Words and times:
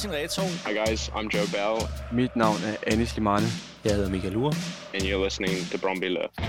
Martin 0.00 0.22
Reto. 0.22 0.42
Hi 0.64 0.72
guys, 0.72 1.08
I'm 1.08 1.28
Joe 1.28 1.46
Bell. 1.52 1.88
Mit 2.12 2.36
navn 2.36 2.56
er 2.64 2.92
Anis 2.92 3.16
Limane. 3.16 3.46
Jeg 3.84 3.94
hedder 3.94 4.10
Michael 4.10 4.36
Ure. 4.36 4.54
And 4.94 5.02
you're 5.02 5.24
listening 5.24 5.70
to 5.70 5.78
Bromby 5.78 6.04
Left. 6.04 6.40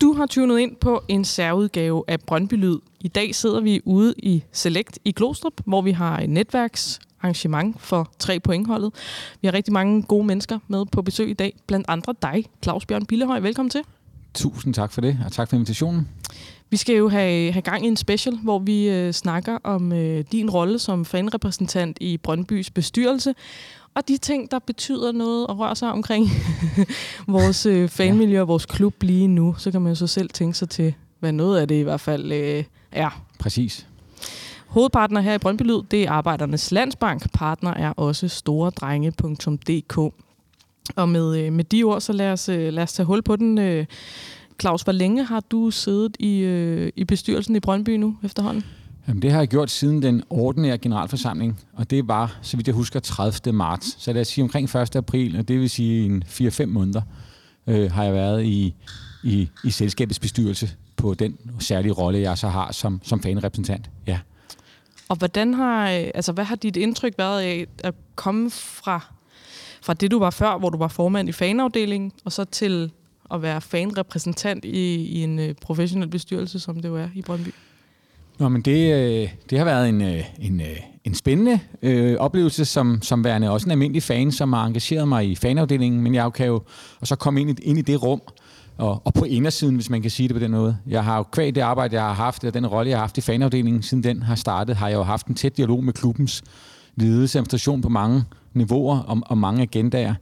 Du 0.00 0.12
har 0.12 0.26
tunet 0.26 0.58
ind 0.58 0.76
på 0.76 1.02
en 1.08 1.24
særudgave 1.24 2.04
af 2.08 2.20
Brøndby 2.20 2.54
Lyd. 2.54 2.78
I 3.00 3.08
dag 3.08 3.34
sidder 3.34 3.60
vi 3.60 3.80
ude 3.84 4.14
i 4.18 4.44
Select 4.52 4.98
i 5.04 5.10
Klostrup, 5.10 5.60
hvor 5.66 5.82
vi 5.82 5.92
har 5.92 6.18
et 6.18 6.30
netværksarrangement 7.24 7.80
for 7.80 8.10
tre 8.18 8.40
pointholdet. 8.40 8.92
Vi 9.40 9.46
har 9.46 9.54
rigtig 9.54 9.72
mange 9.72 10.02
gode 10.02 10.26
mennesker 10.26 10.58
med 10.68 10.86
på 10.86 11.02
besøg 11.02 11.30
i 11.30 11.34
dag, 11.34 11.56
blandt 11.66 11.86
andre 11.88 12.14
dig, 12.22 12.44
Claus 12.62 12.86
Bjørn 12.86 13.06
Billehøj. 13.06 13.40
Velkommen 13.40 13.70
til. 13.70 13.80
Tusind 14.34 14.74
tak 14.74 14.92
for 14.92 15.00
det, 15.00 15.18
og 15.26 15.32
tak 15.32 15.48
for 15.48 15.56
invitationen. 15.56 16.08
Vi 16.70 16.76
skal 16.76 16.96
jo 16.96 17.08
have, 17.08 17.52
have 17.52 17.62
gang 17.62 17.84
i 17.84 17.88
en 17.88 17.96
special, 17.96 18.36
hvor 18.36 18.58
vi 18.58 18.88
øh, 18.88 19.12
snakker 19.12 19.58
om 19.64 19.92
øh, 19.92 20.24
din 20.32 20.50
rolle 20.50 20.78
som 20.78 21.04
fanrepræsentant 21.04 21.98
i 22.00 22.16
Brøndbys 22.16 22.70
bestyrelse, 22.70 23.34
og 23.94 24.08
de 24.08 24.16
ting, 24.16 24.50
der 24.50 24.58
betyder 24.58 25.12
noget 25.12 25.46
og 25.46 25.58
rører 25.58 25.74
sig 25.74 25.92
omkring 25.92 26.28
vores 27.28 27.66
øh, 27.66 27.88
fanmiljø 27.88 28.40
og 28.40 28.48
vores 28.48 28.66
klub 28.66 29.02
lige 29.02 29.28
nu, 29.28 29.54
så 29.58 29.70
kan 29.70 29.82
man 29.82 29.90
jo 29.90 29.96
så 29.96 30.06
selv 30.06 30.30
tænke 30.30 30.58
sig 30.58 30.68
til, 30.68 30.94
hvad 31.20 31.32
noget 31.32 31.60
af 31.60 31.68
det 31.68 31.74
i 31.74 31.82
hvert 31.82 32.00
fald 32.00 32.32
øh, 32.32 32.64
er. 32.92 33.22
Præcis. 33.38 33.86
Hovedpartner 34.74 35.20
her 35.20 35.34
i 35.34 35.38
Brøndby 35.38 35.62
Lyd, 35.62 35.82
det 35.90 36.02
er 36.02 36.10
Arbejdernes 36.10 36.72
Landsbank. 36.72 37.32
Partner 37.32 37.74
er 37.74 37.90
også 37.90 38.28
storedrenge.dk. 38.28 39.98
Og 40.96 41.08
med, 41.08 41.38
øh, 41.38 41.52
med 41.52 41.64
de 41.64 41.82
ord, 41.82 42.00
så 42.00 42.12
lad 42.12 42.32
os, 42.32 42.48
øh, 42.48 42.72
lad 42.72 42.82
os 42.82 42.92
tage 42.92 43.06
hul 43.06 43.22
på 43.22 43.36
den. 43.36 43.58
Øh, 43.58 43.86
Claus, 44.60 44.82
hvor 44.82 44.92
længe 44.92 45.24
har 45.24 45.40
du 45.40 45.70
siddet 45.70 46.16
i, 46.18 46.90
i 46.96 47.04
bestyrelsen 47.04 47.56
i 47.56 47.60
Brøndby 47.60 47.90
nu 47.90 48.16
efterhånden? 48.22 48.64
Jamen, 49.08 49.22
det 49.22 49.32
har 49.32 49.38
jeg 49.38 49.48
gjort 49.48 49.70
siden 49.70 50.02
den 50.02 50.22
ordinære 50.30 50.78
generalforsamling, 50.78 51.60
og 51.72 51.90
det 51.90 52.08
var, 52.08 52.38
så 52.42 52.56
vidt 52.56 52.66
jeg 52.66 52.74
husker, 52.74 53.00
30. 53.00 53.52
marts. 53.52 54.02
Så 54.02 54.12
lad 54.12 54.20
os 54.20 54.28
sige 54.28 54.42
omkring 54.42 54.76
1. 54.76 54.96
april, 54.96 55.38
og 55.38 55.48
det 55.48 55.60
vil 55.60 55.70
sige 55.70 56.06
en 56.06 56.24
4-5 56.26 56.66
måneder, 56.66 57.02
øh, 57.66 57.92
har 57.92 58.04
jeg 58.04 58.14
været 58.14 58.44
i, 58.44 58.74
i, 59.24 59.48
i 59.64 59.70
selskabets 59.70 60.18
bestyrelse 60.18 60.70
på 60.96 61.14
den 61.14 61.36
særlige 61.58 61.92
rolle, 61.92 62.20
jeg 62.20 62.38
så 62.38 62.48
har 62.48 62.72
som, 62.72 63.00
som 63.02 63.22
fanrepræsentant. 63.22 63.90
Ja. 64.06 64.18
Og 65.08 65.16
hvordan 65.16 65.54
har, 65.54 65.90
øh, 65.90 66.06
altså, 66.14 66.32
hvad 66.32 66.44
har 66.44 66.56
dit 66.56 66.76
indtryk 66.76 67.14
været 67.18 67.40
af 67.40 67.66
at 67.78 67.94
komme 68.14 68.50
fra, 68.50 69.00
fra 69.82 69.94
det, 69.94 70.10
du 70.10 70.18
var 70.18 70.30
før, 70.30 70.58
hvor 70.58 70.70
du 70.70 70.78
var 70.78 70.88
formand 70.88 71.28
i 71.28 71.32
fanafdelingen, 71.32 72.12
og 72.24 72.32
så 72.32 72.44
til 72.44 72.92
at 73.30 73.42
være 73.42 73.60
fanrepræsentant 73.60 74.64
i, 74.64 74.94
i 74.94 75.22
en 75.22 75.38
øh, 75.38 75.54
professionel 75.54 76.08
bestyrelse, 76.08 76.60
som 76.60 76.74
det 76.74 76.88
jo 76.88 76.96
er 76.96 77.08
i 77.14 77.22
Brøndby? 77.22 77.48
Nå, 78.38 78.48
men 78.48 78.62
det, 78.62 78.94
øh, 78.94 79.28
det 79.50 79.58
har 79.58 79.64
været 79.64 79.88
en, 79.88 80.00
en, 80.40 80.62
en 81.04 81.14
spændende 81.14 81.60
øh, 81.82 82.16
oplevelse 82.16 82.64
som, 82.64 83.02
som 83.02 83.24
værende 83.24 83.50
også 83.50 83.66
en 83.66 83.70
almindelig 83.70 84.02
fan, 84.02 84.32
som 84.32 84.52
har 84.52 84.64
engageret 84.66 85.08
mig 85.08 85.30
i 85.30 85.34
fanafdelingen, 85.34 86.00
men 86.00 86.14
jeg 86.14 86.32
kan 86.32 86.46
jo 86.46 86.62
og 87.00 87.06
så 87.06 87.16
komme 87.16 87.40
ind 87.40 87.50
i, 87.50 87.62
ind 87.62 87.78
i 87.78 87.82
det 87.82 88.02
rum, 88.02 88.20
og, 88.78 89.02
og 89.04 89.14
på 89.14 89.24
indersiden, 89.24 89.74
hvis 89.74 89.90
man 89.90 90.02
kan 90.02 90.10
sige 90.10 90.28
det 90.28 90.34
på 90.34 90.40
den 90.40 90.50
måde. 90.50 90.76
Jeg 90.86 91.04
har 91.04 91.16
jo 91.16 91.22
kvæg 91.22 91.54
det 91.54 91.60
arbejde, 91.60 91.96
jeg 91.96 92.02
har 92.02 92.12
haft, 92.12 92.44
og 92.44 92.54
den 92.54 92.66
rolle, 92.66 92.90
jeg 92.90 92.98
har 92.98 93.02
haft 93.02 93.18
i 93.18 93.20
fanafdelingen, 93.20 93.82
siden 93.82 94.04
den 94.04 94.22
har 94.22 94.34
startet, 94.34 94.76
har 94.76 94.88
jeg 94.88 94.96
jo 94.96 95.02
haft 95.02 95.26
en 95.26 95.34
tæt 95.34 95.56
dialog 95.56 95.84
med 95.84 95.92
klubbens 95.92 96.42
ledelse 96.96 97.38
administration 97.38 97.82
på 97.82 97.88
mange 97.88 98.24
niveauer 98.54 98.98
og, 98.98 99.20
og 99.26 99.38
mange 99.38 99.62
agendaer. 99.62 100.14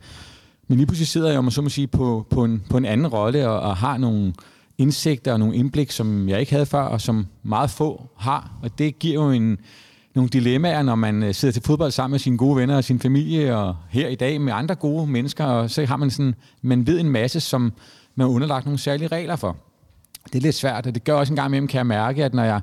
Men 0.68 0.76
lige 0.76 0.86
pludselig 0.86 1.08
sidder 1.08 1.28
jeg 1.28 1.44
jo, 1.44 1.50
så 1.50 1.62
må 1.62 1.68
sige, 1.68 1.86
på, 1.86 2.26
på, 2.30 2.44
en, 2.44 2.62
på 2.70 2.76
en 2.76 2.84
anden 2.84 3.06
rolle 3.06 3.48
og, 3.48 3.60
og 3.60 3.76
har 3.76 3.98
nogle 3.98 4.32
indsigter 4.78 5.32
og 5.32 5.38
nogle 5.38 5.56
indblik, 5.56 5.90
som 5.90 6.28
jeg 6.28 6.40
ikke 6.40 6.52
havde 6.52 6.66
før, 6.66 6.82
og 6.82 7.00
som 7.00 7.26
meget 7.42 7.70
få 7.70 8.06
har. 8.16 8.50
Og 8.62 8.78
det 8.78 8.98
giver 8.98 9.24
jo 9.24 9.30
en, 9.30 9.58
nogle 10.14 10.30
dilemmaer, 10.30 10.82
når 10.82 10.94
man 10.94 11.22
øh, 11.22 11.34
sidder 11.34 11.52
til 11.52 11.62
fodbold 11.62 11.90
sammen 11.90 12.12
med 12.12 12.18
sine 12.18 12.38
gode 12.38 12.56
venner 12.56 12.76
og 12.76 12.84
sin 12.84 13.00
familie, 13.00 13.56
og 13.56 13.76
her 13.90 14.08
i 14.08 14.14
dag 14.14 14.40
med 14.40 14.52
andre 14.52 14.74
gode 14.74 15.06
mennesker, 15.06 15.44
og 15.44 15.70
så 15.70 15.86
har 15.86 15.96
man 15.96 16.10
sådan, 16.10 16.34
man 16.62 16.86
ved 16.86 17.00
en 17.00 17.10
masse, 17.10 17.40
som 17.40 17.72
man 18.14 18.26
er 18.26 18.30
underlagt 18.30 18.64
nogle 18.64 18.78
særlige 18.78 19.08
regler 19.08 19.36
for. 19.36 19.56
Det 20.26 20.34
er 20.34 20.40
lidt 20.40 20.54
svært, 20.54 20.86
og 20.86 20.94
det 20.94 21.04
gør 21.04 21.14
også 21.14 21.32
en 21.32 21.36
gang 21.36 21.48
imellem, 21.48 21.68
kan 21.68 21.78
jeg 21.78 21.86
mærke, 21.86 22.24
at 22.24 22.34
når 22.34 22.44
jeg, 22.44 22.60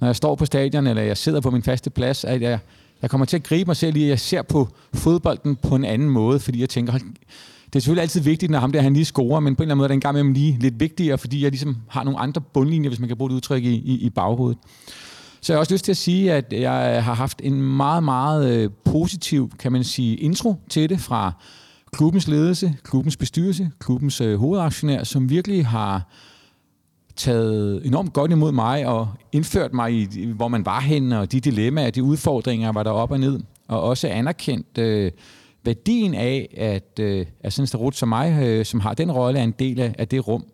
når 0.00 0.08
jeg 0.08 0.16
står 0.16 0.34
på 0.34 0.46
stadion, 0.46 0.86
eller 0.86 1.02
jeg 1.02 1.16
sidder 1.16 1.40
på 1.40 1.50
min 1.50 1.62
faste 1.62 1.90
plads, 1.90 2.24
at 2.24 2.42
jeg, 2.42 2.58
jeg 3.02 3.10
kommer 3.10 3.24
til 3.24 3.36
at 3.36 3.42
gribe 3.42 3.68
mig 3.68 3.76
selv 3.76 3.96
i, 3.96 4.02
at 4.02 4.08
jeg 4.08 4.20
ser 4.20 4.42
på 4.42 4.68
fodbolden 4.94 5.56
på 5.56 5.74
en 5.74 5.84
anden 5.84 6.10
måde, 6.10 6.40
fordi 6.40 6.60
jeg 6.60 6.68
tænker, 6.68 6.92
det 6.92 7.76
er 7.76 7.80
selvfølgelig 7.80 8.02
altid 8.02 8.20
vigtigt, 8.20 8.50
når 8.50 8.58
ham 8.58 8.72
der 8.72 8.80
han 8.80 8.94
lige 8.94 9.04
scorer, 9.04 9.40
men 9.40 9.56
på 9.56 9.62
en 9.62 9.64
eller 9.64 9.74
anden 9.74 9.78
måde 9.78 9.84
er 9.84 9.88
det 9.88 9.94
en 9.94 10.00
gang 10.00 10.12
imellem 10.14 10.32
lige 10.32 10.58
lidt 10.60 10.80
vigtigere, 10.80 11.18
fordi 11.18 11.42
jeg 11.42 11.50
ligesom 11.50 11.76
har 11.88 12.04
nogle 12.04 12.18
andre 12.18 12.40
bundlinjer, 12.40 12.90
hvis 12.90 13.00
man 13.00 13.08
kan 13.08 13.16
bruge 13.16 13.30
det 13.30 13.36
udtryk 13.36 13.64
i, 13.64 13.74
i, 13.74 13.94
i 13.94 14.10
baghovedet. 14.10 14.58
Så 15.40 15.52
jeg 15.52 15.56
har 15.56 15.60
også 15.60 15.74
lyst 15.74 15.84
til 15.84 15.92
at 15.92 15.96
sige, 15.96 16.32
at 16.32 16.52
jeg 16.52 17.04
har 17.04 17.14
haft 17.14 17.40
en 17.44 17.62
meget, 17.62 18.04
meget 18.04 18.54
øh, 18.54 18.70
positiv, 18.84 19.50
kan 19.58 19.72
man 19.72 19.84
sige, 19.84 20.16
intro 20.16 20.56
til 20.68 20.88
det 20.88 21.00
fra 21.00 21.32
klubbens 21.92 22.28
ledelse, 22.28 22.76
klubbens 22.82 23.16
bestyrelse, 23.16 23.70
klubbens 23.78 24.20
øh, 24.20 24.38
hovedaktionær, 24.38 25.04
som 25.04 25.30
virkelig 25.30 25.66
har 25.66 26.08
taget 27.16 27.86
enormt 27.86 28.12
godt 28.12 28.30
imod 28.30 28.52
mig 28.52 28.86
og 28.86 29.08
indført 29.32 29.72
mig 29.72 29.92
i, 29.92 30.26
hvor 30.26 30.48
man 30.48 30.66
var 30.66 30.80
henne, 30.80 31.20
og 31.20 31.32
de 31.32 31.40
dilemmaer, 31.40 31.90
de 31.90 32.02
udfordringer, 32.02 32.72
var 32.72 32.82
der 32.82 32.90
op 32.90 33.10
og 33.10 33.20
ned, 33.20 33.40
og 33.68 33.82
også 33.82 34.08
anerkendt 34.08 34.78
øh, 34.78 35.12
værdien 35.64 36.14
af, 36.14 36.54
at, 36.56 36.98
øh, 37.00 37.26
at 37.40 37.52
sådan 37.52 37.62
en 37.62 37.66
starut 37.66 37.96
som 37.96 38.08
mig, 38.08 38.42
øh, 38.42 38.64
som 38.64 38.80
har 38.80 38.94
den 38.94 39.12
rolle, 39.12 39.38
er 39.38 39.44
en 39.44 39.54
del 39.58 39.80
af, 39.80 39.94
af 39.98 40.08
det 40.08 40.28
rum. 40.28 40.44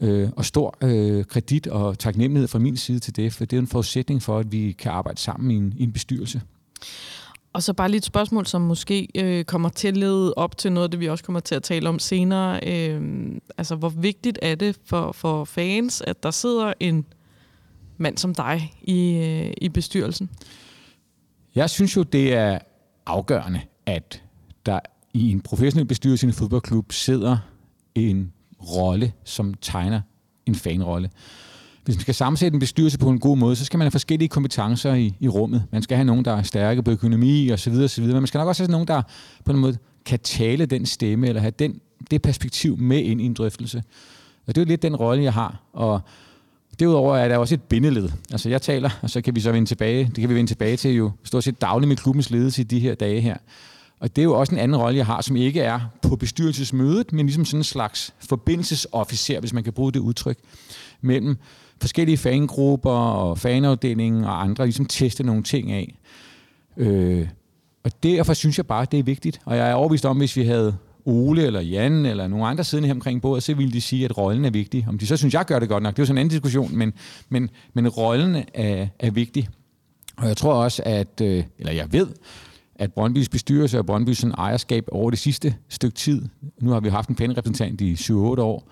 Øh, 0.00 0.28
og 0.36 0.44
stor 0.44 0.76
øh, 0.82 1.24
kredit 1.24 1.66
og 1.66 1.98
taknemmelighed 1.98 2.48
fra 2.48 2.58
min 2.58 2.76
side 2.76 2.98
til 2.98 3.16
det, 3.16 3.32
for 3.32 3.44
det 3.44 3.56
er 3.56 3.60
en 3.60 3.66
forudsætning 3.66 4.22
for, 4.22 4.38
at 4.38 4.52
vi 4.52 4.72
kan 4.72 4.92
arbejde 4.92 5.20
sammen 5.20 5.50
i 5.50 5.54
en, 5.54 5.74
i 5.76 5.82
en 5.82 5.92
bestyrelse. 5.92 6.40
Og 7.56 7.62
så 7.62 7.72
bare 7.72 7.88
lige 7.88 7.98
et 7.98 8.04
spørgsmål, 8.04 8.46
som 8.46 8.62
måske 8.62 9.08
øh, 9.14 9.44
kommer 9.44 9.68
til 9.68 9.88
at 9.88 9.96
lede 9.96 10.34
op 10.34 10.56
til 10.56 10.72
noget 10.72 10.92
det, 10.92 11.00
vi 11.00 11.08
også 11.08 11.24
kommer 11.24 11.40
til 11.40 11.54
at 11.54 11.62
tale 11.62 11.88
om 11.88 11.98
senere. 11.98 12.60
Øh, 12.66 13.30
altså, 13.58 13.76
hvor 13.76 13.88
vigtigt 13.88 14.38
er 14.42 14.54
det 14.54 14.78
for, 14.84 15.12
for 15.12 15.44
fans, 15.44 16.00
at 16.00 16.22
der 16.22 16.30
sidder 16.30 16.72
en 16.80 17.06
mand 17.96 18.18
som 18.18 18.34
dig 18.34 18.74
i, 18.82 19.16
øh, 19.16 19.52
i 19.60 19.68
bestyrelsen? 19.68 20.30
Jeg 21.54 21.70
synes 21.70 21.96
jo, 21.96 22.02
det 22.02 22.34
er 22.34 22.58
afgørende, 23.06 23.60
at 23.86 24.22
der 24.66 24.80
i 25.12 25.30
en 25.30 25.40
professionel 25.40 25.86
bestyrelse 25.86 26.26
i 26.26 26.28
en 26.28 26.34
fodboldklub 26.34 26.92
sidder 26.92 27.38
en 27.94 28.32
rolle, 28.60 29.12
som 29.24 29.54
tegner 29.54 30.00
en 30.46 30.54
fanrolle. 30.54 31.10
Hvis 31.86 31.96
man 31.96 32.00
skal 32.00 32.14
sammensætte 32.14 32.54
en 32.54 32.60
bestyrelse 32.60 32.98
på 32.98 33.08
en 33.08 33.18
god 33.18 33.36
måde, 33.36 33.56
så 33.56 33.64
skal 33.64 33.78
man 33.78 33.84
have 33.84 33.90
forskellige 33.90 34.28
kompetencer 34.28 34.94
i, 34.94 35.14
i 35.20 35.28
rummet. 35.28 35.64
Man 35.72 35.82
skal 35.82 35.96
have 35.96 36.04
nogen, 36.04 36.24
der 36.24 36.32
er 36.32 36.42
stærke 36.42 36.82
på 36.82 36.90
økonomi 36.90 37.48
og 37.48 37.58
så 37.58 37.70
videre, 37.70 37.88
så 37.88 38.00
videre. 38.00 38.14
Men 38.14 38.20
man 38.20 38.26
skal 38.26 38.38
nok 38.38 38.48
også 38.48 38.62
have 38.62 38.70
nogen, 38.70 38.88
der 38.88 39.02
på 39.44 39.52
en 39.52 39.58
måde 39.58 39.78
kan 40.04 40.18
tale 40.18 40.66
den 40.66 40.86
stemme, 40.86 41.28
eller 41.28 41.40
have 41.40 41.52
den, 41.58 41.80
det 42.10 42.22
perspektiv 42.22 42.78
med 42.78 42.98
ind 42.98 43.20
i 43.20 43.24
en 43.24 43.34
drøftelse. 43.34 43.82
Og 44.46 44.54
det 44.54 44.60
er 44.60 44.64
jo 44.64 44.68
lidt 44.68 44.82
den 44.82 44.96
rolle, 44.96 45.22
jeg 45.22 45.32
har. 45.32 45.62
Og 45.72 46.00
derudover 46.78 47.16
er 47.16 47.28
der 47.28 47.36
også 47.36 47.54
et 47.54 47.62
bindeled. 47.62 48.08
Altså 48.32 48.48
jeg 48.48 48.62
taler, 48.62 48.90
og 49.02 49.10
så 49.10 49.20
kan 49.20 49.34
vi 49.34 49.40
så 49.40 49.52
vende 49.52 49.68
tilbage, 49.68 50.04
det 50.04 50.14
kan 50.14 50.28
vi 50.28 50.34
vende 50.34 50.50
tilbage 50.50 50.76
til 50.76 50.94
jo 50.94 51.10
stort 51.24 51.44
set 51.44 51.60
dagligt 51.60 51.88
med 51.88 51.96
klubbens 51.96 52.30
ledelse 52.30 52.62
i 52.62 52.64
de 52.64 52.80
her 52.80 52.94
dage 52.94 53.20
her. 53.20 53.36
Og 54.00 54.16
det 54.16 54.22
er 54.22 54.24
jo 54.24 54.38
også 54.38 54.54
en 54.54 54.60
anden 54.60 54.76
rolle, 54.76 54.98
jeg 54.98 55.06
har, 55.06 55.20
som 55.20 55.36
ikke 55.36 55.60
er 55.60 55.80
på 56.02 56.16
bestyrelsesmødet, 56.16 57.12
men 57.12 57.26
ligesom 57.26 57.44
sådan 57.44 57.60
en 57.60 57.64
slags 57.64 58.14
forbindelsesofficer, 58.28 59.40
hvis 59.40 59.52
man 59.52 59.64
kan 59.64 59.72
bruge 59.72 59.92
det 59.92 60.00
udtryk, 60.00 60.38
mellem 61.00 61.38
forskellige 61.80 62.16
fangrupper 62.16 62.90
og 62.90 63.38
fanafdelingen 63.38 64.24
og 64.24 64.42
andre, 64.42 64.64
ligesom 64.64 64.86
teste 64.86 65.24
nogle 65.24 65.42
ting 65.42 65.72
af. 65.72 65.98
Øh, 66.76 67.28
og 67.84 67.90
derfor 68.02 68.34
synes 68.34 68.58
jeg 68.58 68.66
bare, 68.66 68.86
det 68.90 68.98
er 68.98 69.02
vigtigt. 69.02 69.40
Og 69.44 69.56
jeg 69.56 69.70
er 69.70 69.74
overbevist 69.74 70.06
om, 70.06 70.16
hvis 70.16 70.36
vi 70.36 70.44
havde 70.44 70.76
Ole 71.04 71.42
eller 71.42 71.60
Jan 71.60 72.06
eller 72.06 72.26
nogle 72.26 72.46
andre 72.46 72.64
siddende 72.64 72.86
her 72.86 72.94
omkring 72.94 73.22
bordet, 73.22 73.42
så 73.42 73.54
ville 73.54 73.72
de 73.72 73.80
sige, 73.80 74.04
at 74.04 74.18
rollen 74.18 74.44
er 74.44 74.50
vigtig. 74.50 74.86
Om 74.88 74.98
de 74.98 75.06
så 75.06 75.16
synes, 75.16 75.34
jeg 75.34 75.44
gør 75.44 75.58
det 75.58 75.68
godt 75.68 75.82
nok, 75.82 75.92
det 75.92 75.98
er 75.98 76.02
jo 76.02 76.06
sådan 76.06 76.18
en 76.18 76.20
anden 76.20 76.30
diskussion, 76.30 76.76
men, 76.76 76.92
men, 77.28 77.50
men 77.74 77.88
rollen 77.88 78.44
er, 78.54 78.86
er 78.98 79.10
vigtig. 79.10 79.48
Og 80.16 80.28
jeg 80.28 80.36
tror 80.36 80.54
også, 80.54 80.82
at, 80.86 81.20
øh, 81.22 81.44
eller 81.58 81.72
jeg 81.72 81.92
ved, 81.92 82.06
at 82.74 82.92
Brøndbys 82.92 83.28
bestyrelse 83.28 83.78
og 83.78 83.86
Brøndbys 83.86 84.24
ejerskab 84.24 84.88
over 84.92 85.10
det 85.10 85.18
sidste 85.18 85.54
stykke 85.68 85.94
tid, 85.94 86.22
nu 86.60 86.70
har 86.70 86.80
vi 86.80 86.88
haft 86.88 87.08
en 87.08 87.16
fanrepræsentant 87.16 87.80
i 87.80 87.94
7-8 87.94 88.14
år, 88.14 88.68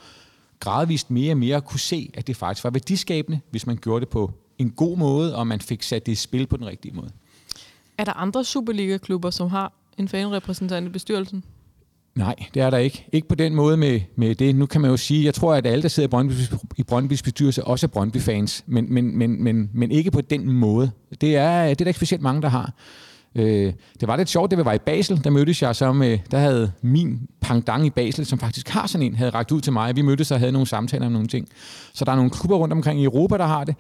gradvist 0.60 1.10
mere 1.10 1.32
og 1.32 1.38
mere 1.38 1.60
kunne 1.60 1.80
se, 1.80 2.10
at 2.14 2.26
det 2.26 2.36
faktisk 2.36 2.64
var 2.64 2.70
værdiskabende, 2.70 3.40
hvis 3.50 3.66
man 3.66 3.76
gjorde 3.76 4.00
det 4.00 4.08
på 4.08 4.32
en 4.58 4.70
god 4.70 4.98
måde, 4.98 5.36
og 5.36 5.46
man 5.46 5.60
fik 5.60 5.82
sat 5.82 6.06
det 6.06 6.12
i 6.12 6.14
spil 6.14 6.46
på 6.46 6.56
den 6.56 6.66
rigtige 6.66 6.94
måde. 6.94 7.10
Er 7.98 8.04
der 8.04 8.12
andre 8.12 8.44
Superliga-klubber, 8.44 9.30
som 9.30 9.48
har 9.48 9.72
en 9.98 10.08
fanrepræsentant 10.08 10.86
i 10.86 10.90
bestyrelsen? 10.90 11.44
Nej, 12.14 12.34
det 12.54 12.62
er 12.62 12.70
der 12.70 12.78
ikke. 12.78 13.06
Ikke 13.12 13.28
på 13.28 13.34
den 13.34 13.54
måde 13.54 13.76
med, 13.76 14.00
med 14.16 14.34
det. 14.34 14.54
Nu 14.54 14.66
kan 14.66 14.80
man 14.80 14.90
jo 14.90 14.96
sige, 14.96 15.24
jeg 15.24 15.34
tror, 15.34 15.54
at 15.54 15.66
alle, 15.66 15.82
der 15.82 15.88
sidder 15.88 16.08
i 16.08 16.12
Brøndby's, 16.12 16.56
i 16.76 16.84
Brøndby's 16.92 17.22
bestyrelse, 17.24 17.64
også 17.64 17.86
er 17.86 17.88
Brøndby-fans, 17.88 18.64
men, 18.66 18.94
men, 18.94 19.18
men, 19.18 19.42
men, 19.42 19.70
men 19.74 19.90
ikke 19.90 20.10
på 20.10 20.20
den 20.20 20.52
måde. 20.52 20.90
Det 21.20 21.36
er, 21.36 21.62
det 21.62 21.70
er 21.70 21.74
der 21.74 21.86
ikke 21.86 21.98
specielt 21.98 22.22
mange, 22.22 22.42
der 22.42 22.48
har. 22.48 22.72
Øh, 23.34 23.72
det 24.00 24.08
var 24.08 24.16
lidt 24.16 24.28
sjovt, 24.28 24.50
det 24.50 24.64
var 24.64 24.72
i 24.72 24.78
Basel, 24.78 25.24
der 25.24 25.30
mødtes 25.30 25.62
jeg 25.62 25.76
så 25.76 25.92
med, 25.92 26.18
der 26.30 26.38
havde 26.38 26.72
min 26.82 27.28
pangdang 27.40 27.86
i 27.86 27.90
Basel, 27.90 28.26
som 28.26 28.38
faktisk 28.38 28.68
har 28.68 28.86
sådan 28.86 29.06
en, 29.06 29.14
havde 29.14 29.30
rækket 29.30 29.52
ud 29.52 29.60
til 29.60 29.72
mig. 29.72 29.96
Vi 29.96 30.02
mødtes 30.02 30.30
og 30.30 30.38
havde 30.38 30.52
nogle 30.52 30.66
samtaler 30.66 31.06
om 31.06 31.12
nogle 31.12 31.28
ting. 31.28 31.48
Så 31.92 32.04
der 32.04 32.12
er 32.12 32.16
nogle 32.16 32.30
klubber 32.30 32.56
rundt 32.56 32.72
omkring 32.72 33.00
i 33.00 33.04
Europa, 33.04 33.36
der 33.38 33.46
har 33.46 33.64
det. 33.64 33.74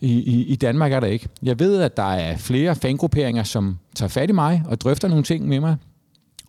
I, 0.00 0.12
i, 0.12 0.44
I 0.46 0.56
Danmark 0.56 0.92
er 0.92 1.00
der 1.00 1.06
ikke. 1.06 1.28
Jeg 1.42 1.58
ved, 1.58 1.80
at 1.80 1.96
der 1.96 2.12
er 2.12 2.36
flere 2.36 2.74
fangrupperinger, 2.74 3.42
som 3.42 3.78
tager 3.94 4.08
fat 4.08 4.30
i 4.30 4.32
mig 4.32 4.62
og 4.68 4.80
drøfter 4.80 5.08
nogle 5.08 5.24
ting 5.24 5.48
med 5.48 5.60
mig 5.60 5.76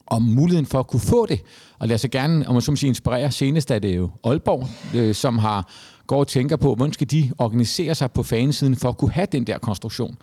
om 0.07 0.21
muligheden 0.21 0.65
for 0.65 0.79
at 0.79 0.87
kunne 0.87 0.99
få 0.99 1.25
det. 1.25 1.41
Og 1.79 1.87
lad 1.87 1.95
os 1.95 2.05
gerne, 2.11 2.47
om 2.47 2.55
man 2.55 2.61
så 2.61 2.75
sige, 2.75 2.87
inspirere. 2.87 3.31
Senest 3.31 3.71
er 3.71 3.79
det 3.79 3.95
jo 3.95 4.09
Aalborg, 4.23 4.67
øh, 4.95 5.15
som 5.15 5.37
har 5.37 5.69
går 6.07 6.19
og 6.19 6.27
tænker 6.27 6.55
på, 6.55 6.75
hvordan 6.75 6.93
skal 6.93 7.11
de 7.11 7.31
organisere 7.37 7.95
sig 7.95 8.11
på 8.11 8.23
fansiden 8.23 8.75
for 8.75 8.89
at 8.89 8.97
kunne 8.97 9.11
have 9.11 9.27
den 9.31 9.47
der 9.47 9.57
konstruktion. 9.57 10.17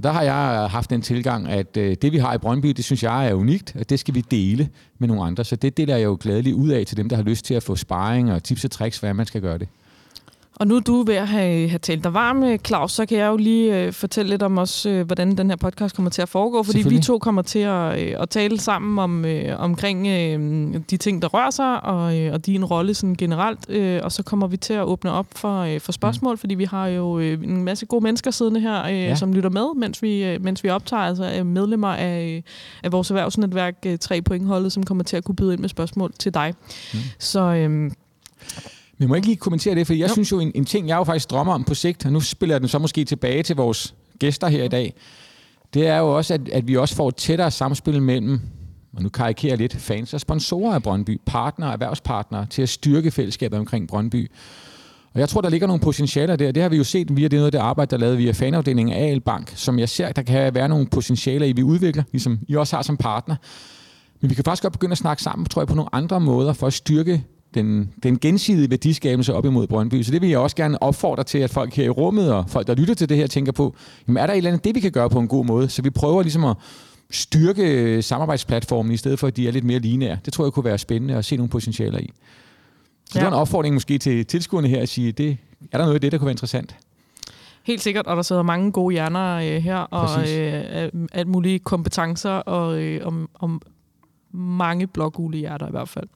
Og 0.00 0.04
der 0.04 0.12
har 0.12 0.22
jeg 0.22 0.62
øh, 0.64 0.70
haft 0.70 0.90
den 0.90 1.02
tilgang, 1.02 1.48
at 1.48 1.76
øh, 1.76 1.96
det 2.02 2.12
vi 2.12 2.18
har 2.18 2.34
i 2.34 2.38
Brøndby, 2.38 2.68
det 2.68 2.84
synes 2.84 3.02
jeg 3.02 3.28
er 3.28 3.34
unikt, 3.34 3.76
og 3.80 3.90
det 3.90 4.00
skal 4.00 4.14
vi 4.14 4.20
dele 4.20 4.68
med 4.98 5.08
nogle 5.08 5.22
andre. 5.24 5.44
Så 5.44 5.56
det 5.56 5.76
deler 5.76 5.96
jeg 5.96 6.04
jo 6.04 6.18
glædeligt 6.20 6.56
ud 6.56 6.68
af 6.68 6.86
til 6.86 6.96
dem, 6.96 7.08
der 7.08 7.16
har 7.16 7.22
lyst 7.22 7.44
til 7.44 7.54
at 7.54 7.62
få 7.62 7.76
sparring 7.76 8.32
og 8.32 8.42
tips 8.42 8.64
og 8.64 8.70
tricks, 8.70 8.98
hvordan 8.98 9.16
man 9.16 9.26
skal 9.26 9.40
gøre 9.40 9.58
det. 9.58 9.68
Og 10.60 10.66
nu 10.66 10.76
er 10.76 10.80
du 10.80 11.02
ved 11.02 11.14
at 11.14 11.28
have, 11.28 11.68
have 11.68 11.78
talt 11.78 12.04
dig 12.04 12.14
varm, 12.14 12.42
øh, 12.42 12.58
Claus, 12.58 12.92
så 12.92 13.06
kan 13.06 13.18
jeg 13.18 13.26
jo 13.26 13.36
lige 13.36 13.78
øh, 13.78 13.92
fortælle 13.92 14.30
lidt 14.30 14.42
om 14.42 14.58
også, 14.58 14.88
øh, 14.90 15.06
hvordan 15.06 15.36
den 15.36 15.50
her 15.50 15.56
podcast 15.56 15.96
kommer 15.96 16.10
til 16.10 16.22
at 16.22 16.28
foregå, 16.28 16.62
fordi 16.62 16.88
vi 16.88 17.00
to 17.00 17.18
kommer 17.18 17.42
til 17.42 17.58
at, 17.58 18.00
øh, 18.00 18.16
at 18.18 18.28
tale 18.28 18.60
sammen 18.60 18.98
om 18.98 19.24
øh, 19.24 19.60
omkring 19.60 20.06
øh, 20.06 20.80
de 20.90 20.96
ting, 20.96 21.22
der 21.22 21.28
rører 21.28 21.50
sig, 21.50 21.84
og, 21.84 22.18
øh, 22.18 22.32
og 22.32 22.46
din 22.46 22.64
rolle 22.64 22.94
sådan 22.94 23.14
generelt, 23.14 23.70
øh, 23.70 24.00
og 24.02 24.12
så 24.12 24.22
kommer 24.22 24.46
vi 24.46 24.56
til 24.56 24.72
at 24.74 24.84
åbne 24.84 25.12
op 25.12 25.26
for, 25.36 25.60
øh, 25.60 25.80
for 25.80 25.92
spørgsmål, 25.92 26.34
mm. 26.34 26.38
fordi 26.38 26.54
vi 26.54 26.64
har 26.64 26.86
jo 26.86 27.18
øh, 27.18 27.44
en 27.44 27.64
masse 27.64 27.86
gode 27.86 28.04
mennesker 28.04 28.30
siddende 28.30 28.60
her, 28.60 28.84
øh, 28.84 28.94
ja. 28.94 29.14
som 29.14 29.32
lytter 29.32 29.50
med, 29.50 29.74
mens 29.76 30.02
vi, 30.02 30.24
øh, 30.24 30.42
mens 30.44 30.64
vi 30.64 30.68
optager, 30.68 31.02
altså 31.02 31.34
øh, 31.38 31.46
medlemmer 31.46 31.88
af, 31.88 32.44
af 32.82 32.92
vores 32.92 33.10
erhvervsnetværk 33.10 33.74
øh, 33.86 33.98
3 33.98 34.22
pointholdet, 34.22 34.72
som 34.72 34.82
kommer 34.82 35.04
til 35.04 35.16
at 35.16 35.24
kunne 35.24 35.36
byde 35.36 35.52
ind 35.52 35.60
med 35.60 35.68
spørgsmål 35.68 36.12
til 36.18 36.34
dig. 36.34 36.54
Mm. 36.92 36.98
Så... 37.18 37.40
Øh, 37.40 37.90
men 39.00 39.08
må 39.08 39.14
jeg 39.14 39.18
ikke 39.18 39.28
lige 39.28 39.36
kommentere 39.36 39.74
det, 39.74 39.86
for 39.86 39.94
jeg 39.94 40.08
jo. 40.08 40.12
synes 40.12 40.32
jo, 40.32 40.40
en, 40.40 40.52
en 40.54 40.64
ting, 40.64 40.88
jeg 40.88 40.96
jo 40.96 41.04
faktisk 41.04 41.30
drømmer 41.30 41.54
om 41.54 41.64
på 41.64 41.74
sigt, 41.74 42.06
og 42.06 42.12
nu 42.12 42.20
spiller 42.20 42.54
jeg 42.54 42.60
den 42.60 42.68
så 42.68 42.78
måske 42.78 43.04
tilbage 43.04 43.42
til 43.42 43.56
vores 43.56 43.94
gæster 44.18 44.48
her 44.48 44.64
i 44.64 44.68
dag, 44.68 44.94
det 45.74 45.86
er 45.86 45.98
jo 45.98 46.16
også, 46.16 46.34
at, 46.34 46.48
at 46.48 46.68
vi 46.68 46.76
også 46.76 46.94
får 46.94 47.08
et 47.08 47.16
tættere 47.16 47.50
samspil 47.50 48.02
mellem, 48.02 48.40
og 48.96 49.02
nu 49.02 49.08
karikerer 49.08 49.56
lidt, 49.56 49.76
fans 49.76 50.14
og 50.14 50.20
sponsorer 50.20 50.74
af 50.74 50.82
Brøndby, 50.82 51.20
partnere, 51.26 51.72
erhvervspartnere, 51.72 52.46
til 52.46 52.62
at 52.62 52.68
styrke 52.68 53.10
fællesskabet 53.10 53.58
omkring 53.58 53.88
Brøndby. 53.88 54.30
Og 55.14 55.20
jeg 55.20 55.28
tror, 55.28 55.40
der 55.40 55.48
ligger 55.48 55.66
nogle 55.66 55.80
potentialer 55.80 56.36
der. 56.36 56.52
Det 56.52 56.62
har 56.62 56.70
vi 56.70 56.76
jo 56.76 56.84
set 56.84 57.16
via 57.16 57.28
det 57.28 57.38
noget 57.38 57.52
det 57.52 57.58
arbejde, 57.58 57.90
der 57.90 57.96
er 57.96 58.00
lavet 58.00 58.18
via 58.18 58.32
fanafdelingen 58.32 58.96
af 58.96 59.10
AL 59.10 59.20
Bank, 59.20 59.52
som 59.56 59.78
jeg 59.78 59.88
ser, 59.88 60.12
der 60.12 60.22
kan 60.22 60.54
være 60.54 60.68
nogle 60.68 60.86
potentialer 60.86 61.46
i, 61.46 61.52
vi 61.52 61.62
udvikler, 61.62 62.02
ligesom 62.12 62.38
I 62.48 62.56
også 62.56 62.76
har 62.76 62.82
som 62.82 62.96
partner. 62.96 63.36
Men 64.20 64.30
vi 64.30 64.34
kan 64.34 64.44
faktisk 64.44 64.62
godt 64.62 64.72
begynde 64.72 64.92
at 64.92 64.98
snakke 64.98 65.22
sammen, 65.22 65.46
tror 65.46 65.62
jeg, 65.62 65.68
på 65.68 65.74
nogle 65.74 65.94
andre 65.94 66.20
måder 66.20 66.52
for 66.52 66.66
at 66.66 66.72
styrke 66.72 67.24
den, 67.54 67.92
den 68.02 68.18
gensidige 68.18 68.70
værdiskabelse 68.70 69.34
op 69.34 69.44
imod 69.44 69.66
Brøndby. 69.66 70.02
Så 70.02 70.12
det 70.12 70.20
vil 70.20 70.28
jeg 70.30 70.38
også 70.38 70.56
gerne 70.56 70.82
opfordre 70.82 71.24
til, 71.24 71.38
at 71.38 71.50
folk 71.50 71.74
her 71.74 71.84
i 71.84 71.88
rummet 71.88 72.32
og 72.32 72.44
folk, 72.50 72.66
der 72.66 72.74
lytter 72.74 72.94
til 72.94 73.08
det 73.08 73.16
her, 73.16 73.26
tænker 73.26 73.52
på, 73.52 73.74
jamen 74.08 74.16
er 74.16 74.26
der 74.26 74.32
et 74.32 74.36
eller 74.36 74.50
andet, 74.50 74.64
det 74.64 74.74
vi 74.74 74.80
kan 74.80 74.92
gøre 74.92 75.10
på 75.10 75.18
en 75.18 75.28
god 75.28 75.44
måde? 75.44 75.68
Så 75.68 75.82
vi 75.82 75.90
prøver 75.90 76.22
ligesom 76.22 76.44
at 76.44 76.56
styrke 77.10 78.02
samarbejdsplatformen, 78.02 78.92
i 78.92 78.96
stedet 78.96 79.18
for, 79.18 79.26
at 79.26 79.36
de 79.36 79.48
er 79.48 79.52
lidt 79.52 79.64
mere 79.64 79.78
lineære. 79.78 80.18
Det 80.24 80.32
tror 80.32 80.44
jeg 80.44 80.52
kunne 80.52 80.64
være 80.64 80.78
spændende 80.78 81.14
at 81.14 81.24
se 81.24 81.36
nogle 81.36 81.50
potentialer 81.50 81.98
i. 81.98 82.10
Så 83.04 83.12
ja. 83.14 83.20
det 83.20 83.24
er 83.24 83.30
en 83.30 83.40
opfordring 83.40 83.74
måske 83.74 83.98
til 83.98 84.26
tilskuerne 84.26 84.68
her 84.68 84.82
at 84.82 84.88
sige, 84.88 85.12
det, 85.12 85.36
er 85.72 85.78
der 85.78 85.84
noget 85.84 85.94
af 85.94 86.00
det, 86.00 86.12
der 86.12 86.18
kunne 86.18 86.26
være 86.26 86.32
interessant? 86.32 86.76
Helt 87.62 87.82
sikkert, 87.82 88.06
og 88.06 88.16
der 88.16 88.22
sidder 88.22 88.42
mange 88.42 88.72
gode 88.72 88.92
hjerner 88.92 89.36
øh, 89.36 89.62
her, 89.62 89.76
og 89.76 90.30
øh, 90.30 90.88
alt 91.12 91.28
mulige 91.28 91.58
kompetencer, 91.58 92.30
og 92.30 92.78
øh, 92.82 93.06
om, 93.06 93.28
om 93.34 93.62
mange 94.32 94.86
blågule 94.86 95.38
hjerter 95.38 95.66
i 95.66 95.70
hvert 95.70 95.88
fald. 95.88 96.08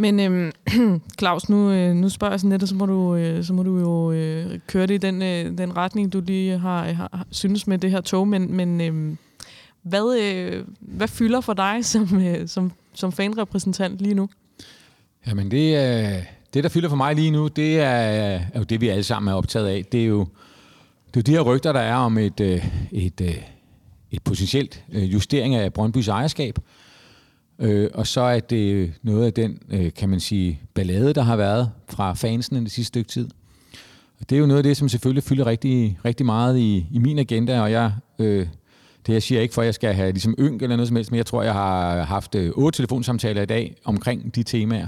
Men 0.00 0.20
øhm, 0.20 0.52
Claus, 1.18 1.48
nu, 1.48 1.70
øh, 1.70 1.94
nu 1.94 2.08
spørger 2.08 2.32
jeg 2.32 2.40
sådan 2.40 2.50
lidt, 2.50 2.62
og 2.62 2.68
så 2.68 2.74
må 2.74 2.86
du, 2.86 3.14
øh, 3.14 3.44
så 3.44 3.52
må 3.52 3.62
du 3.62 3.78
jo 3.78 4.12
øh, 4.12 4.58
køre 4.66 4.86
det 4.86 4.94
i 4.94 4.98
den, 4.98 5.22
øh, 5.22 5.58
den 5.58 5.76
retning, 5.76 6.12
du 6.12 6.20
lige 6.20 6.58
har, 6.58 6.88
øh, 6.88 6.96
har, 6.96 7.26
synes 7.30 7.66
med 7.66 7.78
det 7.78 7.90
her 7.90 8.00
tog. 8.00 8.28
Men, 8.28 8.52
men 8.54 8.80
øh, 8.80 9.16
hvad, 9.82 10.18
øh, 10.20 10.64
hvad 10.80 11.08
fylder 11.08 11.40
for 11.40 11.52
dig 11.52 11.84
som, 11.84 12.20
øh, 12.20 12.48
som, 12.48 12.72
som 12.94 13.12
fanrepræsentant 13.12 13.98
lige 13.98 14.14
nu? 14.14 14.28
Jamen 15.26 15.50
det, 15.50 15.76
øh, 15.76 16.24
det, 16.54 16.64
der 16.64 16.70
fylder 16.70 16.88
for 16.88 16.96
mig 16.96 17.14
lige 17.14 17.30
nu, 17.30 17.48
det 17.48 17.80
er, 17.80 17.90
er 17.90 18.58
jo 18.58 18.62
det, 18.62 18.80
vi 18.80 18.88
alle 18.88 19.04
sammen 19.04 19.32
er 19.32 19.36
optaget 19.36 19.68
af. 19.68 19.84
Det 19.92 20.00
er 20.00 20.06
jo, 20.06 20.26
det 21.14 21.16
er 21.16 21.20
jo 21.20 21.22
de 21.22 21.32
her 21.32 21.40
rygter, 21.40 21.72
der 21.72 21.80
er 21.80 21.96
om 21.96 22.18
et, 22.18 22.40
øh, 22.40 22.66
et, 22.92 23.20
øh, 23.20 23.36
et 24.10 24.22
potentielt 24.22 24.84
øh, 24.92 25.12
justering 25.12 25.54
af 25.54 25.72
Brøndbys 25.72 26.08
ejerskab. 26.08 26.58
Øh, 26.58 26.64
Øh, 27.60 27.90
og 27.94 28.06
så 28.06 28.20
er 28.20 28.40
det 28.40 28.92
noget 29.02 29.26
af 29.26 29.32
den, 29.32 29.58
øh, 29.70 29.92
kan 29.96 30.08
man 30.08 30.20
sige, 30.20 30.60
ballade, 30.74 31.12
der 31.12 31.22
har 31.22 31.36
været 31.36 31.70
fra 31.88 32.14
fansene 32.14 32.60
det 32.60 32.70
sidste 32.70 32.88
stykke 32.88 33.08
tid. 33.08 33.28
Og 34.20 34.30
det 34.30 34.36
er 34.36 34.40
jo 34.40 34.46
noget 34.46 34.58
af 34.58 34.62
det, 34.62 34.76
som 34.76 34.88
selvfølgelig 34.88 35.22
fylder 35.22 35.46
rigtig, 35.46 35.98
rigtig 36.04 36.26
meget 36.26 36.58
i, 36.58 36.86
i 36.90 36.98
min 36.98 37.18
agenda, 37.18 37.60
og 37.60 37.70
jeg, 37.72 37.92
øh, 38.18 38.46
det 39.06 39.12
jeg 39.12 39.22
siger 39.22 39.40
ikke 39.40 39.54
for, 39.54 39.62
at 39.62 39.66
jeg 39.66 39.74
skal 39.74 39.94
have 39.94 40.12
ligesom 40.12 40.34
ynk 40.38 40.62
eller 40.62 40.76
noget 40.76 40.88
som 40.88 40.96
helst, 40.96 41.10
men 41.10 41.16
jeg 41.16 41.26
tror, 41.26 41.42
jeg 41.42 41.52
har 41.52 42.02
haft 42.02 42.34
øh, 42.34 42.50
otte 42.50 42.76
telefonsamtaler 42.76 43.42
i 43.42 43.46
dag 43.46 43.76
omkring 43.84 44.34
de 44.34 44.42
temaer, 44.42 44.86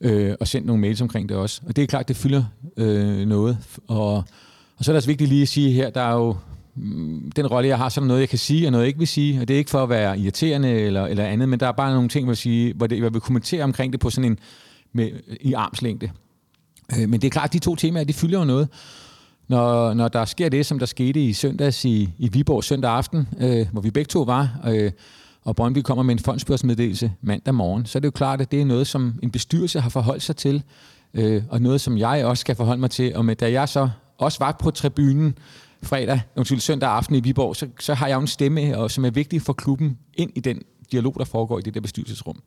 øh, 0.00 0.34
og 0.40 0.48
sendt 0.48 0.66
nogle 0.66 0.80
mails 0.80 1.00
omkring 1.00 1.28
det 1.28 1.36
også. 1.36 1.60
Og 1.66 1.76
det 1.76 1.82
er 1.82 1.86
klart, 1.86 2.08
det 2.08 2.16
fylder 2.16 2.44
øh, 2.76 3.26
noget. 3.26 3.58
Og, 3.88 4.14
og 4.76 4.84
så 4.84 4.90
er 4.90 4.92
det 4.92 4.96
også 4.96 5.08
vigtigt 5.08 5.28
lige 5.28 5.42
at 5.42 5.48
sige 5.48 5.72
her, 5.72 5.90
der 5.90 6.00
er 6.00 6.14
jo 6.14 6.36
Mm, 6.74 7.32
den 7.36 7.46
rolle, 7.46 7.68
jeg 7.68 7.78
har, 7.78 7.88
så 7.88 8.00
er 8.00 8.02
der 8.02 8.08
noget, 8.08 8.20
jeg 8.20 8.28
kan 8.28 8.38
sige, 8.38 8.66
og 8.66 8.72
noget, 8.72 8.82
jeg 8.82 8.88
ikke 8.88 8.98
vil 8.98 9.08
sige. 9.08 9.40
Og 9.40 9.48
det 9.48 9.54
er 9.54 9.58
ikke 9.58 9.70
for 9.70 9.82
at 9.82 9.88
være 9.88 10.18
irriterende 10.18 10.70
eller, 10.70 11.06
eller 11.06 11.24
andet, 11.24 11.48
men 11.48 11.60
der 11.60 11.66
er 11.66 11.72
bare 11.72 11.94
nogle 11.94 12.08
ting, 12.08 12.24
hvor, 12.24 12.34
sige, 12.34 12.74
hvor 12.74 12.86
det, 12.86 13.00
jeg 13.00 13.12
vil 13.12 13.20
kommentere 13.20 13.64
omkring 13.64 13.92
det 13.92 14.00
på 14.00 14.10
sådan 14.10 14.30
en 14.30 14.38
med, 14.92 15.10
i 15.40 15.52
armslængde. 15.52 16.10
Øh, 16.98 17.08
men 17.08 17.20
det 17.20 17.24
er 17.24 17.30
klart, 17.30 17.44
at 17.44 17.52
de 17.52 17.58
to 17.58 17.76
temaer, 17.76 18.04
de 18.04 18.12
fylder 18.12 18.38
jo 18.38 18.44
noget. 18.44 18.68
Når, 19.48 19.94
når 19.94 20.08
der 20.08 20.24
sker 20.24 20.48
det, 20.48 20.66
som 20.66 20.78
der 20.78 20.86
skete 20.86 21.24
i 21.24 21.32
søndags 21.32 21.84
i, 21.84 22.10
i 22.18 22.28
Viborg 22.28 22.64
søndag 22.64 22.90
aften, 22.90 23.28
øh, 23.40 23.66
hvor 23.72 23.80
vi 23.80 23.90
begge 23.90 24.08
to 24.08 24.22
var, 24.22 24.60
øh, 24.68 24.92
og 25.44 25.56
Brøndby 25.56 25.78
kommer 25.78 26.02
med 26.02 26.14
en 26.14 26.18
fondsbørsmeddelelse 26.18 27.12
mandag 27.20 27.54
morgen, 27.54 27.86
så 27.86 27.98
er 27.98 28.00
det 28.00 28.06
jo 28.06 28.10
klart, 28.10 28.40
at 28.40 28.50
det 28.50 28.60
er 28.60 28.64
noget, 28.64 28.86
som 28.86 29.14
en 29.22 29.30
bestyrelse 29.30 29.80
har 29.80 29.90
forholdt 29.90 30.22
sig 30.22 30.36
til, 30.36 30.62
øh, 31.14 31.42
og 31.48 31.62
noget, 31.62 31.80
som 31.80 31.98
jeg 31.98 32.24
også 32.24 32.40
skal 32.40 32.56
forholde 32.56 32.80
mig 32.80 32.90
til. 32.90 33.16
Og 33.16 33.24
med, 33.24 33.36
da 33.36 33.52
jeg 33.52 33.68
så 33.68 33.88
også 34.18 34.38
var 34.38 34.52
på 34.52 34.70
tribunen, 34.70 35.34
fredag, 35.82 36.20
undskyld, 36.36 36.60
søndag 36.60 36.90
aften 36.90 37.14
i 37.14 37.20
Viborg, 37.20 37.56
så, 37.56 37.66
så 37.80 37.94
har 37.94 38.06
jeg 38.06 38.14
jo 38.14 38.20
en 38.20 38.26
stemme, 38.26 38.78
og, 38.78 38.90
som 38.90 39.04
er 39.04 39.10
vigtig 39.10 39.42
for 39.42 39.52
klubben 39.52 39.98
ind 40.14 40.30
i 40.34 40.40
den 40.40 40.62
dialog, 40.92 41.14
der 41.18 41.24
foregår 41.24 41.58
i 41.58 41.62
det 41.62 41.74
der 41.74 41.80
bestyrelsesrum. 41.80 42.42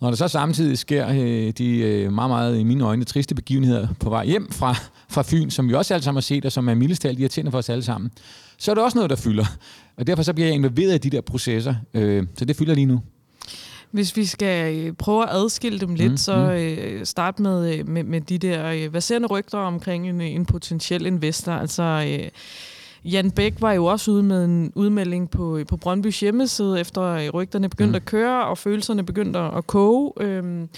Når 0.00 0.08
der 0.08 0.16
så 0.16 0.28
samtidig 0.28 0.78
sker 0.78 1.08
øh, 1.08 1.50
de 1.50 1.78
øh, 1.78 2.12
meget, 2.12 2.30
meget 2.30 2.58
i 2.58 2.62
mine 2.62 2.84
øjne 2.84 3.04
triste 3.04 3.34
begivenheder 3.34 3.88
på 4.00 4.10
vej 4.10 4.26
hjem 4.26 4.52
fra, 4.52 4.76
fra 5.08 5.22
Fyn, 5.22 5.50
som 5.50 5.68
vi 5.68 5.74
også 5.74 5.94
alle 5.94 6.04
sammen 6.04 6.16
har 6.16 6.22
set, 6.22 6.44
og 6.44 6.52
som 6.52 6.68
er 6.68 6.74
mildest 6.74 7.02
talt 7.02 7.20
irriterende 7.20 7.50
for 7.50 7.58
os 7.58 7.68
alle 7.68 7.82
sammen, 7.82 8.10
så 8.58 8.70
er 8.70 8.74
det 8.74 8.84
også 8.84 8.98
noget, 8.98 9.10
der 9.10 9.16
fylder. 9.16 9.44
Og 9.96 10.06
derfor 10.06 10.22
så 10.22 10.32
bliver 10.32 10.46
jeg 10.46 10.54
involveret 10.54 10.94
i 10.94 10.98
de 10.98 11.16
der 11.16 11.20
processer. 11.20 11.74
Øh, 11.94 12.26
så 12.38 12.44
det 12.44 12.56
fylder 12.56 12.74
lige 12.74 12.86
nu. 12.86 13.00
Hvis 13.92 14.16
vi 14.16 14.24
skal 14.24 14.76
øh, 14.76 14.92
prøve 14.92 15.22
at 15.22 15.28
adskille 15.32 15.78
dem 15.78 15.94
lidt, 15.94 16.10
mm, 16.10 16.16
så 16.16 16.36
mm. 16.36 16.50
øh, 16.50 17.06
start 17.06 17.40
med, 17.40 17.78
øh, 17.78 17.88
med, 17.88 18.04
med 18.04 18.20
de 18.20 18.38
der 18.38 18.66
øh, 18.66 18.94
verserende 18.94 19.28
rygter 19.28 19.58
omkring 19.58 20.08
en, 20.08 20.20
en 20.20 20.46
potentiel 20.46 21.06
investor. 21.06 21.52
Altså, 21.52 21.82
øh, 21.82 22.28
Jan 23.04 23.30
Bæk 23.30 23.54
var 23.60 23.72
jo 23.72 23.84
også 23.84 24.10
ude 24.10 24.22
med 24.22 24.44
en 24.44 24.72
udmelding 24.74 25.30
på, 25.30 25.60
på 25.68 25.76
Brøndbys 25.76 26.20
hjemmeside, 26.20 26.80
efter 26.80 27.30
rygterne 27.30 27.68
begyndte 27.68 27.90
mm. 27.90 27.94
at 27.94 28.04
køre, 28.04 28.46
og 28.46 28.58
følelserne 28.58 29.06
begyndte 29.06 29.38
at 29.38 29.66
koge. 29.66 30.12
Øhm, 30.20 30.68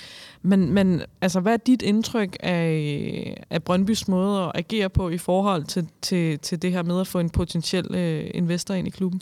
men, 0.42 0.72
men 0.72 1.02
altså, 1.20 1.40
hvad 1.40 1.52
er 1.52 1.56
dit 1.56 1.82
indtryk 1.82 2.36
af, 2.40 3.44
af 3.50 3.62
Brøndbys 3.62 4.08
måde 4.08 4.42
at 4.42 4.52
agere 4.54 4.88
på 4.88 5.08
i 5.08 5.18
forhold 5.18 5.64
til, 5.64 5.88
til, 6.02 6.38
til 6.38 6.62
det 6.62 6.72
her 6.72 6.82
med 6.82 7.00
at 7.00 7.06
få 7.06 7.18
en 7.18 7.30
potentiel 7.30 7.94
øh, 7.94 8.30
investor 8.34 8.74
ind 8.74 8.86
i 8.86 8.90
klubben? 8.90 9.20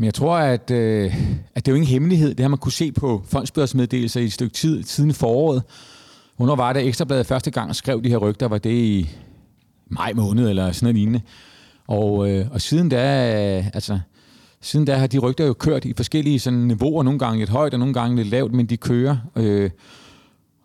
Men 0.00 0.04
jeg 0.04 0.14
tror, 0.14 0.36
at, 0.36 0.70
øh, 0.70 1.14
at 1.54 1.66
det 1.66 1.68
er 1.68 1.72
jo 1.72 1.76
ingen 1.76 1.88
hemmelighed. 1.88 2.34
Det 2.34 2.40
har 2.40 2.48
man 2.48 2.58
kunne 2.58 2.72
se 2.72 2.92
på 2.92 3.22
fondsbørsmeddelelser 3.26 4.20
i 4.20 4.24
et 4.24 4.32
stykke 4.32 4.54
tid 4.54 4.82
siden 4.82 5.14
foråret. 5.14 5.62
Hvornår 6.36 6.56
var 6.56 6.72
det, 6.72 6.86
Ekstrabladet 6.86 7.26
første 7.26 7.50
gang 7.50 7.76
skrev 7.76 8.02
de 8.04 8.08
her 8.08 8.16
rygter? 8.16 8.48
Var 8.48 8.58
det 8.58 8.70
i 8.70 9.10
maj 9.88 10.12
måned 10.12 10.48
eller 10.48 10.72
sådan 10.72 10.84
noget 10.86 10.96
lignende? 10.96 11.20
Og, 11.86 12.30
øh, 12.30 12.46
og 12.50 12.60
siden 12.60 12.88
da, 12.88 13.58
øh, 13.58 13.66
altså, 13.74 13.98
siden 14.60 14.86
da 14.86 14.94
har 14.94 15.06
de 15.06 15.18
rygter 15.18 15.46
jo 15.46 15.52
kørt 15.52 15.84
i 15.84 15.92
forskellige 15.96 16.40
sådan, 16.40 16.58
niveauer, 16.58 17.02
nogle 17.02 17.18
gange 17.18 17.38
lidt 17.38 17.50
højt 17.50 17.72
og 17.74 17.78
nogle 17.78 17.94
gange 17.94 18.16
lidt 18.16 18.28
lavt, 18.28 18.52
men 18.52 18.66
de 18.66 18.76
kører. 18.76 19.16
Øh, 19.36 19.70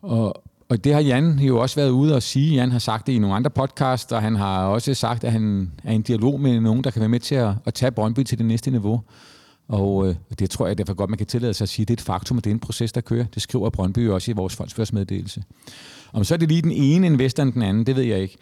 og, 0.02 0.44
og 0.70 0.84
det 0.84 0.94
har 0.94 1.02
Jan 1.02 1.40
jo 1.40 1.58
også 1.58 1.76
været 1.76 1.90
ude 1.90 2.16
og 2.16 2.24
sige. 2.24 2.56
Jan 2.56 2.72
har 2.72 2.80
sagt 2.80 3.08
det 3.08 3.14
i 3.14 3.20
nogle 3.20 3.36
andre 3.36 3.50
podcasts, 3.50 4.12
og 4.12 4.22
han 4.22 4.36
har 4.36 4.66
også 4.66 4.94
sagt, 4.94 5.24
at 5.24 5.32
han 5.32 5.72
er 5.84 5.92
i 5.92 5.96
en 5.96 6.02
dialog 6.02 6.40
med 6.42 6.60
nogen, 6.60 6.84
der 6.84 6.92
kan 6.92 7.00
være 7.00 7.10
med 7.10 7.20
til 7.20 7.36
at, 7.36 7.54
at 7.66 7.74
tage 7.74 7.92
Brøndby 7.92 8.24
til 8.24 8.38
det 8.38 8.46
næste 8.46 8.72
niveau. 8.72 9.02
Og 9.68 10.08
øh, 10.08 10.16
det 10.40 10.50
tror 10.50 10.68
jeg 10.68 10.78
derfor 10.78 10.94
godt, 10.94 11.10
man 11.10 11.18
kan 11.18 11.28
tillade 11.28 11.54
sig 11.54 11.66
at 11.66 11.70
sige, 11.70 11.84
at 11.84 11.88
det 11.88 11.94
er 11.94 11.98
et 11.98 12.06
faktum, 12.06 12.38
og 12.38 12.44
det 12.44 12.50
er 12.50 12.54
en 12.54 12.60
proces, 12.60 12.92
der 12.92 13.02
kører. 13.02 13.26
Det 13.34 13.42
skriver 13.42 13.70
Brøndby 13.70 14.10
også 14.10 14.32
i 14.32 14.34
vores 14.34 14.56
fondsførsmeddelelse. 14.56 15.44
Om 16.14 16.24
så 16.24 16.34
er 16.34 16.38
det 16.38 16.50
lige 16.50 16.62
den 16.62 16.72
ene 16.72 17.08
investor 17.08 17.44
end 17.44 17.54
den 17.54 17.62
anden, 17.62 17.86
det 17.86 17.96
ved 17.96 18.04
jeg 18.04 18.20
ikke. 18.20 18.38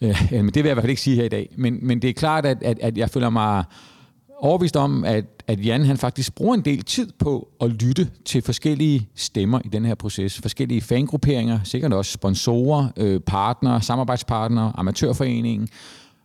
Øh, 0.00 0.28
men 0.30 0.46
det 0.46 0.54
vil 0.54 0.64
jeg 0.64 0.70
i 0.70 0.74
hvert 0.74 0.82
fald 0.82 0.90
ikke 0.90 1.02
sige 1.02 1.16
her 1.16 1.24
i 1.24 1.28
dag. 1.28 1.48
Men, 1.56 1.78
men 1.82 2.02
det 2.02 2.10
er 2.10 2.14
klart, 2.14 2.46
at, 2.46 2.62
at, 2.62 2.78
at 2.80 2.98
jeg 2.98 3.10
føler 3.10 3.30
mig 3.30 3.64
overbevist 4.42 4.76
om, 4.76 5.04
at, 5.04 5.24
at 5.46 5.66
Jan 5.66 5.84
han 5.84 5.98
faktisk 5.98 6.34
bruger 6.34 6.54
en 6.54 6.64
del 6.64 6.82
tid 6.82 7.08
på 7.18 7.48
at 7.60 7.70
lytte 7.70 8.10
til 8.24 8.42
forskellige 8.42 9.08
stemmer 9.14 9.60
i 9.64 9.68
den 9.68 9.84
her 9.84 9.94
proces. 9.94 10.38
Forskellige 10.38 10.80
fangrupperinger, 10.80 11.60
sikkert 11.64 11.92
også 11.92 12.12
sponsorer, 12.12 12.88
øh, 12.96 13.20
partnere, 13.20 13.82
samarbejdspartnere, 13.82 14.72
amatørforeningen, 14.74 15.68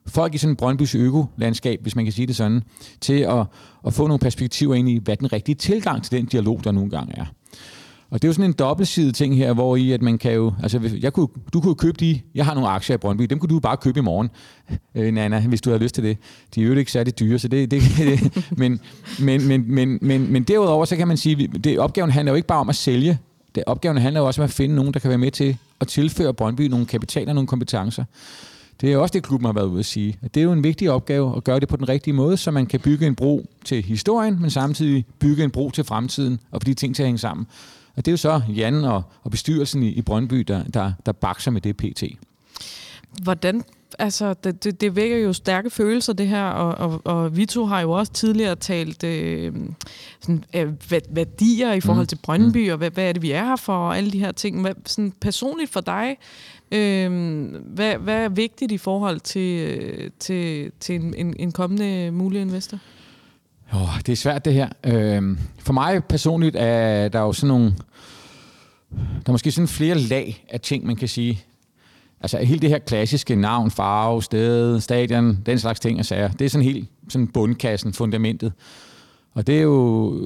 folk 0.08 0.34
i 0.34 0.38
sådan 0.38 0.52
en 0.52 0.56
Brøndbys 0.56 0.96
økolandskab, 0.96 1.82
hvis 1.82 1.96
man 1.96 2.06
kan 2.06 2.12
sige 2.12 2.28
det 2.28 2.36
sådan, 2.36 2.64
til 3.02 3.20
at, 3.20 3.46
at 3.88 3.94
få 3.94 4.08
nogle 4.08 4.20
perspektiver 4.20 4.76
ind 4.76 4.90
i, 4.90 4.98
hvad 4.98 5.18
den 5.18 5.34
rigtige 5.34 5.56
tilgang 5.56 6.04
til 6.04 6.18
den 6.18 6.26
dialog, 6.26 6.64
der 6.64 6.72
nogle 6.72 6.90
gange 6.90 7.14
er. 7.18 7.26
Og 8.10 8.22
det 8.22 8.28
er 8.28 8.30
jo 8.30 8.34
sådan 8.34 8.50
en 8.50 8.54
dobbeltsidig 8.54 9.14
ting 9.14 9.38
her, 9.38 9.54
hvor 9.54 9.76
i 9.76 9.92
at 9.92 10.02
man 10.02 10.18
kan 10.18 10.34
jo, 10.34 10.54
altså 10.64 10.98
jeg 11.02 11.14
kunne, 11.14 11.28
du 11.54 11.62
kunne 11.62 11.76
købe 11.76 11.98
de, 12.00 12.22
jeg 12.36 12.46
har 12.46 12.54
nogle 12.54 12.70
aktier 12.70 12.96
i 12.96 12.98
Brøndby, 12.98 13.24
dem 13.24 13.40
kunne 13.40 13.50
du 13.50 13.60
bare 13.60 13.78
købe 13.78 14.00
i 14.00 14.04
morgen, 14.04 14.30
øh, 14.96 15.14
Nana, 15.14 15.40
hvis 15.40 15.62
du 15.62 15.72
har 15.72 15.78
lyst 15.78 15.96
til 15.96 16.04
det. 16.04 16.18
De 16.56 16.62
er 16.62 16.66
jo 16.66 16.74
ikke 16.74 16.92
særlig 16.92 17.20
dyre, 17.20 17.40
så 17.40 17.48
det, 17.48 17.72
det, 17.72 17.82
det 17.98 18.44
men, 18.58 18.80
men, 19.20 19.48
men, 19.48 19.64
men, 19.68 20.00
men, 20.02 20.32
men 20.32 20.44
derudover, 20.44 20.86
så 20.86 20.96
kan 20.96 21.08
man 21.08 21.18
sige, 21.18 21.48
det, 21.48 21.80
opgaven 21.80 22.12
handler 22.12 22.32
jo 22.32 22.36
ikke 22.36 22.48
bare 22.48 22.60
om 22.60 22.70
at 22.70 22.76
sælge, 22.76 23.18
det, 23.56 23.64
opgaven 23.66 23.98
handler 23.98 24.22
jo 24.22 24.28
også 24.28 24.42
om 24.42 24.44
at 24.44 24.52
finde 24.52 24.76
nogen, 24.76 24.94
der 24.94 25.00
kan 25.00 25.10
være 25.10 25.18
med 25.18 25.32
til 25.32 25.58
at 25.80 25.88
tilføre 25.88 26.34
Brøndby 26.34 26.62
nogle 26.62 26.86
kapitaler, 26.86 27.34
nogle 27.34 27.48
kompetencer. 27.48 28.04
Det 28.82 28.94
er 28.94 28.98
også 28.98 29.14
det, 29.14 29.24
klubben 29.24 29.46
har 29.46 29.54
været 29.54 29.66
ude 29.66 29.80
at 29.80 29.86
sige. 29.86 30.18
At 30.22 30.36
det 30.36 30.42
er 30.42 30.44
jo 30.44 30.52
en 30.52 30.64
vigtig 30.64 30.92
opgave 30.92 31.38
at 31.38 31.44
gøre 31.44 31.60
det 31.60 31.68
på 31.68 31.78
den 31.78 31.90
rigtige 31.90 32.14
måde, 32.14 32.38
så 32.38 32.52
man 32.52 32.66
kan 32.66 32.80
bygge 32.80 33.08
en 33.08 33.16
bro 33.16 33.46
til 33.66 33.84
historien, 33.84 34.42
men 34.42 34.50
samtidig 34.50 35.06
bygge 35.20 35.44
en 35.44 35.52
bro 35.52 35.70
til 35.70 35.84
fremtiden 35.84 36.40
og 36.52 36.62
få 36.62 36.66
de 36.66 36.74
ting 36.74 36.96
til 36.96 37.04
at 37.04 37.08
hænge 37.08 37.20
sammen. 37.20 37.48
Og 37.98 38.06
det 38.06 38.08
er 38.08 38.14
jo 38.14 38.18
så 38.18 38.42
Jan 38.50 38.84
og, 38.84 39.04
og 39.24 39.32
bestyrelsen 39.32 39.84
i, 39.84 39.90
i 39.90 40.02
Brøndby, 40.02 40.36
der, 40.40 40.64
der, 40.64 40.92
der 41.06 41.12
bakser 41.12 41.52
med 41.52 41.62
det 41.62 41.78
PT. 41.78 42.04
Hvordan 43.24 43.64
altså, 44.00 44.34
det, 44.34 44.64
det, 44.64 44.82
det 44.82 44.96
vækker 44.96 45.18
jo 45.18 45.34
stærke 45.34 45.70
følelser, 45.70 46.14
det 46.14 46.28
her, 46.28 46.44
og, 46.44 46.92
og, 46.92 47.02
og 47.06 47.38
vi 47.38 47.46
to 47.46 47.66
har 47.66 47.82
jo 47.82 47.92
også 47.92 48.14
tidligere 48.14 48.56
talt 48.56 49.04
øh, 49.04 49.54
sådan, 50.22 50.44
øh, 50.54 50.74
værdier 51.10 51.74
i 51.74 51.82
forhold 51.82 52.04
mm. 52.04 52.08
til 52.08 52.20
Brøndby, 52.24 52.68
mm. 52.68 52.72
og 52.72 52.78
hvad, 52.78 52.92
hvad 52.92 53.10
er 53.10 53.14
det, 53.14 53.22
vi 53.22 53.32
er 53.32 53.46
her 53.46 53.56
for, 53.56 53.74
og 53.74 53.98
alle 53.98 54.12
de 54.12 54.20
her 54.20 54.32
ting. 54.32 54.62
Hvad, 54.62 54.74
sådan 54.86 55.14
personligt 55.22 55.72
for 55.72 55.82
dig, 55.82 56.18
øh, 56.72 57.12
hvad, 57.66 57.98
hvad 57.98 58.24
er 58.24 58.30
vigtigt 58.30 58.72
i 58.72 58.78
forhold 58.78 59.20
til, 59.20 59.60
øh, 59.60 60.10
til, 60.20 60.72
til 60.80 60.96
en, 60.96 61.14
en, 61.14 61.36
en 61.40 61.52
kommende 61.52 62.12
mulig 62.12 62.42
investor? 62.42 62.80
Oh, 63.74 64.00
det 64.06 64.10
er 64.10 64.16
svært 64.16 64.46
det 64.46 64.54
her. 64.54 64.70
Øh, 64.84 65.38
for 65.60 65.74
mig 65.74 66.04
personligt 66.04 66.56
er 66.60 67.08
der 67.08 67.20
jo 67.20 67.34
sådan 67.34 67.48
nogle... 67.48 67.74
Der 68.92 69.28
er 69.28 69.32
måske 69.32 69.52
sådan 69.52 69.68
flere 69.68 69.96
lag 69.96 70.46
af 70.50 70.62
ting, 70.62 70.86
man 70.86 70.96
kan 70.96 71.08
sige. 71.08 71.42
Altså 72.22 72.38
hele 72.38 72.60
det 72.60 72.70
her 72.70 72.80
klassiske 72.80 73.36
navn, 73.36 73.72
farve, 73.72 74.24
sted, 74.24 74.80
stadion, 74.80 75.38
den 75.46 75.60
slags 75.60 75.80
ting 75.80 76.00
og 76.00 76.06
sager. 76.06 76.32
Det 76.32 76.46
er 76.46 76.50
sådan 76.50 76.66
helt 76.66 76.90
sådan 77.10 77.28
bundkassen, 77.28 77.94
fundamentet. 77.94 78.54
Og 79.34 79.48
det 79.48 79.58
er 79.58 79.62
jo 79.62 80.20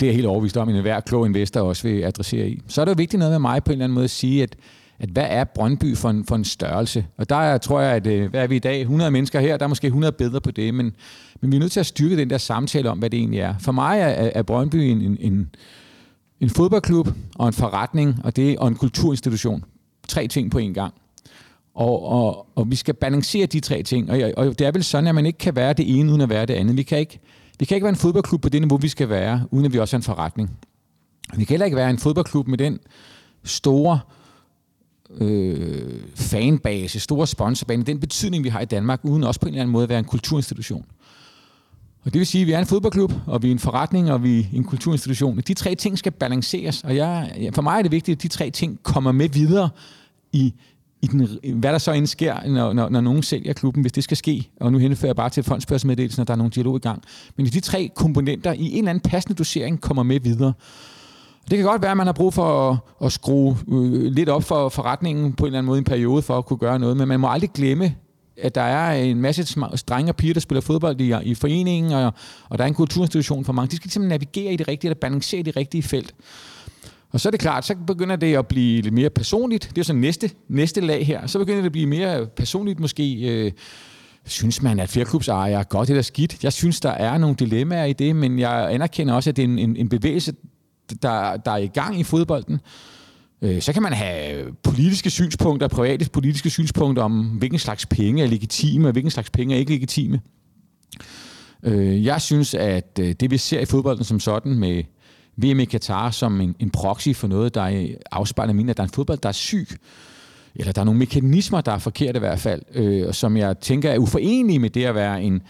det 0.00 0.08
er 0.08 0.12
helt 0.12 0.26
overvist 0.26 0.56
om, 0.56 0.68
at 0.68 0.74
enhver 0.74 1.00
klog 1.00 1.26
investor 1.26 1.60
også 1.60 1.88
vil 1.88 2.02
adressere 2.02 2.48
i. 2.48 2.62
Så 2.68 2.80
er 2.80 2.84
det 2.84 2.92
jo 2.92 2.96
vigtigt 2.98 3.18
noget 3.18 3.32
med 3.32 3.38
mig 3.38 3.64
på 3.64 3.70
en 3.70 3.72
eller 3.72 3.84
anden 3.84 3.94
måde 3.94 4.04
at 4.04 4.10
sige, 4.10 4.42
at, 4.42 4.56
at 5.02 5.08
hvad 5.08 5.26
er 5.28 5.44
Brøndby 5.44 5.96
for 5.96 6.10
en, 6.10 6.24
for 6.24 6.36
en 6.36 6.44
størrelse? 6.44 7.06
Og 7.16 7.28
der 7.28 7.36
er, 7.36 7.58
tror 7.58 7.80
jeg, 7.80 7.92
at 7.92 8.06
øh, 8.06 8.30
hvad 8.30 8.42
er 8.42 8.46
vi 8.46 8.56
i 8.56 8.58
dag? 8.58 8.80
100 8.80 9.10
mennesker 9.10 9.40
her, 9.40 9.56
der 9.56 9.64
er 9.64 9.68
måske 9.68 9.86
100 9.86 10.12
bedre 10.12 10.40
på 10.40 10.50
det, 10.50 10.74
men, 10.74 10.94
men 11.40 11.52
vi 11.52 11.56
er 11.56 11.60
nødt 11.60 11.72
til 11.72 11.80
at 11.80 11.86
styrke 11.86 12.16
den 12.16 12.30
der 12.30 12.38
samtale 12.38 12.90
om, 12.90 12.98
hvad 12.98 13.10
det 13.10 13.18
egentlig 13.18 13.40
er. 13.40 13.54
For 13.58 13.72
mig 13.72 14.00
er, 14.00 14.30
er 14.34 14.42
Brøndby 14.42 14.76
en, 14.76 15.02
en, 15.02 15.16
en, 15.20 15.54
en 16.40 16.50
fodboldklub 16.50 17.08
og 17.34 17.46
en 17.46 17.52
forretning, 17.52 18.20
og 18.24 18.36
det 18.36 18.58
og 18.58 18.68
en 18.68 18.74
kulturinstitution. 18.74 19.64
Tre 20.08 20.28
ting 20.28 20.50
på 20.50 20.58
en 20.58 20.74
gang. 20.74 20.94
Og, 21.74 22.08
og, 22.08 22.46
og 22.54 22.70
vi 22.70 22.76
skal 22.76 22.94
balancere 22.94 23.46
de 23.46 23.60
tre 23.60 23.82
ting. 23.82 24.10
Og, 24.10 24.32
og 24.36 24.58
det 24.58 24.66
er 24.66 24.72
vel 24.72 24.84
sådan, 24.84 25.06
at 25.06 25.14
man 25.14 25.26
ikke 25.26 25.38
kan 25.38 25.56
være 25.56 25.72
det 25.72 25.98
ene 25.98 26.10
uden 26.10 26.20
at 26.20 26.28
være 26.28 26.46
det 26.46 26.54
andet. 26.54 26.76
Vi 26.76 26.82
kan 26.82 26.98
ikke, 26.98 27.20
vi 27.58 27.64
kan 27.64 27.74
ikke 27.74 27.84
være 27.84 27.92
en 27.92 27.96
fodboldklub 27.96 28.42
på 28.42 28.48
det 28.48 28.60
niveau, 28.60 28.76
vi 28.76 28.88
skal 28.88 29.08
være, 29.08 29.46
uden 29.50 29.64
at 29.64 29.72
vi 29.72 29.78
også 29.78 29.96
er 29.96 29.98
en 29.98 30.02
forretning. 30.02 30.50
Vi 31.36 31.44
kan 31.44 31.54
heller 31.54 31.64
ikke 31.64 31.76
være 31.76 31.90
en 31.90 31.98
fodboldklub 31.98 32.48
med 32.48 32.58
den 32.58 32.78
store 33.44 34.00
øh, 34.06 34.21
øh, 35.20 36.00
fanbase, 36.14 37.00
store 37.00 37.26
sponsorbane, 37.26 37.82
den 37.82 38.00
betydning, 38.00 38.44
vi 38.44 38.48
har 38.48 38.60
i 38.60 38.64
Danmark, 38.64 39.00
uden 39.02 39.24
også 39.24 39.40
på 39.40 39.46
en 39.46 39.54
eller 39.54 39.62
anden 39.62 39.72
måde 39.72 39.82
at 39.82 39.88
være 39.88 39.98
en 39.98 40.04
kulturinstitution. 40.04 40.84
Og 42.04 42.12
det 42.12 42.18
vil 42.18 42.26
sige, 42.26 42.42
at 42.42 42.46
vi 42.46 42.52
er 42.52 42.58
en 42.58 42.66
fodboldklub, 42.66 43.12
og 43.26 43.42
vi 43.42 43.48
er 43.48 43.52
en 43.52 43.58
forretning, 43.58 44.12
og 44.12 44.22
vi 44.22 44.40
er 44.40 44.44
en 44.52 44.64
kulturinstitution. 44.64 45.36
De 45.36 45.54
tre 45.54 45.74
ting 45.74 45.98
skal 45.98 46.12
balanceres, 46.12 46.84
og 46.84 46.96
jeg, 46.96 47.50
for 47.54 47.62
mig 47.62 47.78
er 47.78 47.82
det 47.82 47.92
vigtigt, 47.92 48.16
at 48.16 48.22
de 48.22 48.28
tre 48.28 48.50
ting 48.50 48.82
kommer 48.82 49.12
med 49.12 49.28
videre 49.28 49.68
i, 50.32 50.54
i 51.02 51.06
den, 51.06 51.28
hvad 51.54 51.72
der 51.72 51.78
så 51.78 51.92
end 51.92 52.06
sker, 52.06 52.48
når, 52.48 52.72
når, 52.72 52.88
når 52.88 53.00
nogen 53.00 53.22
sælger 53.22 53.52
klubben, 53.52 53.80
hvis 53.80 53.92
det 53.92 54.04
skal 54.04 54.16
ske. 54.16 54.48
Og 54.60 54.72
nu 54.72 54.78
henfører 54.78 55.08
jeg 55.08 55.16
bare 55.16 55.30
til 55.30 55.42
fondsbørsmeddelelsen, 55.42 56.20
at 56.20 56.28
der 56.28 56.34
er 56.34 56.38
nogle 56.38 56.50
dialog 56.50 56.76
i 56.76 56.80
gang. 56.80 57.02
Men 57.36 57.46
de 57.46 57.60
tre 57.60 57.90
komponenter 57.94 58.52
i 58.52 58.72
en 58.72 58.78
eller 58.78 58.90
anden 58.90 59.10
passende 59.10 59.34
dosering 59.38 59.80
kommer 59.80 60.02
med 60.02 60.20
videre. 60.20 60.52
Det 61.50 61.58
kan 61.58 61.66
godt 61.66 61.82
være, 61.82 61.90
at 61.90 61.96
man 61.96 62.06
har 62.06 62.12
brug 62.12 62.34
for 62.34 62.70
at, 62.70 62.78
at 63.06 63.12
skrue 63.12 63.58
øh, 63.68 63.92
lidt 63.92 64.28
op 64.28 64.44
for 64.44 64.68
forretningen 64.68 65.32
på 65.32 65.44
en 65.44 65.46
eller 65.46 65.58
anden 65.58 65.66
måde 65.66 65.78
i 65.78 65.80
en 65.80 65.84
periode 65.84 66.22
for 66.22 66.38
at 66.38 66.46
kunne 66.46 66.58
gøre 66.58 66.78
noget, 66.78 66.96
men 66.96 67.08
man 67.08 67.20
må 67.20 67.28
aldrig 67.28 67.50
glemme, 67.50 67.94
at 68.36 68.54
der 68.54 68.62
er 68.62 68.92
en 68.92 69.20
masse 69.20 69.60
drenge 69.88 70.10
og 70.10 70.16
piger, 70.16 70.34
der 70.34 70.40
spiller 70.40 70.60
fodbold 70.60 71.00
i, 71.00 71.14
i 71.22 71.34
foreningen, 71.34 71.92
og, 71.92 72.12
og 72.48 72.58
der 72.58 72.64
er 72.64 72.68
en 72.68 72.74
kulturinstitution 72.74 73.44
for 73.44 73.52
mange. 73.52 73.70
De 73.70 73.76
skal 73.76 73.90
simpelthen 73.90 74.20
navigere 74.20 74.52
i 74.52 74.56
det 74.56 74.68
rigtige, 74.68 74.88
eller 74.88 75.00
balancere 75.00 75.40
i 75.40 75.42
det 75.42 75.56
rigtige 75.56 75.82
felt. 75.82 76.14
Og 77.10 77.20
så 77.20 77.28
er 77.28 77.30
det 77.30 77.40
klart, 77.40 77.64
så 77.64 77.74
begynder 77.86 78.16
det 78.16 78.36
at 78.36 78.46
blive 78.46 78.82
lidt 78.82 78.94
mere 78.94 79.10
personligt. 79.10 79.70
Det 79.74 79.78
er 79.78 79.84
så 79.84 79.92
næste, 79.92 80.30
næste 80.48 80.80
lag 80.80 81.06
her. 81.06 81.26
Så 81.26 81.38
begynder 81.38 81.58
det 81.58 81.66
at 81.66 81.72
blive 81.72 81.86
mere 81.86 82.26
personligt 82.26 82.80
måske. 82.80 83.14
Øh, 83.22 83.52
synes 84.26 84.62
man, 84.62 84.80
at 84.80 84.88
flerklubsejere 84.88 85.60
er 85.60 85.62
godt 85.62 85.90
eller 85.90 86.02
skidt? 86.02 86.44
Jeg 86.44 86.52
synes, 86.52 86.80
der 86.80 86.90
er 86.90 87.18
nogle 87.18 87.36
dilemmaer 87.36 87.84
i 87.84 87.92
det, 87.92 88.16
men 88.16 88.38
jeg 88.38 88.72
anerkender 88.72 89.14
også, 89.14 89.30
at 89.30 89.36
det 89.36 89.42
er 89.42 89.48
en, 89.48 89.58
en, 89.58 89.76
en 89.76 89.88
bevægelse, 89.88 90.32
der, 91.02 91.36
der 91.36 91.50
er 91.50 91.56
i 91.56 91.66
gang 91.66 92.00
i 92.00 92.02
fodbolden. 92.02 92.60
Øh, 93.42 93.62
så 93.62 93.72
kan 93.72 93.82
man 93.82 93.92
have 93.92 94.52
politiske 94.62 95.10
synspunkter, 95.10 95.68
private 95.68 96.10
politiske 96.10 96.50
synspunkter 96.50 97.02
om, 97.02 97.20
hvilken 97.24 97.58
slags 97.58 97.86
penge 97.86 98.22
er 98.22 98.26
legitime, 98.26 98.88
og 98.88 98.92
hvilken 98.92 99.10
slags 99.10 99.30
penge 99.30 99.54
er 99.54 99.58
ikke 99.58 99.72
legitime. 99.72 100.20
Øh, 101.62 102.04
jeg 102.04 102.20
synes, 102.20 102.54
at 102.54 102.98
øh, 103.00 103.14
det 103.20 103.30
vi 103.30 103.38
ser 103.38 103.60
i 103.60 103.64
fodbolden 103.64 104.04
som 104.04 104.20
sådan 104.20 104.54
med 104.54 104.82
VM 105.36 105.60
i 105.60 105.64
Katar 105.64 106.10
som 106.10 106.40
en, 106.40 106.54
en 106.58 106.70
proxy 106.70 107.08
for 107.14 107.28
noget, 107.28 107.54
der 107.54 107.86
afspejler 108.10 108.52
min, 108.52 108.68
at 108.68 108.76
der 108.76 108.82
er 108.82 108.86
en 108.86 108.92
fodbold, 108.92 109.18
der 109.18 109.28
er 109.28 109.32
syg, 109.32 109.68
eller 110.54 110.72
der 110.72 110.80
er 110.80 110.84
nogle 110.84 110.98
mekanismer, 110.98 111.60
der 111.60 111.72
er 111.72 111.78
forkerte 111.78 112.16
i 112.16 112.20
hvert 112.20 112.40
fald, 112.40 112.62
øh, 112.74 113.14
som 113.14 113.36
jeg 113.36 113.60
tænker 113.60 113.90
er 113.90 113.98
uforenelige 113.98 114.58
med 114.58 114.70
det 114.70 114.84
at 114.84 114.94
være 114.94 115.22
en, 115.22 115.42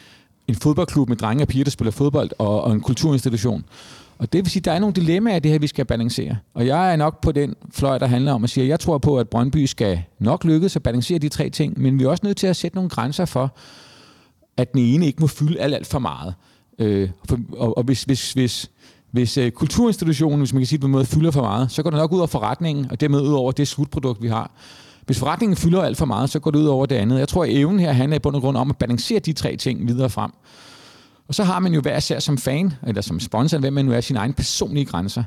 en 0.48 0.54
fodboldklub 0.54 1.08
med 1.08 1.16
drenge 1.16 1.44
og 1.44 1.48
piger, 1.48 1.64
der 1.64 1.70
spiller 1.70 1.92
fodbold, 1.92 2.30
og, 2.38 2.62
og 2.62 2.72
en 2.72 2.80
kulturinstitution. 2.80 3.64
Og 4.22 4.32
det 4.32 4.44
vil 4.44 4.50
sige, 4.50 4.60
at 4.60 4.64
der 4.64 4.72
er 4.72 4.78
nogle 4.78 4.94
dilemmaer 4.94 5.36
i 5.36 5.40
det 5.40 5.50
her, 5.50 5.58
vi 5.58 5.66
skal 5.66 5.84
balancere. 5.84 6.36
Og 6.54 6.66
jeg 6.66 6.92
er 6.92 6.96
nok 6.96 7.20
på 7.20 7.32
den 7.32 7.54
fløj, 7.70 7.98
der 7.98 8.06
handler 8.06 8.32
om 8.32 8.44
at 8.44 8.50
sige, 8.50 8.64
at 8.64 8.70
jeg 8.70 8.80
tror 8.80 8.98
på, 8.98 9.18
at 9.18 9.28
Brøndby 9.28 9.66
skal 9.66 10.02
nok 10.18 10.44
lykkes 10.44 10.76
at 10.76 10.82
balancere 10.82 11.18
de 11.18 11.28
tre 11.28 11.50
ting, 11.50 11.80
men 11.80 11.98
vi 11.98 12.04
er 12.04 12.08
også 12.08 12.26
nødt 12.26 12.36
til 12.36 12.46
at 12.46 12.56
sætte 12.56 12.74
nogle 12.74 12.90
grænser 12.90 13.24
for, 13.24 13.56
at 14.56 14.72
den 14.72 14.80
ene 14.80 15.06
ikke 15.06 15.20
må 15.20 15.26
fylde 15.26 15.60
alt, 15.60 15.74
alt 15.74 15.86
for 15.86 15.98
meget. 15.98 16.34
Øh, 16.78 17.08
for, 17.28 17.38
og, 17.56 17.78
og 17.78 17.84
hvis, 17.84 18.02
hvis, 18.02 18.32
hvis, 18.32 18.70
hvis 19.10 19.38
øh, 19.38 19.50
kulturinstitutionen, 19.50 20.38
hvis 20.38 20.52
man 20.52 20.60
kan 20.60 20.66
sige 20.66 20.76
det 20.76 20.80
på 20.80 20.86
en 20.86 20.92
måde, 20.92 21.04
fylder 21.04 21.30
for 21.30 21.42
meget, 21.42 21.70
så 21.70 21.82
går 21.82 21.90
det 21.90 21.98
nok 21.98 22.12
ud 22.12 22.18
over 22.18 22.26
forretningen, 22.26 22.90
og 22.90 23.00
dermed 23.00 23.20
ud 23.20 23.32
over 23.32 23.52
det 23.52 23.68
slutprodukt, 23.68 24.22
vi 24.22 24.28
har. 24.28 24.50
Hvis 25.06 25.18
forretningen 25.18 25.56
fylder 25.56 25.82
alt 25.82 25.96
for 25.96 26.06
meget, 26.06 26.30
så 26.30 26.40
går 26.40 26.50
det 26.50 26.58
ud 26.58 26.66
over 26.66 26.86
det 26.86 26.96
andet. 26.96 27.18
Jeg 27.18 27.28
tror, 27.28 27.44
at 27.44 27.50
evnen 27.50 27.80
her 27.80 27.92
handler 27.92 28.16
i 28.16 28.18
bund 28.18 28.36
og 28.36 28.42
grund 28.42 28.56
om 28.56 28.70
at 28.70 28.76
balancere 28.76 29.18
de 29.18 29.32
tre 29.32 29.56
ting 29.56 29.88
videre 29.88 30.10
frem. 30.10 30.30
Og 31.28 31.34
så 31.34 31.44
har 31.44 31.58
man 31.58 31.74
jo 31.74 31.80
hver 31.80 31.96
især 31.96 32.18
som 32.18 32.38
fan, 32.38 32.72
eller 32.86 33.02
som 33.02 33.20
sponsor, 33.20 33.58
hvem 33.58 33.72
man 33.72 33.84
nu 33.84 33.92
er, 33.92 34.00
sine 34.00 34.18
egne 34.18 34.34
personlige 34.34 34.84
grænser. 34.84 35.24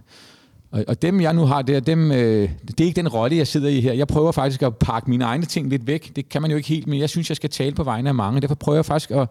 Og, 0.72 0.86
og 0.88 1.02
dem, 1.02 1.22
jeg 1.22 1.34
nu 1.34 1.46
har 1.46 1.62
der, 1.62 1.80
dem, 1.80 2.12
øh, 2.12 2.50
det 2.68 2.82
er 2.82 2.86
ikke 2.86 3.02
den 3.02 3.08
rolle, 3.08 3.38
jeg 3.38 3.48
sidder 3.48 3.70
i 3.70 3.82
her. 3.82 3.94
Jeg 3.94 4.08
prøver 4.08 4.32
faktisk 4.32 4.62
at 4.62 4.76
pakke 4.76 5.10
mine 5.10 5.26
egne 5.26 5.46
ting 5.46 5.70
lidt 5.70 5.88
væk. 5.88 6.16
Det 6.16 6.30
kan 6.30 6.42
man 6.42 6.52
jo 6.52 6.58
ikke 6.58 6.70
helt, 6.70 6.88
men 6.88 7.00
jeg 7.00 7.10
synes, 7.10 7.30
jeg 7.30 7.36
skal 7.36 7.50
tale 7.50 7.76
på 7.76 7.84
vegne 7.84 8.10
af 8.10 8.16
mange. 8.16 8.42
Derfor 8.42 8.56
prøver 8.56 8.78
jeg 8.78 8.86
faktisk 8.86 9.12
at, 9.12 9.28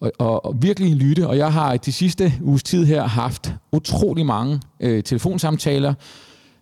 og, 0.00 0.44
og, 0.44 0.56
virkelig 0.62 0.96
lytte. 0.96 1.28
Og 1.28 1.36
jeg 1.36 1.52
har 1.52 1.76
de 1.76 1.92
sidste 1.92 2.32
uges 2.42 2.62
tid 2.62 2.84
her 2.84 3.02
haft 3.02 3.54
utrolig 3.72 4.26
mange 4.26 4.60
øh, 4.80 5.02
telefonsamtaler, 5.02 5.94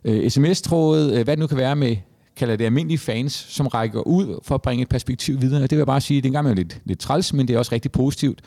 øh, 0.05 0.31
sms-tråde, 0.31 1.19
øh, 1.19 1.25
hvad 1.25 1.37
det 1.37 1.39
nu 1.39 1.47
kan 1.47 1.57
være 1.57 1.77
med 1.77 1.97
kalder 2.37 2.57
det 2.57 2.65
almindelige 2.65 2.99
fans, 2.99 3.33
som 3.33 3.67
rækker 3.67 4.01
ud 4.01 4.41
for 4.43 4.55
at 4.55 4.63
bringe 4.63 4.83
et 4.83 4.89
perspektiv 4.89 5.41
videre. 5.41 5.63
Og 5.63 5.71
det 5.71 5.77
vil 5.77 5.81
jeg 5.81 5.87
bare 5.87 6.01
sige, 6.01 6.21
det 6.21 6.35
er 6.35 6.39
engang 6.39 6.57
lidt, 6.57 6.81
lidt 6.85 6.99
træls, 6.99 7.33
men 7.33 7.49
det 7.49 7.55
er 7.55 7.59
også 7.59 7.73
rigtig 7.73 7.93
positivt. 7.93 8.41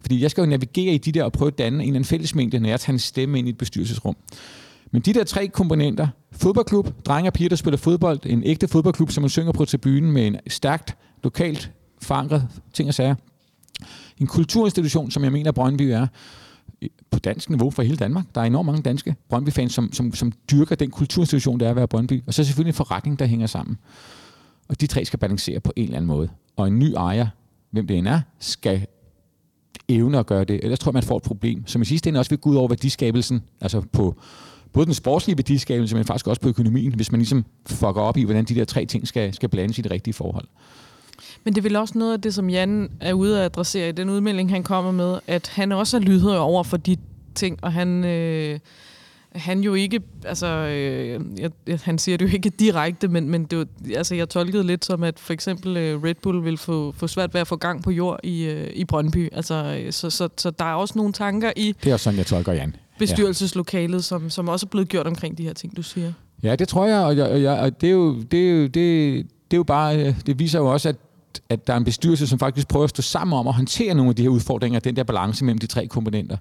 Fordi 0.00 0.22
jeg 0.22 0.30
skal 0.30 0.42
jo 0.42 0.46
navigere 0.46 0.94
i 0.94 0.98
de 0.98 1.12
der 1.12 1.24
og 1.24 1.32
prøve 1.32 1.48
at 1.48 1.58
danne 1.58 1.76
en 1.76 1.80
eller 1.80 1.96
anden 1.96 2.04
fællesmængde, 2.04 2.58
når 2.58 2.68
jeg 2.68 2.80
tager 2.80 2.92
en 2.92 2.98
stemme 2.98 3.38
ind 3.38 3.48
i 3.48 3.50
et 3.50 3.58
bestyrelsesrum. 3.58 4.16
Men 4.90 5.02
de 5.02 5.14
der 5.14 5.24
tre 5.24 5.48
komponenter, 5.48 6.08
fodboldklub, 6.32 7.06
drenge 7.06 7.30
og 7.30 7.32
piger, 7.32 7.48
der 7.48 7.56
spiller 7.56 7.78
fodbold, 7.78 8.20
en 8.26 8.42
ægte 8.44 8.68
fodboldklub, 8.68 9.10
som 9.10 9.22
man 9.22 9.30
synger 9.30 9.52
på 9.52 9.64
tribunen 9.64 10.12
med 10.12 10.26
en 10.26 10.36
stærkt, 10.48 10.96
lokalt 11.24 11.70
forankret 12.02 12.48
ting 12.72 12.88
og 12.88 12.94
sager. 12.94 13.14
En 14.18 14.26
kulturinstitution, 14.26 15.10
som 15.10 15.24
jeg 15.24 15.32
mener, 15.32 15.52
Brøndby 15.52 15.82
er, 15.82 16.06
på 17.10 17.18
dansk 17.18 17.50
niveau 17.50 17.70
for 17.70 17.82
hele 17.82 17.96
Danmark. 17.96 18.24
Der 18.34 18.40
er 18.40 18.44
enormt 18.44 18.66
mange 18.66 18.82
danske 18.82 19.16
Brøndby-fans, 19.28 19.74
som, 19.74 19.92
som, 19.92 20.14
som 20.14 20.32
dyrker 20.50 20.74
den 20.74 20.90
kulturinstitution, 20.90 21.60
der 21.60 21.66
er 21.66 21.70
at 21.70 21.76
være 21.76 21.88
Brøndby. 21.88 22.22
Og 22.26 22.34
så 22.34 22.44
selvfølgelig 22.44 22.70
en 22.70 22.74
forretning, 22.74 23.18
der 23.18 23.26
hænger 23.26 23.46
sammen. 23.46 23.78
Og 24.68 24.80
de 24.80 24.86
tre 24.86 25.04
skal 25.04 25.18
balancere 25.18 25.60
på 25.60 25.72
en 25.76 25.84
eller 25.84 25.96
anden 25.96 26.06
måde. 26.06 26.28
Og 26.56 26.66
en 26.66 26.78
ny 26.78 26.92
ejer, 26.96 27.26
hvem 27.70 27.86
det 27.86 27.98
end 27.98 28.08
er, 28.08 28.20
skal 28.38 28.86
evne 29.88 30.18
at 30.18 30.26
gøre 30.26 30.44
det. 30.44 30.60
Ellers 30.62 30.78
tror 30.78 30.90
jeg, 30.90 30.94
man 30.94 31.02
får 31.02 31.16
et 31.16 31.22
problem, 31.22 31.66
som 31.66 31.82
i 31.82 31.84
sidste 31.84 32.08
ende 32.08 32.20
også 32.20 32.30
vil 32.30 32.38
gå 32.38 32.50
ud 32.50 32.56
over 32.56 32.68
værdiskabelsen, 32.68 33.42
altså 33.60 33.80
på 33.92 34.16
både 34.72 34.86
den 34.86 34.94
sportslige 34.94 35.38
værdiskabelse, 35.38 35.96
men 35.96 36.04
faktisk 36.04 36.26
også 36.26 36.40
på 36.40 36.48
økonomien, 36.48 36.94
hvis 36.94 37.12
man 37.12 37.20
ligesom 37.20 37.44
fucker 37.66 38.00
op 38.00 38.16
i, 38.16 38.24
hvordan 38.24 38.44
de 38.44 38.54
der 38.54 38.64
tre 38.64 38.86
ting 38.86 39.08
skal, 39.08 39.34
skal 39.34 39.48
blandes 39.48 39.78
i 39.78 39.82
det 39.82 39.90
rigtige 39.90 40.14
forhold. 40.14 40.48
Men 41.44 41.54
det 41.54 41.60
er 41.60 41.62
vel 41.62 41.76
også 41.76 41.98
noget 41.98 42.12
af 42.12 42.20
det, 42.20 42.34
som 42.34 42.50
Jan 42.50 42.90
er 43.00 43.12
ude 43.12 43.38
at 43.38 43.44
adressere 43.44 43.88
i 43.88 43.92
den 43.92 44.10
udmelding, 44.10 44.50
han 44.50 44.62
kommer 44.62 44.92
med, 44.92 45.18
at 45.26 45.48
han 45.54 45.72
også 45.72 45.96
er 45.96 46.00
lydhør 46.00 46.38
over 46.38 46.62
for 46.62 46.76
de 46.76 46.96
ting, 47.34 47.58
og 47.62 47.72
han... 47.72 48.04
Øh 48.04 48.58
han 49.38 49.60
jo 49.60 49.74
ikke, 49.74 50.00
altså, 50.24 50.46
øh, 50.46 51.20
jeg, 51.38 51.78
han 51.82 51.98
siger 51.98 52.18
det 52.18 52.24
jo 52.26 52.34
ikke 52.34 52.50
direkte, 52.50 53.08
men, 53.08 53.28
men 53.28 53.44
det 53.44 53.58
var, 53.58 53.66
altså, 53.94 54.14
jeg 54.14 54.28
tolkede 54.28 54.64
lidt 54.64 54.84
som, 54.84 55.02
at 55.02 55.18
for 55.18 55.32
eksempel 55.32 55.76
øh, 55.76 56.02
Red 56.02 56.14
Bull 56.22 56.44
vil 56.44 56.56
få, 56.56 56.92
få 56.96 57.06
svært 57.06 57.34
ved 57.34 57.40
at 57.40 57.46
få 57.46 57.56
gang 57.56 57.82
på 57.82 57.90
jord 57.90 58.20
i, 58.22 58.44
øh, 58.44 58.70
i 58.74 58.84
Brøndby. 58.84 59.28
Altså, 59.32 59.80
øh, 59.84 59.92
så, 59.92 60.10
så, 60.10 60.28
så 60.36 60.50
der 60.50 60.64
er 60.64 60.74
også 60.74 60.94
nogle 60.96 61.12
tanker 61.12 61.52
i 61.56 61.74
Det 61.84 61.92
er 61.92 61.96
sådan, 61.96 62.18
jeg 62.18 62.26
tolker 62.26 62.52
Jan. 62.52 62.76
bestyrelseslokalet, 62.98 64.04
som, 64.04 64.30
som 64.30 64.48
også 64.48 64.66
er 64.66 64.68
blevet 64.68 64.88
gjort 64.88 65.06
omkring 65.06 65.38
de 65.38 65.42
her 65.42 65.52
ting, 65.52 65.76
du 65.76 65.82
siger. 65.82 66.12
Ja, 66.42 66.56
det 66.56 66.68
tror 66.68 66.86
jeg, 66.86 66.98
og, 66.98 67.16
jeg, 67.16 67.26
og, 67.26 67.42
jeg, 67.42 67.58
og 67.58 67.80
det, 67.80 67.86
er 67.86 67.92
jo, 67.92 68.22
det, 68.22 68.48
er 68.48 68.52
jo, 68.52 68.62
det, 68.62 68.74
det 69.50 69.52
er 69.52 69.56
jo 69.56 69.64
bare, 69.64 70.06
øh, 70.06 70.14
det 70.26 70.38
viser 70.38 70.58
jo 70.58 70.66
også, 70.66 70.88
at 70.88 70.96
at 71.48 71.66
der 71.66 71.72
er 71.72 71.76
en 71.76 71.84
bestyrelse, 71.84 72.26
som 72.26 72.38
faktisk 72.38 72.68
prøver 72.68 72.84
at 72.84 72.90
stå 72.90 73.02
sammen 73.02 73.38
om 73.38 73.48
at 73.48 73.54
håndtere 73.54 73.94
nogle 73.94 74.08
af 74.08 74.16
de 74.16 74.22
her 74.22 74.28
udfordringer, 74.28 74.80
den 74.80 74.96
der 74.96 75.02
balance 75.02 75.44
mellem 75.44 75.58
de 75.58 75.66
tre 75.66 75.86
komponenter. 75.86 76.36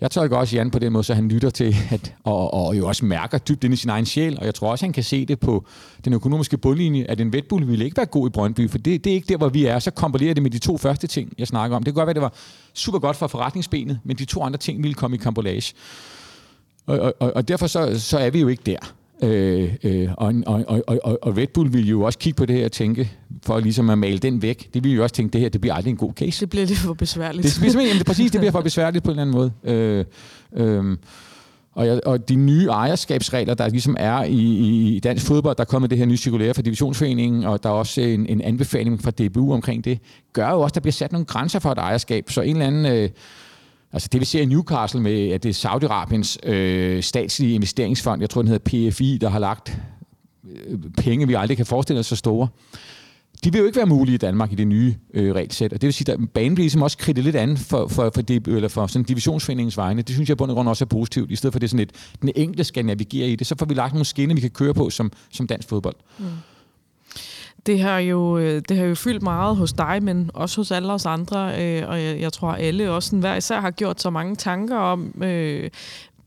Jeg 0.00 0.10
tolker 0.10 0.36
også 0.36 0.56
Jan 0.56 0.70
på 0.70 0.78
den 0.78 0.92
måde, 0.92 1.04
så 1.04 1.14
han 1.14 1.28
lytter 1.28 1.50
til, 1.50 1.76
at, 1.90 2.14
og, 2.24 2.54
og 2.54 2.78
jo 2.78 2.88
også 2.88 3.04
mærker 3.04 3.38
dybt 3.38 3.64
ind 3.64 3.74
i 3.74 3.76
sin 3.76 3.90
egen 3.90 4.06
sjæl, 4.06 4.38
og 4.38 4.46
jeg 4.46 4.54
tror 4.54 4.70
også, 4.70 4.84
han 4.84 4.92
kan 4.92 5.04
se 5.04 5.26
det 5.26 5.40
på 5.40 5.64
den 6.04 6.12
økonomiske 6.12 6.58
bundlinje, 6.58 7.04
at 7.08 7.20
en 7.20 7.32
vetbulle 7.32 7.66
ville 7.66 7.84
ikke 7.84 7.96
være 7.96 8.06
god 8.06 8.28
i 8.28 8.30
Brøndby, 8.30 8.70
for 8.70 8.78
det, 8.78 9.04
det 9.04 9.10
er 9.10 9.14
ikke 9.14 9.28
der, 9.28 9.36
hvor 9.36 9.48
vi 9.48 9.66
er. 9.66 9.78
Så 9.78 9.90
kombinerer 9.90 10.34
det 10.34 10.42
med 10.42 10.50
de 10.50 10.58
to 10.58 10.78
første 10.78 11.06
ting, 11.06 11.32
jeg 11.38 11.46
snakker 11.46 11.76
om. 11.76 11.82
Det 11.82 11.94
kan 11.94 11.94
godt 11.94 12.06
være, 12.06 12.14
det 12.14 12.22
var 12.22 12.32
super 12.74 12.98
godt 12.98 13.16
for 13.16 13.26
forretningsbenet, 13.26 13.98
men 14.04 14.16
de 14.16 14.24
to 14.24 14.42
andre 14.42 14.58
ting 14.58 14.82
ville 14.82 14.94
komme 14.94 15.16
i 15.16 15.18
kambolage. 15.18 15.74
Og, 16.86 17.14
og, 17.20 17.32
og 17.36 17.48
derfor 17.48 17.66
så, 17.66 18.00
så 18.00 18.18
er 18.18 18.30
vi 18.30 18.40
jo 18.40 18.48
ikke 18.48 18.62
der. 18.66 18.94
Øh, 19.22 19.74
øh, 19.82 20.08
og, 20.16 20.34
og, 20.46 20.64
og, 20.68 20.82
og, 20.86 21.18
og 21.22 21.36
Red 21.36 21.46
Bull 21.54 21.72
ville 21.72 21.88
jo 21.88 22.02
også 22.02 22.18
kigge 22.18 22.36
på 22.36 22.46
det 22.46 22.56
her 22.56 22.64
og 22.64 22.72
tænke, 22.72 23.12
for 23.42 23.60
ligesom 23.60 23.90
at 23.90 23.98
male 23.98 24.18
den 24.18 24.42
væk, 24.42 24.74
det 24.74 24.84
ville 24.84 24.96
jo 24.96 25.02
også 25.02 25.14
tænke, 25.14 25.32
det 25.32 25.40
her 25.40 25.48
det 25.48 25.60
bliver 25.60 25.74
aldrig 25.74 25.90
en 25.90 25.96
god 25.96 26.12
case. 26.12 26.40
Det 26.40 26.50
bliver 26.50 26.66
lidt 26.66 26.78
for 26.78 26.94
besværligt. 26.94 27.60
Det, 27.62 27.72
det, 27.72 27.98
det, 27.98 28.06
præcis, 28.06 28.30
det 28.30 28.40
bliver 28.40 28.52
for 28.52 28.60
besværligt 28.60 29.04
på 29.04 29.10
en 29.10 29.18
eller 29.18 29.22
anden 29.22 29.52
måde. 29.64 29.74
Øh, 29.74 30.04
øh, 30.56 30.96
og, 31.72 31.86
jeg, 31.86 32.00
og 32.06 32.28
de 32.28 32.36
nye 32.36 32.66
ejerskabsregler, 32.66 33.54
der 33.54 33.68
ligesom 33.68 33.96
er 33.98 34.22
i, 34.22 34.36
i 34.96 35.00
dansk 35.00 35.26
fodbold, 35.26 35.56
der 35.56 35.60
er 35.60 35.66
kommet 35.66 35.90
det 35.90 35.98
her 35.98 36.06
nye 36.06 36.16
cirkulære 36.16 36.54
fra 36.54 36.62
divisionsforeningen, 36.62 37.44
og 37.44 37.62
der 37.62 37.68
er 37.68 37.74
også 37.74 38.00
en, 38.00 38.26
en 38.26 38.40
anbefaling 38.40 39.02
fra 39.02 39.10
DBU 39.10 39.52
omkring 39.52 39.84
det, 39.84 39.98
gør 40.32 40.50
jo 40.50 40.60
også, 40.60 40.70
at 40.70 40.74
der 40.74 40.80
bliver 40.80 40.92
sat 40.92 41.12
nogle 41.12 41.26
grænser 41.26 41.58
for 41.58 41.72
et 41.72 41.78
ejerskab. 41.78 42.30
Så 42.30 42.40
en 42.40 42.56
eller 42.56 42.66
anden... 42.66 42.86
Øh, 42.86 43.08
Altså 43.92 44.08
det 44.12 44.20
vi 44.20 44.24
ser 44.24 44.42
i 44.42 44.44
Newcastle 44.44 45.00
med, 45.00 45.28
at 45.28 45.42
det 45.42 45.48
er 45.48 45.68
Saudi-Arabiens 45.68 46.48
øh, 46.50 47.02
statslige 47.02 47.54
investeringsfond, 47.54 48.20
jeg 48.20 48.30
tror 48.30 48.42
den 48.42 48.48
hedder 48.48 48.90
PFI, 48.90 49.18
der 49.20 49.28
har 49.28 49.38
lagt 49.38 49.78
øh, 50.50 50.78
penge, 50.98 51.26
vi 51.26 51.34
aldrig 51.34 51.56
kan 51.56 51.66
forestille 51.66 52.00
os 52.00 52.06
så 52.06 52.16
store. 52.16 52.48
De 53.44 53.52
vil 53.52 53.58
jo 53.58 53.66
ikke 53.66 53.76
være 53.76 53.86
mulige 53.86 54.14
i 54.14 54.18
Danmark 54.18 54.52
i 54.52 54.54
det 54.54 54.66
nye 54.66 54.94
øh, 55.14 55.34
regelsæt, 55.34 55.72
og 55.72 55.80
det 55.80 55.86
vil 55.86 55.94
sige, 55.94 56.12
at 56.12 56.18
banen 56.34 56.54
bliver 56.54 56.64
ligesom 56.64 56.82
også 56.82 56.98
kridtet 56.98 57.24
lidt 57.24 57.36
andet 57.36 57.58
for, 57.58 57.88
for, 57.88 58.10
for, 58.14 58.22
det, 58.22 58.48
eller 58.48 58.68
for 58.68 58.86
sådan 58.86 59.04
divisionsforeningens 59.04 59.76
vegne. 59.76 60.02
Det 60.02 60.14
synes 60.14 60.28
jeg 60.28 60.36
på 60.36 60.46
grund 60.46 60.68
også 60.68 60.84
er 60.84 60.88
positivt, 60.88 61.30
i 61.30 61.36
stedet 61.36 61.54
for 61.54 61.58
det 61.58 61.70
sådan 61.70 61.82
et, 61.82 61.92
den 62.22 62.30
enkelte 62.36 62.64
skal 62.64 62.84
navigere 62.84 63.28
i 63.28 63.36
det, 63.36 63.46
så 63.46 63.54
får 63.58 63.66
vi 63.66 63.74
lagt 63.74 63.92
nogle 63.92 64.04
skinner, 64.04 64.34
vi 64.34 64.40
kan 64.40 64.50
køre 64.50 64.74
på 64.74 64.90
som, 64.90 65.12
som 65.30 65.46
dansk 65.46 65.68
fodbold. 65.68 65.96
Mm. 66.18 66.24
Det 67.66 67.80
har, 67.80 67.98
jo, 67.98 68.38
øh, 68.38 68.62
det 68.68 68.76
har 68.76 68.84
jo 68.84 68.94
fyldt 68.94 69.22
meget 69.22 69.56
hos 69.56 69.72
dig, 69.72 70.02
men 70.02 70.30
også 70.34 70.60
hos 70.60 70.70
alle 70.70 70.92
os 70.92 71.06
andre, 71.06 71.62
øh, 71.62 71.88
og 71.88 72.02
jeg, 72.02 72.20
jeg 72.20 72.32
tror 72.32 72.52
alle 72.52 72.90
også 72.90 73.16
hver 73.16 73.36
især 73.36 73.60
har 73.60 73.70
gjort 73.70 74.00
så 74.00 74.10
mange 74.10 74.36
tanker 74.36 74.76
om 74.76 75.22
øh, 75.22 75.70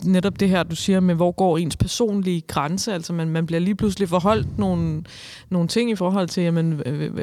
netop 0.06 0.39
det 0.39 0.50
her, 0.50 0.63
du 0.63 0.76
siger 0.76 1.00
med, 1.00 1.15
hvor 1.15 1.32
går 1.32 1.58
ens 1.58 1.78
personlige 1.78 2.41
grænse, 2.41 2.93
altså 2.93 3.13
man, 3.13 3.30
man 3.30 3.46
bliver 3.46 3.60
lige 3.60 3.76
pludselig 3.76 4.10
forholdt 4.10 4.58
nogle, 4.58 5.04
nogle 5.50 5.67
ting 5.67 5.91
i 5.91 5.96
forhold 5.96 6.28
til, 6.28 6.43
jamen, 6.43 6.72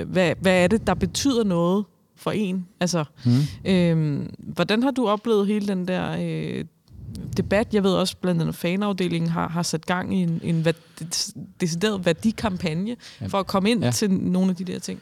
hvad, 0.06 0.34
hvad 0.40 0.64
er 0.64 0.68
det, 0.68 0.86
der 0.86 0.94
betyder 0.94 1.44
noget 1.44 1.84
for 2.16 2.30
en? 2.30 2.66
Altså, 2.80 3.04
mm. 3.24 3.70
øh, 3.70 4.26
hvordan 4.38 4.82
har 4.82 4.90
du 4.90 5.08
oplevet 5.08 5.46
hele 5.46 5.68
den 5.68 5.88
der 5.88 6.16
øh, 6.20 6.64
debat. 7.36 7.74
Jeg 7.74 7.84
ved 7.84 7.92
også, 7.92 8.16
blandt 8.16 8.40
andet 8.40 8.54
fanafdelingen 8.54 9.30
har, 9.30 9.48
har 9.48 9.62
sat 9.62 9.86
gang 9.86 10.18
i 10.18 10.22
en, 10.22 10.40
en 10.42 10.66
decideret 11.60 12.06
værdikampagne 12.06 12.96
for 13.28 13.38
at 13.38 13.46
komme 13.46 13.70
ind 13.70 13.84
ja. 13.84 13.90
til 13.90 14.10
nogle 14.10 14.50
af 14.50 14.56
de 14.56 14.64
der 14.64 14.78
ting. 14.78 15.00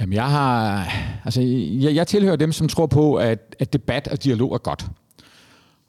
Jamen, 0.00 0.12
jeg 0.12 0.30
har... 0.30 0.88
Altså, 1.24 1.40
jeg, 1.40 1.94
jeg 1.94 2.06
tilhører 2.06 2.36
dem, 2.36 2.52
som 2.52 2.68
tror 2.68 2.86
på, 2.86 3.14
at, 3.14 3.56
at 3.58 3.72
debat 3.72 4.08
og 4.08 4.24
dialog 4.24 4.54
er 4.54 4.58
godt. 4.58 4.86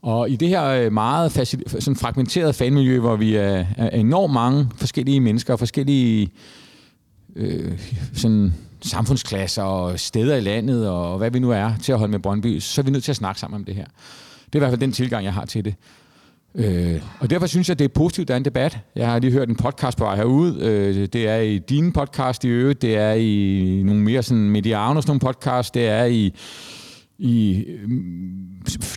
Og 0.01 0.29
i 0.29 0.35
det 0.35 0.47
her 0.47 0.65
øh, 0.65 0.93
meget 0.93 1.31
sådan 1.79 1.95
fragmenterede 1.95 2.53
fanmiljø, 2.53 2.99
hvor 2.99 3.15
vi 3.15 3.35
er, 3.35 3.65
er 3.77 3.89
enormt 3.89 4.33
mange 4.33 4.69
forskellige 4.77 5.19
mennesker 5.19 5.53
og 5.53 5.59
forskellige 5.59 6.31
øh, 7.35 7.79
sådan 8.13 8.53
samfundsklasser 8.81 9.63
og 9.63 9.99
steder 9.99 10.35
i 10.35 10.41
landet 10.41 10.89
og 10.89 11.17
hvad 11.17 11.31
vi 11.31 11.39
nu 11.39 11.51
er 11.51 11.71
til 11.81 11.91
at 11.91 11.97
holde 11.97 12.11
med 12.11 12.19
Brøndby, 12.19 12.59
så 12.59 12.81
er 12.81 12.83
vi 12.83 12.91
nødt 12.91 13.03
til 13.03 13.11
at 13.11 13.15
snakke 13.15 13.39
sammen 13.39 13.55
om 13.55 13.65
det 13.65 13.75
her. 13.75 13.85
Det 14.53 14.55
er 14.55 14.59
i 14.59 14.61
hvert 14.61 14.71
fald 14.71 14.81
den 14.81 14.91
tilgang, 14.91 15.25
jeg 15.25 15.33
har 15.33 15.45
til 15.45 15.65
det. 15.65 15.75
Øh, 16.55 17.01
og 17.19 17.29
derfor 17.29 17.47
synes 17.47 17.69
jeg, 17.69 17.79
det 17.79 17.85
er 17.85 17.89
positivt, 17.89 18.27
der 18.27 18.33
er 18.33 18.37
en 18.37 18.45
debat. 18.45 18.79
Jeg 18.95 19.11
har 19.11 19.19
lige 19.19 19.31
hørt 19.31 19.49
en 19.49 19.55
podcast 19.55 19.97
på 19.97 20.03
vej 20.03 20.15
herude. 20.15 20.65
Øh, 20.65 21.07
det 21.13 21.27
er 21.27 21.37
i 21.37 21.57
din 21.57 21.91
podcast 21.91 22.43
i 22.43 22.47
øvrigt. 22.47 22.81
Det 22.81 22.97
er 22.97 23.13
i 23.13 23.81
nogle 23.85 24.01
mere 24.01 24.23
sådan 24.23 24.49
medianos 24.49 25.07
nogle 25.07 25.19
podcast. 25.19 25.73
Det 25.73 25.87
er 25.87 26.05
i 26.05 26.33
i 27.19 27.65
mm, 27.87 28.47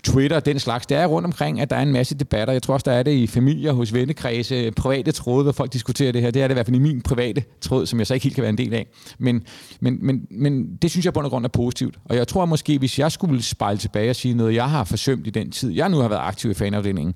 Twitter 0.04 0.40
den 0.40 0.58
slags. 0.58 0.86
Det 0.86 0.96
er 0.96 1.06
rundt 1.06 1.26
omkring, 1.26 1.60
at 1.60 1.70
der 1.70 1.76
er 1.76 1.82
en 1.82 1.92
masse 1.92 2.14
debatter. 2.14 2.52
Jeg 2.52 2.62
tror 2.62 2.74
også, 2.74 2.84
der 2.84 2.92
er 2.92 3.02
det 3.02 3.12
i 3.12 3.26
familier, 3.26 3.72
hos 3.72 3.94
vennekredse, 3.94 4.70
private 4.70 5.12
tråde, 5.12 5.42
hvor 5.42 5.52
folk 5.52 5.72
diskuterer 5.72 6.12
det 6.12 6.22
her. 6.22 6.30
Det 6.30 6.42
er 6.42 6.48
det 6.48 6.52
i 6.52 6.56
hvert 6.56 6.66
fald 6.66 6.76
i 6.76 6.78
min 6.78 7.02
private 7.02 7.44
tråd, 7.60 7.86
som 7.86 7.98
jeg 7.98 8.06
så 8.06 8.14
ikke 8.14 8.24
helt 8.24 8.34
kan 8.34 8.42
være 8.42 8.50
en 8.50 8.58
del 8.58 8.74
af. 8.74 8.86
Men, 9.18 9.42
men, 9.80 9.98
men, 10.02 10.26
men 10.30 10.76
det 10.76 10.90
synes 10.90 11.04
jeg 11.04 11.12
på 11.12 11.20
en 11.20 11.28
grund 11.28 11.44
er 11.44 11.48
positivt. 11.48 11.98
Og 12.04 12.16
jeg 12.16 12.28
tror 12.28 12.46
måske, 12.46 12.78
hvis 12.78 12.98
jeg 12.98 13.12
skulle 13.12 13.42
spejle 13.42 13.78
tilbage 13.78 14.10
og 14.10 14.16
sige 14.16 14.34
noget, 14.34 14.54
jeg 14.54 14.70
har 14.70 14.84
forsømt 14.84 15.26
i 15.26 15.30
den 15.30 15.50
tid, 15.50 15.70
jeg 15.70 15.88
nu 15.88 15.96
har 15.96 16.08
været 16.08 16.20
aktiv 16.20 16.50
i 16.50 16.54
fanafdelingen, 16.54 17.14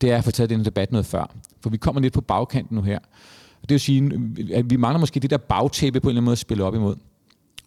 det 0.00 0.10
er 0.10 0.16
at 0.16 0.24
få 0.24 0.30
taget 0.30 0.50
den 0.50 0.64
debat 0.64 0.92
noget 0.92 1.06
før. 1.06 1.34
For 1.62 1.70
vi 1.70 1.76
kommer 1.76 2.00
lidt 2.00 2.14
på 2.14 2.20
bagkanten 2.20 2.76
nu 2.76 2.82
her. 2.82 2.98
Det 3.60 3.70
vil 3.70 3.80
sige, 3.80 4.12
at 4.54 4.70
vi 4.70 4.76
mangler 4.76 5.00
måske 5.00 5.20
det 5.20 5.30
der 5.30 5.36
bagtæppe 5.36 6.00
på 6.00 6.08
en 6.08 6.10
eller 6.10 6.18
anden 6.18 6.24
måde 6.24 6.32
at 6.32 6.38
spille 6.38 6.64
op 6.64 6.74
imod. 6.74 6.96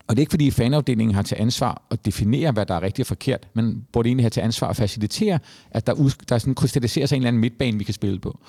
Og 0.08 0.16
det 0.16 0.20
er 0.20 0.22
ikke 0.22 0.32
fordi 0.32 0.52
fanafdelingen 0.52 1.16
har 1.16 1.22
til 1.22 1.38
ansvar 1.40 1.82
at 1.92 2.06
definere, 2.06 2.52
hvad 2.52 2.66
der 2.66 2.76
er 2.76 2.82
rigtigt 2.82 3.06
og 3.06 3.08
forkert, 3.08 3.48
men 3.54 3.86
burde 3.92 4.10
egentlig 4.10 4.24
have 4.24 4.30
til 4.30 4.42
ansvar 4.42 4.68
at 4.68 4.76
facilitere, 4.76 5.40
at 5.72 5.88
der, 5.88 6.14
der 6.30 6.38
sådan 6.38 6.56
krystalliserer 6.56 7.06
sig 7.06 7.16
en 7.16 7.22
eller 7.22 7.28
anden 7.28 7.42
midtbane, 7.42 7.78
vi 7.78 7.84
kan 7.84 7.94
spille 7.94 8.20
på. 8.20 8.40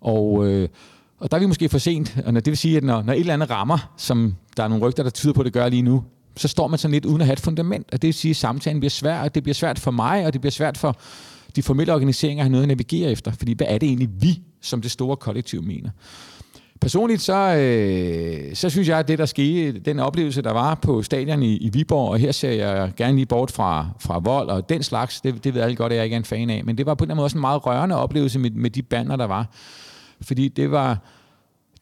Og, 0.00 0.46
øh, 0.46 0.68
og 1.18 1.30
der 1.30 1.36
er 1.36 1.40
vi 1.40 1.46
måske 1.46 1.68
for 1.68 1.78
sent, 1.78 2.16
og 2.26 2.34
det 2.34 2.46
vil 2.46 2.56
sige, 2.56 2.76
at 2.76 2.84
når, 2.84 3.02
når 3.02 3.12
et 3.12 3.20
eller 3.20 3.34
andet 3.34 3.50
rammer, 3.50 3.92
som 3.96 4.34
der 4.56 4.64
er 4.64 4.68
nogle 4.68 4.86
rygter, 4.86 5.02
der 5.02 5.10
tyder 5.10 5.32
på, 5.32 5.40
at 5.40 5.44
det 5.44 5.52
gør 5.52 5.68
lige 5.68 5.82
nu, 5.82 6.04
så 6.36 6.48
står 6.48 6.68
man 6.68 6.78
sådan 6.78 6.92
lidt 6.92 7.04
uden 7.04 7.20
at 7.20 7.26
have 7.26 7.32
et 7.32 7.40
fundament, 7.40 7.86
og 7.92 8.02
det 8.02 8.08
vil 8.08 8.14
sige, 8.14 8.30
at 8.30 8.36
samtalen 8.36 8.80
bliver 8.80 8.90
svær, 8.90 9.20
og 9.20 9.34
det 9.34 9.42
bliver 9.42 9.54
svært 9.54 9.78
for 9.78 9.90
mig, 9.90 10.26
og 10.26 10.32
det 10.32 10.40
bliver 10.40 10.52
svært 10.52 10.78
for 10.78 10.96
de 11.56 11.62
formelle 11.62 11.94
organiseringer 11.94 12.42
at 12.42 12.44
have 12.44 12.52
noget 12.52 12.62
at 12.62 12.68
navigere 12.68 13.10
efter, 13.10 13.32
fordi 13.32 13.52
hvad 13.52 13.66
er 13.70 13.78
det 13.78 13.86
egentlig, 13.86 14.08
vi 14.20 14.42
som 14.60 14.82
det 14.82 14.90
store 14.90 15.16
kollektiv 15.16 15.62
mener? 15.62 15.90
Personligt 16.80 17.22
så, 17.22 17.56
øh, 17.56 18.54
så 18.54 18.70
synes 18.70 18.88
jeg, 18.88 18.98
at 18.98 19.08
det, 19.08 19.18
der 19.18 19.26
skete, 19.26 19.78
den 19.78 19.98
oplevelse, 19.98 20.42
der 20.42 20.52
var 20.52 20.74
på 20.74 21.02
stadion 21.02 21.42
i, 21.42 21.56
i 21.56 21.70
Viborg, 21.72 22.10
og 22.10 22.18
her 22.18 22.32
ser 22.32 22.50
jeg 22.50 22.92
gerne 22.96 23.14
lige 23.14 23.26
bort 23.26 23.50
fra, 23.50 23.86
fra 23.98 24.18
vold 24.18 24.48
og 24.48 24.68
den 24.68 24.82
slags, 24.82 25.20
det, 25.20 25.44
det 25.44 25.54
ved 25.54 25.62
alle 25.62 25.76
godt, 25.76 25.92
at 25.92 25.96
jeg 25.96 26.04
ikke 26.04 26.14
er 26.14 26.18
en 26.18 26.24
fan 26.24 26.50
af, 26.50 26.64
men 26.64 26.78
det 26.78 26.86
var 26.86 26.94
på 26.94 27.04
en 27.04 27.06
eller 27.06 27.12
anden 27.12 27.16
måde 27.16 27.26
også 27.26 27.36
en 27.36 27.40
meget 27.40 27.66
rørende 27.66 27.96
oplevelse 27.96 28.38
med, 28.38 28.50
med 28.50 28.70
de 28.70 28.82
bander, 28.82 29.16
der 29.16 29.24
var. 29.26 29.46
Fordi 30.20 30.48
det 30.48 30.70
var, 30.70 30.98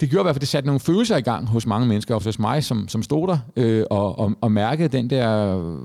det 0.00 0.10
gjorde 0.10 0.22
i 0.22 0.24
hvert 0.24 0.34
fald, 0.34 0.40
det 0.40 0.48
satte 0.48 0.66
nogle 0.66 0.80
følelser 0.80 1.16
i 1.16 1.20
gang 1.20 1.46
hos 1.46 1.66
mange 1.66 1.86
mennesker, 1.86 2.14
også 2.14 2.28
hos 2.28 2.38
mig, 2.38 2.64
som, 2.64 2.88
som 2.88 3.02
stod 3.02 3.28
der 3.28 3.38
øh, 3.56 3.84
og, 3.90 4.18
og, 4.18 4.32
og 4.40 4.52
mærkede 4.52 4.88
den 4.88 5.10
der 5.10 5.58
øh, 5.58 5.78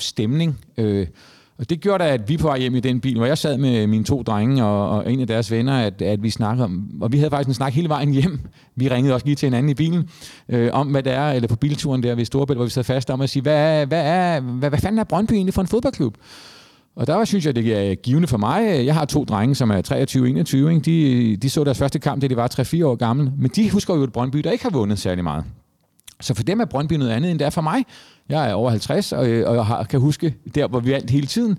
stemning. 0.00 0.58
Øh, 0.78 1.06
og 1.58 1.70
det 1.70 1.80
gjorde 1.80 2.04
da, 2.04 2.08
at 2.08 2.28
vi 2.28 2.36
på 2.36 2.46
vej 2.46 2.58
hjem 2.58 2.74
i 2.74 2.80
den 2.80 3.00
bil, 3.00 3.16
hvor 3.16 3.26
jeg 3.26 3.38
sad 3.38 3.58
med 3.58 3.86
mine 3.86 4.04
to 4.04 4.22
drenge 4.22 4.64
og, 4.64 4.90
og 4.90 5.12
en 5.12 5.20
af 5.20 5.26
deres 5.26 5.50
venner, 5.50 5.78
at, 5.78 6.02
at 6.02 6.22
vi 6.22 6.30
snakkede 6.30 6.64
om, 6.64 6.90
og 7.00 7.12
vi 7.12 7.18
havde 7.18 7.30
faktisk 7.30 7.48
en 7.48 7.54
snak 7.54 7.72
hele 7.72 7.88
vejen 7.88 8.12
hjem. 8.12 8.40
Vi 8.76 8.88
ringede 8.88 9.14
også 9.14 9.26
lige 9.26 9.36
til 9.36 9.46
hinanden 9.46 9.70
i 9.70 9.74
bilen, 9.74 10.08
øh, 10.48 10.70
om 10.72 10.88
hvad 10.88 11.02
det 11.02 11.12
er, 11.12 11.30
eller 11.30 11.48
på 11.48 11.56
bilturen 11.56 12.02
der 12.02 12.14
ved 12.14 12.24
Storebælt, 12.24 12.58
hvor 12.58 12.64
vi 12.64 12.70
sad 12.70 12.84
fast 12.84 13.10
om 13.10 13.20
at 13.20 13.30
sige, 13.30 13.42
hvad, 13.42 13.56
er, 13.56 13.84
hvad, 13.84 14.02
er, 14.04 14.40
hvad, 14.40 14.68
hvad 14.68 14.78
fanden 14.78 14.98
er 14.98 15.04
Brøndby 15.04 15.32
egentlig 15.32 15.54
for 15.54 15.62
en 15.62 15.68
fodboldklub? 15.68 16.14
Og 16.96 17.06
der 17.06 17.14
var, 17.14 17.24
synes 17.24 17.46
jeg, 17.46 17.56
det 17.56 17.90
er 17.90 17.94
givende 17.94 18.28
for 18.28 18.38
mig. 18.38 18.86
Jeg 18.86 18.94
har 18.94 19.04
to 19.04 19.24
drenge, 19.24 19.54
som 19.54 19.70
er 19.70 20.76
23-21. 20.78 20.80
De, 20.84 21.36
de 21.36 21.50
så 21.50 21.64
deres 21.64 21.78
første 21.78 21.98
kamp, 21.98 22.22
da 22.22 22.26
de 22.26 22.36
var 22.36 22.48
3-4 22.60 22.84
år 22.84 22.94
gamle. 22.94 23.32
Men 23.38 23.50
de 23.56 23.70
husker 23.70 23.94
jo 23.94 24.02
et 24.02 24.12
Brøndby, 24.12 24.38
der 24.38 24.50
ikke 24.50 24.64
har 24.64 24.70
vundet 24.70 24.98
særlig 24.98 25.24
meget. 25.24 25.44
Så 26.20 26.34
for 26.34 26.42
dem 26.42 26.60
er 26.60 26.64
Brøndby 26.64 26.92
noget 26.92 27.12
andet, 27.12 27.30
end 27.30 27.38
det 27.38 27.46
er 27.46 27.50
for 27.50 27.60
mig. 27.60 27.84
Jeg 28.28 28.50
er 28.50 28.54
over 28.54 28.70
50, 28.70 29.12
og, 29.12 29.28
øh, 29.28 29.48
og 29.48 29.54
jeg 29.54 29.66
har, 29.66 29.84
kan 29.84 30.00
huske 30.00 30.34
der, 30.54 30.68
hvor 30.68 30.80
vi 30.80 30.90
vandt 30.90 31.10
hele 31.10 31.26
tiden. 31.26 31.58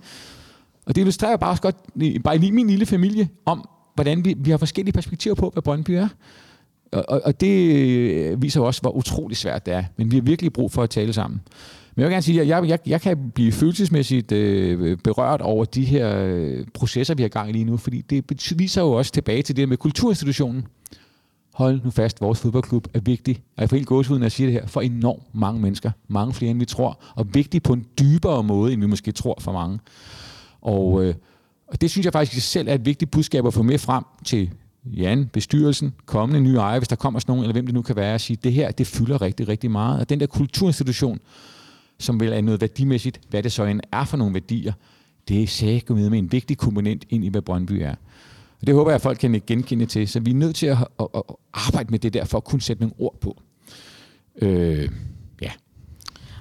Og 0.85 0.95
det 0.95 1.01
illustrerer 1.01 1.37
bare 1.37 1.49
også 1.49 1.61
godt, 1.61 1.75
bare 2.23 2.37
lige 2.37 2.51
min 2.51 2.67
lille 2.67 2.85
familie, 2.85 3.29
om 3.45 3.69
hvordan 3.95 4.25
vi, 4.25 4.35
vi 4.37 4.51
har 4.51 4.57
forskellige 4.57 4.93
perspektiver 4.93 5.35
på, 5.35 5.49
hvad 5.53 5.63
Brøndby 5.63 5.91
er. 5.91 6.07
Og, 6.91 7.05
og, 7.07 7.21
og 7.25 7.41
det 7.41 7.75
øh, 7.75 8.41
viser 8.41 8.61
jo 8.61 8.67
også, 8.67 8.81
hvor 8.81 8.91
utrolig 8.91 9.37
svært 9.37 9.65
det 9.65 9.73
er. 9.73 9.83
Men 9.97 10.11
vi 10.11 10.15
har 10.15 10.21
virkelig 10.21 10.53
brug 10.53 10.71
for 10.71 10.83
at 10.83 10.89
tale 10.89 11.13
sammen. 11.13 11.41
Men 11.95 12.01
jeg 12.01 12.07
vil 12.07 12.13
gerne 12.13 12.21
sige, 12.21 12.41
at 12.41 12.47
jeg, 12.47 12.67
jeg, 12.67 12.79
jeg 12.85 13.01
kan 13.01 13.31
blive 13.35 13.51
følelsesmæssigt 13.51 14.31
øh, 14.31 14.97
berørt 14.97 15.41
over 15.41 15.65
de 15.65 15.85
her 15.85 16.25
øh, 16.25 16.65
processer, 16.73 17.15
vi 17.15 17.21
har 17.21 17.29
gang 17.29 17.49
i 17.49 17.51
lige 17.51 17.65
nu, 17.65 17.77
fordi 17.77 18.01
det 18.01 18.53
viser 18.55 18.81
jo 18.81 18.91
også 18.91 19.11
tilbage 19.11 19.41
til 19.41 19.55
det 19.55 19.69
med 19.69 19.77
kulturinstitutionen. 19.77 20.67
Hold 21.59 21.81
nu 21.83 21.89
fast, 21.89 22.21
vores 22.21 22.39
fodboldklub 22.39 22.87
er 22.93 22.99
vigtig, 22.99 23.41
og 23.55 23.61
jeg 23.61 23.69
får 23.69 23.75
helt 23.75 23.87
gåsehud, 23.87 24.19
når 24.19 24.25
jeg 24.25 24.31
siger 24.31 24.47
det 24.47 24.53
her, 24.53 24.67
for 24.67 24.81
enormt 24.81 25.23
mange 25.35 25.61
mennesker. 25.61 25.91
Mange 26.07 26.33
flere, 26.33 26.51
end 26.51 26.59
vi 26.59 26.65
tror, 26.65 26.99
og 27.15 27.33
vigtig 27.33 27.63
på 27.63 27.73
en 27.73 27.85
dybere 27.99 28.43
måde, 28.43 28.73
end 28.73 28.81
vi 28.81 28.87
måske 28.87 29.11
tror 29.11 29.37
for 29.39 29.51
mange. 29.51 29.79
Og, 30.61 31.03
øh, 31.03 31.13
og 31.67 31.81
det 31.81 31.91
synes 31.91 32.05
jeg 32.05 32.13
faktisk 32.13 32.47
selv 32.47 32.67
er 32.67 32.73
et 32.73 32.85
vigtigt 32.85 33.11
budskab 33.11 33.45
at 33.47 33.53
få 33.53 33.63
med 33.63 33.77
frem 33.77 34.03
til 34.25 34.51
Jan, 34.85 35.25
bestyrelsen, 35.33 35.93
kommende 36.05 36.41
nye 36.41 36.57
ejere, 36.57 36.79
hvis 36.79 36.87
der 36.87 36.95
kommer 36.95 37.19
sådan 37.19 37.31
nogen, 37.31 37.43
eller 37.43 37.53
hvem 37.53 37.65
det 37.65 37.75
nu 37.75 37.81
kan 37.81 37.95
være, 37.95 38.13
at 38.13 38.21
sige, 38.21 38.37
det 38.43 38.53
her, 38.53 38.71
det 38.71 38.87
fylder 38.87 39.21
rigtig, 39.21 39.47
rigtig 39.47 39.71
meget. 39.71 39.99
Og 39.99 40.09
den 40.09 40.19
der 40.19 40.27
kulturinstitution, 40.27 41.19
som 41.97 42.19
vil 42.19 42.33
er 42.33 42.41
noget 42.41 42.61
værdimæssigt, 42.61 43.21
hvad 43.29 43.43
det 43.43 43.51
så 43.51 43.63
end 43.63 43.81
er 43.91 44.05
for 44.05 44.17
nogle 44.17 44.33
værdier, 44.33 44.73
det 45.27 45.43
er 45.43 45.47
sikkert 45.47 45.97
med 45.97 46.19
en 46.19 46.31
vigtig 46.31 46.57
komponent 46.57 47.05
ind 47.09 47.25
i, 47.25 47.29
hvad 47.29 47.41
Brøndby 47.41 47.73
er. 47.73 47.95
Og 48.61 48.67
det 48.67 48.75
håber 48.75 48.91
jeg, 48.91 48.95
at 48.95 49.01
folk 49.01 49.17
kan 49.17 49.41
genkende 49.47 49.85
til. 49.85 50.07
Så 50.07 50.19
vi 50.19 50.31
er 50.31 50.35
nødt 50.35 50.55
til 50.55 50.65
at, 50.65 50.77
at, 50.99 51.07
at 51.15 51.21
arbejde 51.53 51.91
med 51.91 51.99
det 51.99 52.13
der, 52.13 52.25
for 52.25 52.37
at 52.37 52.43
kunne 52.43 52.61
sætte 52.61 52.81
nogle 52.81 52.95
ord 52.97 53.15
på. 53.21 53.41
Øh, 54.41 54.89
ja. 55.41 55.51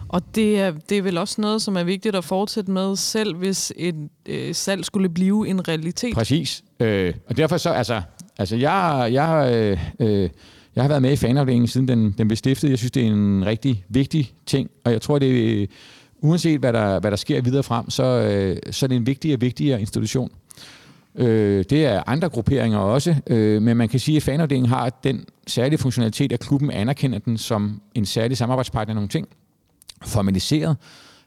Og 0.09 0.35
det 0.35 0.61
er, 0.61 0.71
det 0.89 0.99
er 0.99 1.03
vel 1.03 1.19
også 1.19 1.41
noget, 1.41 1.63
som 1.63 1.77
er 1.77 1.85
vigtigt 1.85 2.17
at 2.17 2.25
fortsætte 2.25 2.71
med, 2.71 2.97
selv 2.97 3.37
hvis 3.37 3.73
et 3.77 4.09
øh, 4.29 4.55
salg 4.55 4.85
skulle 4.85 5.09
blive 5.09 5.49
en 5.49 5.69
realitet. 5.69 6.15
Præcis. 6.15 6.65
Øh, 6.81 7.15
og 7.27 7.37
derfor 7.37 7.57
så, 7.57 7.71
altså, 7.71 8.03
altså 8.39 8.57
jeg, 8.57 9.09
jeg, 9.13 9.51
øh, 9.53 10.09
øh, 10.09 10.31
jeg 10.77 10.85
har 10.85 10.89
været 10.89 11.03
med 11.03 11.13
i 11.13 11.17
fanafdelingen, 11.17 11.69
siden 11.69 11.89
den, 11.89 12.15
den 12.19 12.29
blev 12.29 12.37
stiftet. 12.37 12.71
Jeg 12.71 12.79
synes, 12.79 12.93
det 12.93 13.03
er 13.03 13.07
en 13.07 13.47
rigtig 13.47 13.85
vigtig 13.89 14.33
ting, 14.47 14.71
og 14.85 14.93
jeg 14.93 15.03
tror, 15.03 15.19
det 15.19 15.63
er, 15.63 15.67
uanset 16.21 16.61
hvad 16.61 16.73
der, 16.73 17.01
hvad 17.01 17.11
der 17.11 17.17
sker 17.17 17.41
videre 17.41 17.63
frem, 17.63 17.91
så, 17.91 18.05
øh, 18.05 18.57
så 18.71 18.87
er 18.87 18.89
det 18.89 18.97
en 18.97 19.07
vigtig 19.07 19.35
og 19.35 19.41
vigtigere 19.41 19.81
institution. 19.81 20.31
Øh, 21.19 21.65
det 21.71 21.87
er 21.87 22.03
andre 22.07 22.29
grupperinger 22.29 22.79
også, 22.79 23.17
øh, 23.27 23.63
men 23.63 23.77
man 23.77 23.89
kan 23.89 24.01
sige, 24.01 24.17
at 24.17 24.23
fanafdelingen 24.23 24.71
har 24.71 24.91
den 25.05 25.25
særlige 25.47 25.79
funktionalitet, 25.79 26.33
at 26.33 26.41
klubben 26.41 26.71
anerkender 26.71 27.19
den 27.19 27.39
som 27.39 27.81
en 27.95 28.07
særlig 28.07 28.37
samarbejdspartner 28.37 28.95
nogle 28.95 29.09
ting. 29.09 29.29
Formaliseret. 30.07 30.77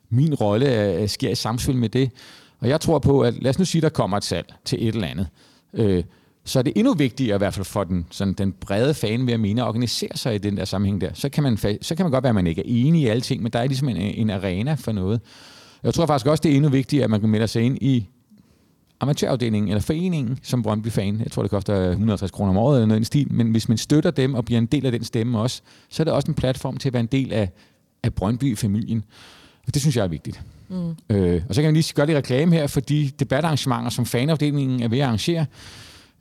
Min 0.09 0.35
rolle 0.35 0.67
er, 0.67 1.07
sker 1.07 1.29
i 1.29 1.35
samspil 1.35 1.75
med 1.75 1.89
det. 1.89 2.11
Og 2.59 2.69
jeg 2.69 2.81
tror 2.81 2.99
på, 2.99 3.21
at 3.21 3.43
lad 3.43 3.49
os 3.49 3.59
nu 3.59 3.65
sige, 3.65 3.79
at 3.79 3.83
der 3.83 3.89
kommer 3.89 4.17
et 4.17 4.23
salg 4.23 4.53
til 4.65 4.87
et 4.87 4.95
eller 4.95 5.07
andet. 5.07 5.27
Øh, 5.73 6.03
så 6.45 6.59
er 6.59 6.63
det 6.63 6.73
endnu 6.75 6.93
vigtigere, 6.93 7.35
i 7.35 7.37
hvert 7.37 7.53
fald 7.53 7.65
for 7.65 7.83
den, 7.83 8.05
sådan 8.11 8.33
den 8.33 8.51
brede 8.51 8.93
fan, 8.93 9.27
ved 9.27 9.33
at 9.33 9.39
mene, 9.39 9.61
at 9.61 9.67
organisere 9.67 10.09
sig 10.15 10.35
i 10.35 10.37
den 10.37 10.57
der 10.57 10.65
sammenhæng 10.65 11.01
der. 11.01 11.09
Så 11.13 11.29
kan, 11.29 11.43
man, 11.43 11.57
så 11.57 11.95
kan 11.95 12.05
man 12.05 12.11
godt 12.11 12.23
være, 12.23 12.29
at 12.29 12.35
man 12.35 12.47
ikke 12.47 12.61
er 12.61 12.65
enig 12.67 13.01
i 13.01 13.07
alle 13.07 13.21
ting, 13.21 13.43
men 13.43 13.51
der 13.51 13.59
er 13.59 13.67
ligesom 13.67 13.89
en, 13.89 13.97
en 13.97 14.29
arena 14.29 14.73
for 14.73 14.91
noget. 14.91 15.21
Jeg 15.83 15.93
tror 15.93 16.05
faktisk 16.05 16.27
også, 16.27 16.41
det 16.41 16.51
er 16.51 16.55
endnu 16.55 16.69
vigtigere, 16.69 17.03
at 17.03 17.09
man 17.09 17.19
kan 17.19 17.29
melde 17.29 17.47
sig 17.47 17.63
ind 17.63 17.77
i 17.81 18.07
amatørafdelingen 19.01 19.69
eller 19.69 19.81
foreningen 19.81 20.39
som 20.43 20.63
Brøndby-fan. 20.63 21.19
Jeg 21.19 21.31
tror, 21.31 21.41
det 21.41 21.51
koster 21.51 21.89
150 21.89 22.31
kroner 22.31 22.49
om 22.49 22.57
året 22.57 22.77
eller 22.77 22.87
noget 22.87 22.97
i 22.97 23.01
den 23.01 23.05
stil. 23.05 23.33
Men 23.33 23.51
hvis 23.51 23.69
man 23.69 23.77
støtter 23.77 24.11
dem 24.11 24.33
og 24.33 24.45
bliver 24.45 24.57
en 24.57 24.65
del 24.65 24.85
af 24.85 24.91
den 24.91 25.03
stemme 25.03 25.39
også, 25.39 25.61
så 25.89 26.03
er 26.03 26.05
det 26.05 26.13
også 26.13 26.27
en 26.27 26.33
platform 26.33 26.77
til 26.77 26.89
at 26.89 26.93
være 26.93 26.99
en 26.99 27.09
del 27.11 27.33
af, 27.33 27.49
af 28.03 28.13
Brøndby-familien. 28.13 29.03
Og 29.67 29.73
det 29.73 29.81
synes 29.81 29.97
jeg 29.97 30.03
er 30.03 30.07
vigtigt. 30.07 30.41
Mm. 30.69 30.95
Øh, 31.09 31.41
og 31.49 31.55
så 31.55 31.61
kan 31.61 31.65
jeg 31.65 31.73
lige 31.73 31.93
gøre 31.93 32.05
lidt 32.05 32.17
reklame 32.17 32.55
her 32.55 32.67
for 32.67 32.79
de 32.79 33.11
debatarrangementer, 33.19 33.89
som 33.89 34.05
fanafdelingen 34.05 34.83
er 34.83 34.87
ved 34.87 34.99
at 34.99 35.05
arrangere. 35.05 35.45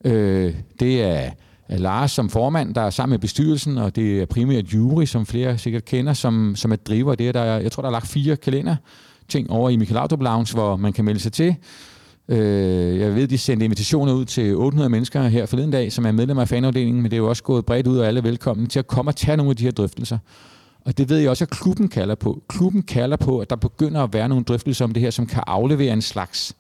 Øh, 0.05 0.55
det 0.81 1.03
er, 1.03 1.31
Lars 1.69 2.13
som 2.13 2.31
formand, 2.31 2.75
der 2.75 2.81
er 2.81 2.91
sammen 2.91 3.11
med 3.11 3.19
bestyrelsen, 3.19 3.79
og 3.79 3.97
det 3.97 4.23
er 4.23 4.27
primært 4.27 4.75
Jury, 4.75 5.05
som 5.05 5.27
flere 5.27 5.59
sikkert 5.59 5.85
kender, 5.85 6.13
som, 6.13 6.57
som 6.57 6.73
er 6.73 6.77
driver. 6.77 7.15
Det 7.15 7.29
er 7.29 7.33
der, 7.33 7.45
jeg 7.45 7.73
tror, 7.73 7.81
der 7.81 7.89
er 7.89 7.93
lagt 7.93 8.07
fire 8.07 8.37
kalender 8.37 8.77
ting 9.29 9.51
over 9.51 9.71
i 9.71 9.77
Michael 9.77 9.95
Laudrup 9.95 10.23
Lounge, 10.23 10.55
hvor 10.55 10.77
man 10.77 10.93
kan 10.93 11.05
melde 11.05 11.21
sig 11.21 11.33
til. 11.33 11.57
Øh, 12.31 12.99
jeg 12.99 13.15
ved, 13.15 13.29
de 13.29 13.39
sendte 13.39 13.65
invitationer 13.65 14.13
ud 14.13 14.25
til 14.25 14.57
800 14.57 14.91
mennesker 14.91 15.23
her 15.23 15.47
forleden 15.47 15.71
dag, 15.71 15.93
som 15.93 16.07
er 16.07 16.13
medlemmer 16.13 16.43
af 16.43 16.49
fanafdelingen, 16.49 17.03
men 17.03 17.11
det 17.11 17.17
er 17.17 17.21
jo 17.21 17.29
også 17.29 17.43
gået 17.43 17.67
bredt 17.67 17.87
ud, 17.87 17.99
og 17.99 18.07
alle 18.07 18.19
er 18.19 18.23
velkomne 18.23 18.67
til 18.67 18.79
at 18.79 18.87
komme 18.87 19.11
og 19.11 19.17
tage 19.17 19.37
nogle 19.37 19.51
af 19.51 19.57
de 19.57 19.65
her 19.65 19.71
drøftelser. 19.71 20.19
Og 20.85 20.99
det 20.99 21.09
ved 21.09 21.19
jeg 21.19 21.31
også, 21.31 21.45
at 21.45 21.51
klubben 21.51 21.89
kalder 21.89 22.15
på. 22.15 22.43
Klubben 22.49 22.83
kalder 22.83 23.17
på, 23.17 23.39
at 23.39 23.51
der 23.51 23.57
begynder 23.57 24.03
at 24.03 24.13
være 24.13 24.29
nogle 24.29 24.45
drøftelser 24.45 24.85
om 24.85 24.93
det 24.93 25.03
her, 25.03 25.11
som 25.11 25.27
kan 25.27 25.43
aflevere 25.47 25.93
en 25.93 26.03
slags 26.03 26.57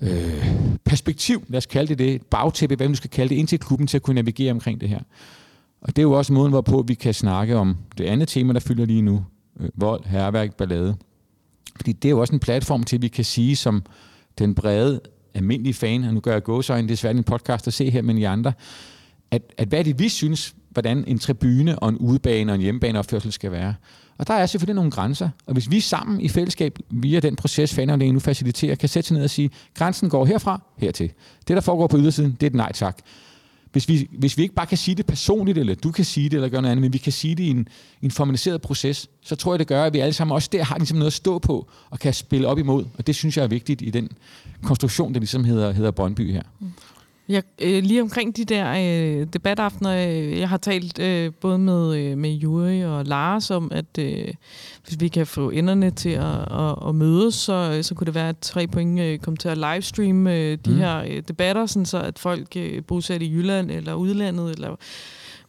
øh, 0.00 0.46
perspektiv, 0.84 1.44
lad 1.48 1.58
os 1.58 1.66
kalde 1.66 1.88
det 1.88 1.98
det, 1.98 2.14
et 2.14 2.22
bagtæppe, 2.22 2.74
hvad 2.74 2.88
du 2.88 2.94
skal 2.94 3.10
kalde 3.10 3.28
det, 3.28 3.36
ind 3.36 3.48
til 3.48 3.58
klubben 3.58 3.86
til 3.86 3.98
at 3.98 4.02
kunne 4.02 4.14
navigere 4.14 4.50
omkring 4.50 4.80
det 4.80 4.88
her. 4.88 5.00
Og 5.80 5.88
det 5.88 5.98
er 5.98 6.02
jo 6.02 6.12
også 6.12 6.32
måden, 6.32 6.52
hvorpå 6.52 6.84
vi 6.88 6.94
kan 6.94 7.14
snakke 7.14 7.56
om 7.56 7.76
det 7.98 8.04
andet 8.04 8.28
tema, 8.28 8.52
der 8.52 8.60
fylder 8.60 8.84
lige 8.84 9.02
nu. 9.02 9.24
Øh, 9.60 9.68
vold, 9.74 10.04
herværk, 10.04 10.54
ballade. 10.54 10.96
Fordi 11.76 11.92
det 11.92 12.08
er 12.08 12.10
jo 12.10 12.20
også 12.20 12.32
en 12.32 12.40
platform 12.40 12.84
til, 12.84 12.96
at 12.96 13.02
vi 13.02 13.08
kan 13.08 13.24
sige 13.24 13.56
som 13.56 13.82
den 14.38 14.54
brede, 14.54 15.00
almindelige 15.34 15.74
fan, 15.74 16.04
og 16.04 16.14
nu 16.14 16.20
gør 16.20 16.32
jeg 16.32 16.42
gåsøjne, 16.42 16.88
det 16.88 16.94
er 16.94 16.98
svært 16.98 17.16
en 17.16 17.24
podcast 17.24 17.66
at 17.66 17.72
se 17.72 17.90
her, 17.90 18.02
men 18.02 18.18
i 18.18 18.24
andre, 18.24 18.52
at, 19.30 19.42
at 19.58 19.68
hvad 19.68 19.78
er 19.78 19.82
det, 19.82 19.98
vi 19.98 20.08
synes, 20.08 20.54
hvordan 20.70 21.04
en 21.06 21.18
tribune 21.18 21.78
og 21.78 21.88
en 21.88 21.96
udebane 21.96 22.52
og 22.52 22.54
en 22.54 22.60
hjemmebaneopførsel 22.60 23.32
skal 23.32 23.52
være. 23.52 23.74
Og 24.18 24.26
der 24.26 24.34
er 24.34 24.46
selvfølgelig 24.46 24.74
nogle 24.74 24.90
grænser. 24.90 25.28
Og 25.46 25.52
hvis 25.52 25.70
vi 25.70 25.80
sammen 25.80 26.20
i 26.20 26.28
fællesskab, 26.28 26.78
via 26.90 27.20
den 27.20 27.36
proces, 27.36 27.74
fanafdelingen 27.74 28.14
nu 28.14 28.20
faciliterer, 28.20 28.74
kan 28.74 28.88
sætte 28.88 29.08
sig 29.08 29.14
ned 29.14 29.24
og 29.24 29.30
sige, 29.30 29.50
grænsen 29.74 30.10
går 30.10 30.24
herfra, 30.24 30.62
hertil. 30.78 31.12
Det, 31.48 31.56
der 31.56 31.60
foregår 31.60 31.86
på 31.86 31.98
ydersiden, 31.98 32.30
det 32.32 32.42
er 32.42 32.50
et 32.50 32.54
nej 32.54 32.72
tak. 32.72 32.98
Hvis 33.72 33.88
vi, 33.88 34.08
hvis 34.18 34.36
vi 34.36 34.42
ikke 34.42 34.54
bare 34.54 34.66
kan 34.66 34.78
sige 34.78 34.94
det 34.94 35.06
personligt, 35.06 35.58
eller 35.58 35.74
du 35.74 35.90
kan 35.90 36.04
sige 36.04 36.28
det, 36.28 36.36
eller 36.36 36.48
gøre 36.48 36.62
noget 36.62 36.72
andet, 36.72 36.82
men 36.82 36.92
vi 36.92 36.98
kan 36.98 37.12
sige 37.12 37.34
det 37.34 37.42
i 37.42 37.48
en, 37.48 37.68
i 38.00 38.04
en 38.04 38.10
formaliseret 38.10 38.60
proces, 38.62 39.08
så 39.22 39.36
tror 39.36 39.52
jeg, 39.52 39.58
det 39.58 39.66
gør, 39.66 39.84
at 39.84 39.92
vi 39.92 39.98
alle 39.98 40.12
sammen 40.12 40.34
også 40.34 40.48
der 40.52 40.64
har 40.64 40.78
ligesom 40.78 40.98
noget 40.98 41.06
at 41.06 41.12
stå 41.12 41.38
på, 41.38 41.68
og 41.90 41.98
kan 41.98 42.14
spille 42.14 42.48
op 42.48 42.58
imod. 42.58 42.84
Og 42.98 43.06
det 43.06 43.14
synes 43.14 43.36
jeg 43.36 43.42
er 43.42 43.48
vigtigt 43.48 43.82
i 43.82 43.90
den 43.90 44.08
konstruktion, 44.62 45.14
der 45.14 45.20
ligesom 45.20 45.44
hedder, 45.44 45.72
hedder 45.72 45.90
Brøndby 45.90 46.32
her. 46.32 46.42
Mm. 46.60 46.72
Ja, 47.28 47.40
øh, 47.62 47.82
lige 47.82 48.02
omkring 48.02 48.36
de 48.36 48.44
der 48.44 48.70
øh, 48.70 49.26
debataftener, 49.32 50.08
øh, 50.08 50.38
jeg 50.38 50.48
har 50.48 50.56
talt 50.56 50.98
øh, 50.98 51.32
både 51.40 51.58
med, 51.58 51.96
øh, 51.96 52.18
med 52.18 52.30
Juri 52.30 52.84
og 52.84 53.04
Lars 53.04 53.50
om, 53.50 53.70
at 53.74 53.98
øh, 53.98 54.28
hvis 54.84 55.00
vi 55.00 55.08
kan 55.08 55.26
få 55.26 55.50
enderne 55.50 55.90
til 55.90 56.08
at, 56.08 56.52
at, 56.52 56.88
at 56.88 56.94
mødes, 56.94 57.34
så, 57.34 57.78
så 57.82 57.94
kunne 57.94 58.06
det 58.06 58.14
være, 58.14 58.28
at 58.28 58.38
tre 58.38 58.66
point 58.66 59.00
øh, 59.00 59.18
kom 59.18 59.36
til 59.36 59.48
at 59.48 59.58
livestreame 59.58 60.34
øh, 60.34 60.58
de 60.64 60.70
mm. 60.70 60.76
her 60.76 60.98
øh, 60.98 61.22
debatter, 61.28 61.66
sådan 61.66 61.86
så 61.86 62.00
at 62.00 62.18
folk 62.18 62.56
øh, 62.56 62.84
bosat 62.84 63.22
i 63.22 63.32
Jylland 63.32 63.70
eller 63.70 63.94
udlandet, 63.94 64.50
eller 64.50 64.76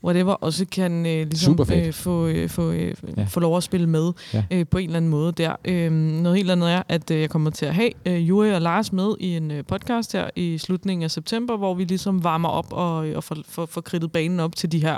whatever, 0.03 0.33
også 0.33 0.65
kan 0.65 1.05
øh, 1.05 1.27
ligesom, 1.27 1.59
øh, 1.73 1.93
få, 1.93 2.27
øh, 2.27 2.49
få, 2.49 2.71
øh, 2.71 2.93
ja. 3.17 3.23
få 3.23 3.39
lov 3.39 3.57
at 3.57 3.63
spille 3.63 3.87
med 3.87 4.11
ja. 4.33 4.43
øh, 4.51 4.65
på 4.71 4.77
en 4.77 4.85
eller 4.85 4.97
anden 4.97 5.11
måde 5.11 5.31
der. 5.31 5.55
Øh, 5.65 5.91
noget 5.91 6.37
helt 6.37 6.51
andet 6.51 6.71
er, 6.71 6.83
at 6.87 7.11
øh, 7.11 7.21
jeg 7.21 7.29
kommer 7.29 7.49
til 7.49 7.65
at 7.65 7.75
have 7.75 7.91
øh, 8.05 8.29
Jure 8.29 8.55
og 8.55 8.61
Lars 8.61 8.93
med 8.93 9.15
i 9.19 9.35
en 9.37 9.51
øh, 9.51 9.63
podcast 9.65 10.13
her 10.13 10.29
i 10.35 10.57
slutningen 10.57 11.03
af 11.03 11.11
september, 11.11 11.57
hvor 11.57 11.73
vi 11.73 11.83
ligesom 11.83 12.23
varmer 12.23 12.49
op 12.49 12.73
og, 12.73 12.95
og 12.95 13.23
får, 13.23 13.37
får, 13.49 13.65
får 13.65 13.81
kridtet 13.81 14.11
banen 14.11 14.39
op 14.39 14.55
til 14.55 14.71
de 14.71 14.79
her 14.79 14.97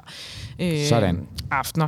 øh, 0.59 0.85
Sådan. 0.85 1.27
aftener. 1.51 1.87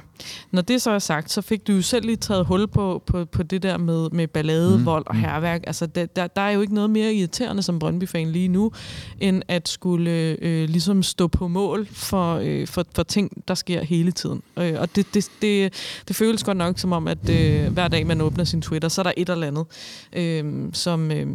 Når 0.52 0.62
det 0.62 0.82
så 0.82 0.92
er 0.92 1.00
sagt, 1.00 1.32
så 1.32 1.42
fik 1.42 1.68
du 1.68 1.74
jo 1.74 1.82
selv 1.82 2.06
lige 2.06 2.16
taget 2.16 2.46
hul 2.46 2.68
på, 2.68 3.04
på, 3.06 3.26
på 3.26 3.44
det 3.44 3.64
der 3.64 3.78
med, 3.78 4.10
med 4.10 4.28
ballade, 4.28 4.78
mm. 4.78 4.86
vold 4.86 5.04
og 5.08 5.16
herværk. 5.16 5.64
Altså, 5.68 5.86
det, 5.86 6.16
der, 6.16 6.28
der 6.28 6.42
er 6.42 6.52
jo 6.52 6.62
ikke 6.62 6.74
noget 6.74 6.90
mere 6.90 7.14
irriterende 7.14 7.64
som 7.64 7.80
Brøndby-fan 7.80 8.32
lige 8.32 8.48
nu, 8.48 8.72
end 9.20 9.42
at 9.48 9.70
skulle 9.70 10.38
øh, 10.42 10.70
ligesom 10.70 11.04
stå 11.04 11.28
på 11.28 11.48
mål 11.48 11.88
for, 11.88 12.36
øh, 12.44 12.68
for, 12.68 12.86
for 13.04 13.08
ting, 13.08 13.44
der 13.48 13.54
sker 13.54 13.84
hele 13.84 14.12
tiden. 14.12 14.42
Øh, 14.58 14.74
og 14.80 14.96
det, 14.96 15.14
det, 15.14 15.30
det, 15.42 15.74
det 16.08 16.16
føles 16.16 16.44
godt 16.44 16.58
nok 16.58 16.80
som 16.80 16.92
om, 16.92 17.08
at 17.08 17.30
øh, 17.30 17.74
hver 17.74 17.88
dag 17.88 18.08
man 18.08 18.22
åbner 18.22 18.44
sin 18.44 18.62
Twitter, 18.62 18.90
så 18.90 19.02
er 19.02 19.04
der 19.04 19.12
et 19.18 19.30
eller 19.30 19.48
andet, 19.48 19.66
øh, 20.14 20.70
som... 20.74 21.12
Øh, 21.12 21.28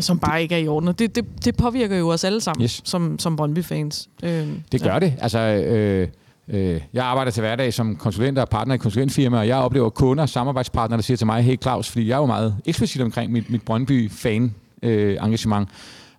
som 0.00 0.18
bare 0.18 0.42
ikke 0.42 0.54
er 0.54 0.58
i 0.58 0.68
orden. 0.68 0.88
Og 0.88 0.98
det, 0.98 1.16
det, 1.16 1.24
det 1.44 1.56
påvirker 1.56 1.96
jo 1.96 2.08
os 2.08 2.24
alle 2.24 2.40
sammen 2.40 2.64
yes. 2.64 2.80
som, 2.84 3.18
som 3.18 3.36
Brøndby-fans. 3.36 4.08
Øh, 4.22 4.48
det 4.72 4.82
gør 4.82 4.92
ja. 4.92 4.98
det. 4.98 5.14
Altså, 5.20 5.38
øh, 5.38 6.08
øh, 6.48 6.80
jeg 6.92 7.04
arbejder 7.04 7.30
til 7.30 7.40
hverdag 7.40 7.74
som 7.74 7.96
konsulent 7.96 8.38
og 8.38 8.48
partner 8.48 8.74
i 8.74 8.78
konsulentfirma, 8.78 9.38
og 9.38 9.48
jeg 9.48 9.56
oplever 9.56 9.90
kunder 9.90 10.22
og 10.22 10.28
samarbejdspartnere, 10.28 10.96
der 10.96 11.02
siger 11.02 11.16
til 11.16 11.26
mig, 11.26 11.42
hey 11.42 11.56
Claus, 11.62 11.90
fordi 11.90 12.08
jeg 12.08 12.14
er 12.14 12.18
jo 12.18 12.26
meget 12.26 12.56
eksplicit 12.66 13.02
omkring 13.02 13.32
mit, 13.32 13.50
mit 13.50 13.62
Brøndby-fan-engagement. 13.62 15.62
Øh, 15.62 15.66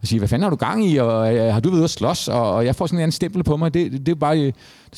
og 0.01 0.07
sige, 0.07 0.19
hvad 0.19 0.27
fanden 0.27 0.43
har 0.43 0.49
du 0.49 0.55
gang 0.55 0.85
i, 0.85 0.97
og 0.97 1.35
øh, 1.35 1.53
har 1.53 1.59
du 1.59 1.69
været 1.69 1.77
ude 1.77 1.83
at 1.83 1.89
slås? 1.89 2.27
Og, 2.27 2.53
og 2.53 2.65
jeg 2.65 2.75
får 2.75 2.85
sådan 2.85 2.97
en 2.97 3.03
anden 3.03 3.11
stempel 3.11 3.43
på 3.43 3.57
mig. 3.57 3.73
Det, 3.73 3.91
det, 3.91 4.05
det 4.05 4.11
er 4.11 4.15
bare, 4.15 4.41
øh, 4.41 4.53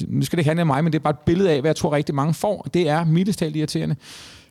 nu 0.07 0.21
skal 0.21 0.37
det 0.37 0.41
ikke 0.41 0.49
handle 0.49 0.61
om 0.61 0.67
mig, 0.67 0.83
men 0.83 0.93
det 0.93 0.99
er 0.99 1.03
bare 1.03 1.13
et 1.13 1.25
billede 1.25 1.51
af, 1.51 1.61
hvad 1.61 1.69
jeg 1.69 1.75
tror 1.75 1.93
rigtig 1.93 2.15
mange 2.15 2.33
får. 2.33 2.67
Det 2.73 2.89
er 2.89 3.05
mildest 3.05 3.39
talt 3.39 3.55
irriterende. 3.55 3.95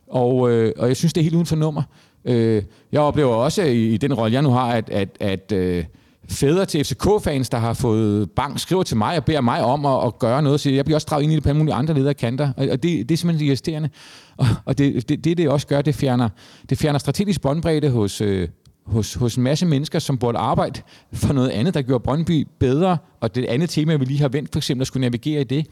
Og, 0.07 0.51
øh, 0.51 0.73
og 0.79 0.89
jeg 0.89 0.97
synes, 0.97 1.13
det 1.13 1.21
er 1.21 1.23
helt 1.23 1.35
uden 1.35 1.47
for 1.47 1.57
nummer. 1.57 1.83
Øh, 2.25 2.63
jeg 2.93 3.01
oplever 3.01 3.35
også 3.35 3.63
i, 3.63 3.89
i 3.89 3.97
den 3.97 4.15
rolle, 4.15 4.35
jeg 4.35 4.43
nu 4.43 4.51
har, 4.51 4.73
at, 4.73 4.91
at, 4.91 5.09
at 5.21 5.53
øh, 5.53 5.85
fædre 6.29 6.67
til 6.67 6.85
FCK-fans, 6.85 7.49
der 7.49 7.59
har 7.59 7.73
fået 7.73 8.31
bank, 8.31 8.59
skriver 8.59 8.83
til 8.83 8.97
mig 8.97 9.17
og 9.17 9.25
beder 9.25 9.41
mig 9.41 9.65
om 9.65 9.87
at, 9.87 10.07
at 10.07 10.19
gøre 10.19 10.43
noget. 10.43 10.61
Så 10.61 10.71
jeg 10.71 10.85
bliver 10.85 10.97
også 10.97 11.07
draget 11.11 11.23
ind 11.23 11.33
i 11.33 11.35
det 11.35 11.43
på 11.43 11.49
alle 11.49 11.59
mulige 11.59 11.75
andre 11.75 11.95
ledere 11.95 12.15
kanter. 12.15 12.53
Og, 12.57 12.69
og 12.71 12.83
det, 12.83 13.09
det 13.09 13.11
er 13.11 13.17
simpelthen 13.17 13.49
irriterende. 13.49 13.91
Og, 14.37 14.47
og 14.65 14.79
det, 14.79 15.09
det, 15.09 15.25
det, 15.25 15.39
det 15.39 15.49
også 15.49 15.67
gør, 15.67 15.83
det 15.83 15.95
fjerner, 15.95 16.29
det 16.71 16.79
fjerner 16.79 16.99
strategisk 16.99 17.41
båndbredde 17.41 17.91
hos, 17.91 18.21
øh, 18.21 18.49
hos, 18.87 19.15
hos 19.15 19.37
en 19.37 19.43
masse 19.43 19.67
mennesker, 19.67 19.99
som 19.99 20.19
burde 20.19 20.39
arbejde 20.39 20.81
for 21.13 21.33
noget 21.33 21.49
andet, 21.49 21.75
der 21.75 21.83
gjorde 21.83 22.03
Brøndby 22.03 22.49
bedre, 22.59 22.99
og 23.21 23.35
det 23.35 23.45
andet 23.45 23.71
tema, 23.71 23.97
vi 23.97 24.05
lige 24.05 24.21
har 24.21 24.29
vendt, 24.29 24.53
for 24.53 24.59
eksempel 24.59 24.83
at 24.83 24.87
skulle 24.87 25.01
navigere 25.01 25.41
i 25.41 25.45
det, 25.45 25.67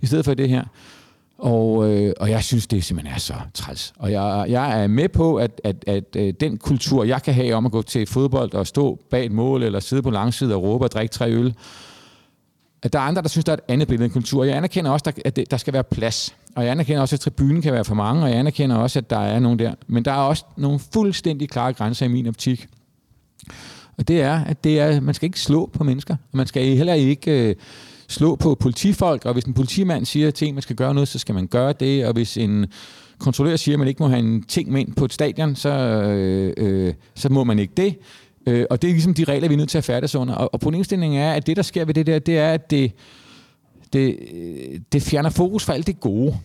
i 0.00 0.06
stedet 0.06 0.24
for 0.24 0.34
det 0.34 0.48
her. 0.48 0.64
Og, 1.38 1.90
øh, 1.90 2.12
og 2.20 2.30
jeg 2.30 2.44
synes, 2.44 2.66
det 2.66 2.84
simpelthen 2.84 3.14
er 3.14 3.18
så 3.18 3.34
træls. 3.54 3.92
Og 3.98 4.12
jeg, 4.12 4.46
jeg 4.48 4.82
er 4.82 4.86
med 4.86 5.08
på, 5.08 5.36
at, 5.36 5.60
at, 5.64 5.84
at, 5.86 6.16
at 6.16 6.40
den 6.40 6.58
kultur, 6.58 7.04
jeg 7.04 7.22
kan 7.22 7.34
have 7.34 7.54
om 7.54 7.66
at 7.66 7.72
gå 7.72 7.82
til 7.82 8.06
fodbold 8.06 8.54
og 8.54 8.66
stå 8.66 8.98
bag 9.10 9.26
et 9.26 9.32
mål, 9.32 9.62
eller 9.62 9.80
sidde 9.80 10.02
på 10.02 10.10
langside 10.10 10.54
og 10.54 10.62
råbe 10.62 10.84
og 10.84 10.90
drikke 10.90 11.12
tre 11.12 11.30
øl, 11.32 11.54
at 12.82 12.92
der 12.92 12.98
er 12.98 13.02
andre, 13.02 13.22
der 13.22 13.28
synes, 13.28 13.44
der 13.44 13.52
er 13.52 13.56
et 13.56 13.62
andet 13.68 13.88
billede 13.88 14.04
af 14.04 14.12
kultur. 14.12 14.44
Jeg 14.44 14.56
anerkender 14.56 14.90
også, 14.90 15.12
at 15.24 15.38
der 15.50 15.56
skal 15.56 15.72
være 15.72 15.84
plads. 15.84 16.34
Og 16.56 16.64
jeg 16.64 16.70
anerkender 16.70 17.00
også, 17.00 17.16
at 17.16 17.20
tribunen 17.20 17.62
kan 17.62 17.72
være 17.72 17.84
for 17.84 17.94
mange, 17.94 18.22
og 18.22 18.30
jeg 18.30 18.38
anerkender 18.38 18.76
også, 18.76 18.98
at 18.98 19.10
der 19.10 19.18
er 19.18 19.38
nogen 19.38 19.58
der. 19.58 19.74
Men 19.86 20.04
der 20.04 20.12
er 20.12 20.16
også 20.16 20.44
nogle 20.56 20.78
fuldstændig 20.92 21.48
klare 21.48 21.72
grænser 21.72 22.06
i 22.06 22.08
min 22.08 22.26
optik. 22.26 22.66
Og 23.98 24.08
det 24.08 24.20
er, 24.22 24.44
at 24.44 24.64
det 24.64 24.80
er, 24.80 25.00
man 25.00 25.14
skal 25.14 25.26
ikke 25.26 25.40
slå 25.40 25.70
på 25.72 25.84
mennesker. 25.84 26.14
Og 26.14 26.36
man 26.36 26.46
skal 26.46 26.76
heller 26.76 26.94
ikke 26.94 27.48
øh, 27.48 27.54
slå 28.08 28.36
på 28.36 28.54
politifolk. 28.54 29.24
Og 29.24 29.32
hvis 29.32 29.44
en 29.44 29.54
politimand 29.54 30.06
siger 30.06 30.30
til 30.30 30.48
en, 30.48 30.54
man 30.54 30.62
skal 30.62 30.76
gøre 30.76 30.94
noget, 30.94 31.08
så 31.08 31.18
skal 31.18 31.34
man 31.34 31.46
gøre 31.46 31.72
det. 31.72 32.06
Og 32.06 32.12
hvis 32.12 32.36
en 32.36 32.66
kontrollør 33.18 33.56
siger, 33.56 33.74
at 33.74 33.78
man 33.78 33.88
ikke 33.88 34.02
må 34.02 34.08
have 34.08 34.18
en 34.18 34.42
ting 34.42 34.72
med 34.72 34.80
ind 34.80 34.94
på 34.94 35.04
et 35.04 35.12
stadion, 35.12 35.56
så, 35.56 35.70
øh, 35.70 36.52
øh, 36.56 36.94
så 37.14 37.28
må 37.28 37.44
man 37.44 37.58
ikke 37.58 37.72
det. 37.76 37.96
Øh, 38.46 38.66
og 38.70 38.82
det 38.82 38.88
er 38.88 38.92
ligesom 38.92 39.14
de 39.14 39.24
regler, 39.24 39.48
vi 39.48 39.54
er 39.54 39.58
nødt 39.58 39.68
til 39.68 39.78
at 39.78 39.84
færdes 39.84 40.14
under. 40.14 40.34
Og, 40.34 40.54
og 40.54 40.60
problemstillingen 40.60 41.20
er, 41.20 41.32
at 41.32 41.46
det, 41.46 41.56
der 41.56 41.62
sker 41.62 41.84
ved 41.84 41.94
det 41.94 42.06
der, 42.06 42.18
det 42.18 42.38
er, 42.38 42.52
at 42.52 42.70
det, 42.70 42.92
det, 43.92 44.16
det 44.92 45.02
fjerner 45.02 45.30
fokus 45.30 45.64
fra 45.64 45.74
alt 45.74 45.86
det 45.86 46.00
gode. 46.00 46.38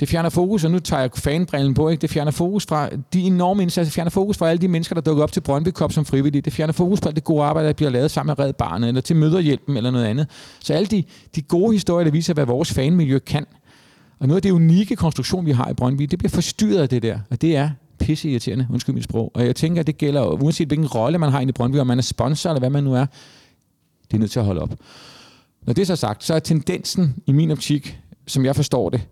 Det 0.00 0.08
fjerner 0.08 0.28
fokus, 0.28 0.64
og 0.64 0.70
nu 0.70 0.78
tager 0.78 1.00
jeg 1.00 1.10
fanbrillen 1.14 1.74
på, 1.74 1.88
ikke? 1.88 2.00
det 2.00 2.10
fjerner 2.10 2.30
fokus 2.30 2.66
fra 2.66 2.88
de 3.12 3.20
enorme 3.20 3.62
indsatser, 3.62 3.84
det 3.84 3.92
fjerner 3.92 4.10
fokus 4.10 4.36
fra 4.36 4.50
alle 4.50 4.60
de 4.60 4.68
mennesker, 4.68 4.94
der 4.94 5.02
dukker 5.02 5.22
op 5.22 5.32
til 5.32 5.40
Brøndby 5.40 5.68
Cup 5.68 5.92
som 5.92 6.04
frivillige. 6.04 6.42
Det 6.42 6.52
fjerner 6.52 6.72
fokus 6.72 7.00
på 7.00 7.08
alt 7.08 7.16
det 7.16 7.24
gode 7.24 7.42
arbejde, 7.42 7.68
der 7.68 7.74
bliver 7.74 7.90
lavet 7.90 8.10
sammen 8.10 8.34
med 8.38 8.46
Red 8.46 8.52
Barnet, 8.52 8.88
eller 8.88 9.00
til 9.00 9.16
Møderhjælpen, 9.16 9.76
eller 9.76 9.90
noget 9.90 10.04
andet. 10.04 10.26
Så 10.60 10.74
alle 10.74 10.86
de, 10.86 11.04
de 11.36 11.42
gode 11.42 11.72
historier, 11.72 12.04
der 12.04 12.10
viser, 12.10 12.34
hvad 12.34 12.46
vores 12.46 12.72
fanmiljø 12.72 13.18
kan. 13.18 13.46
Og 14.18 14.28
noget 14.28 14.38
af 14.38 14.42
det 14.42 14.50
unikke 14.50 14.96
konstruktion, 14.96 15.46
vi 15.46 15.52
har 15.52 15.70
i 15.70 15.74
Brøndby, 15.74 16.04
det 16.04 16.18
bliver 16.18 16.30
forstyrret 16.30 16.82
af 16.82 16.88
det 16.88 17.02
der, 17.02 17.18
og 17.30 17.42
det 17.42 17.56
er 17.56 17.70
pisse 17.98 18.30
irriterende, 18.30 18.66
undskyld 18.72 18.94
mit 18.94 19.04
sprog. 19.04 19.30
Og 19.34 19.46
jeg 19.46 19.56
tænker, 19.56 19.80
at 19.80 19.86
det 19.86 19.98
gælder, 19.98 20.42
uanset 20.42 20.68
hvilken 20.68 20.86
rolle 20.86 21.18
man 21.18 21.30
har 21.30 21.40
inde 21.40 21.50
i 21.50 21.52
Brøndby, 21.52 21.76
om 21.76 21.86
man 21.86 21.98
er 21.98 22.02
sponsor 22.02 22.50
eller 22.50 22.60
hvad 22.60 22.70
man 22.70 22.84
nu 22.84 22.94
er, 22.94 23.06
det 24.10 24.14
er 24.14 24.18
nødt 24.18 24.30
til 24.30 24.38
at 24.38 24.44
holde 24.44 24.60
op. 24.60 24.70
Når 25.66 25.72
det 25.72 25.82
er 25.82 25.86
så 25.86 25.96
sagt, 25.96 26.24
så 26.24 26.34
er 26.34 26.38
tendensen 26.38 27.14
i 27.26 27.32
min 27.32 27.50
optik, 27.50 28.00
som 28.26 28.44
jeg 28.44 28.56
forstår 28.56 28.90
det, 28.90 29.08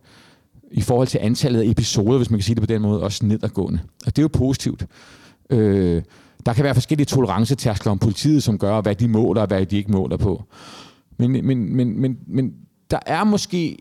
i 0.71 0.81
forhold 0.81 1.09
til 1.09 1.19
antallet 1.23 1.61
af 1.61 1.67
episoder, 1.67 2.17
hvis 2.17 2.31
man 2.31 2.39
kan 2.39 2.45
sige 2.45 2.55
det 2.55 2.63
på 2.63 2.67
den 2.67 2.83
måde, 2.83 3.03
også 3.03 3.27
nedadgående. 3.27 3.81
Og 4.07 4.17
det 4.17 4.19
er 4.19 4.23
jo 4.23 4.29
positivt. 4.29 4.87
Øh, 5.51 6.03
der 6.47 6.53
kan 6.53 6.65
være 6.65 6.75
forskellige 6.75 7.07
tolerancetærskler 7.07 7.93
om 7.93 7.99
politiet, 7.99 8.43
som 8.43 8.59
gør, 8.59 8.81
hvad 8.81 8.95
de 8.95 9.09
måler 9.09 9.41
og 9.41 9.47
hvad 9.47 9.67
de 9.67 9.77
ikke 9.77 9.93
måler 9.93 10.17
på. 10.17 10.45
Men, 11.17 11.33
men, 11.47 11.77
men, 11.77 12.01
men, 12.01 12.19
men 12.27 12.55
der 12.91 12.99
er 13.07 13.25
måske 13.25 13.79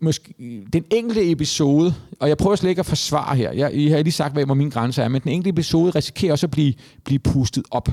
måske, 0.00 0.34
den 0.72 0.84
enkelte 0.90 1.30
episode, 1.30 1.94
og 2.20 2.28
jeg 2.28 2.36
prøver 2.36 2.56
slet 2.56 2.70
ikke 2.70 2.80
at 2.80 2.86
forsvare 2.86 3.36
her, 3.36 3.52
jeg, 3.52 3.74
jeg 3.74 3.96
har 3.96 4.02
lige 4.02 4.12
sagt, 4.12 4.32
hvad 4.32 4.46
min 4.46 4.70
grænse 4.70 5.02
er, 5.02 5.08
men 5.08 5.22
den 5.22 5.30
enkelte 5.30 5.50
episode 5.50 5.90
risikerer 5.90 6.32
også 6.32 6.46
at 6.46 6.50
blive, 6.50 6.74
blive 7.04 7.18
pustet 7.18 7.64
op. 7.70 7.88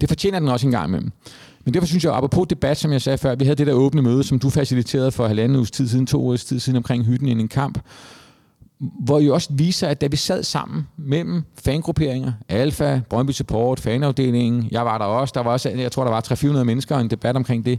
Det 0.00 0.08
fortjener 0.08 0.38
den 0.38 0.48
også 0.48 0.66
en 0.66 0.72
gang 0.72 0.88
imellem. 0.88 1.12
Men 1.68 1.74
derfor 1.74 1.86
synes 1.86 2.04
jeg, 2.04 2.14
apropos 2.14 2.46
debat, 2.50 2.76
som 2.76 2.92
jeg 2.92 3.02
sagde 3.02 3.18
før, 3.18 3.34
vi 3.34 3.44
havde 3.44 3.56
det 3.56 3.66
der 3.66 3.72
åbne 3.72 4.02
møde, 4.02 4.24
som 4.24 4.38
du 4.38 4.50
faciliterede 4.50 5.12
for 5.12 5.26
halvanden 5.26 5.56
uges 5.56 5.70
tid 5.70 5.88
siden, 5.88 6.06
to 6.06 6.28
års 6.28 6.44
tid 6.44 6.60
siden 6.60 6.76
omkring 6.76 7.04
hytten 7.04 7.28
i 7.28 7.30
en 7.30 7.48
kamp, 7.48 7.78
hvor 8.78 9.18
jo 9.18 9.34
også 9.34 9.48
viser, 9.52 9.88
at 9.88 10.00
da 10.00 10.06
vi 10.06 10.16
sad 10.16 10.42
sammen 10.42 10.86
mellem 10.96 11.42
fangrupperinger, 11.64 12.32
Alfa, 12.48 13.00
Brøndby 13.10 13.30
Support, 13.30 13.80
fanafdelingen, 13.80 14.68
jeg 14.70 14.84
var 14.84 14.98
der 14.98 15.04
også, 15.04 15.32
der 15.34 15.42
var 15.42 15.50
også, 15.50 15.68
jeg 15.68 15.92
tror, 15.92 16.04
der 16.04 16.10
var 16.10 16.20
300-400 16.60 16.64
mennesker 16.64 16.94
og 16.94 17.00
en 17.00 17.10
debat 17.10 17.36
omkring 17.36 17.64
det, 17.64 17.78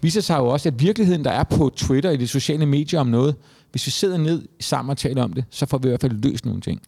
viser 0.00 0.20
sig 0.20 0.38
jo 0.38 0.46
også, 0.46 0.68
at 0.68 0.80
virkeligheden, 0.80 1.24
der 1.24 1.30
er 1.30 1.44
på 1.44 1.70
Twitter 1.76 2.10
i 2.10 2.16
de 2.16 2.28
sociale 2.28 2.66
medier 2.66 3.00
om 3.00 3.06
noget, 3.06 3.34
hvis 3.70 3.86
vi 3.86 3.90
sidder 3.90 4.18
ned 4.18 4.48
sammen 4.60 4.90
og 4.90 4.98
taler 4.98 5.22
om 5.22 5.32
det, 5.32 5.44
så 5.50 5.66
får 5.66 5.78
vi 5.78 5.88
i 5.88 5.90
hvert 5.90 6.00
fald 6.00 6.22
løst 6.22 6.46
nogle 6.46 6.60
ting. 6.60 6.80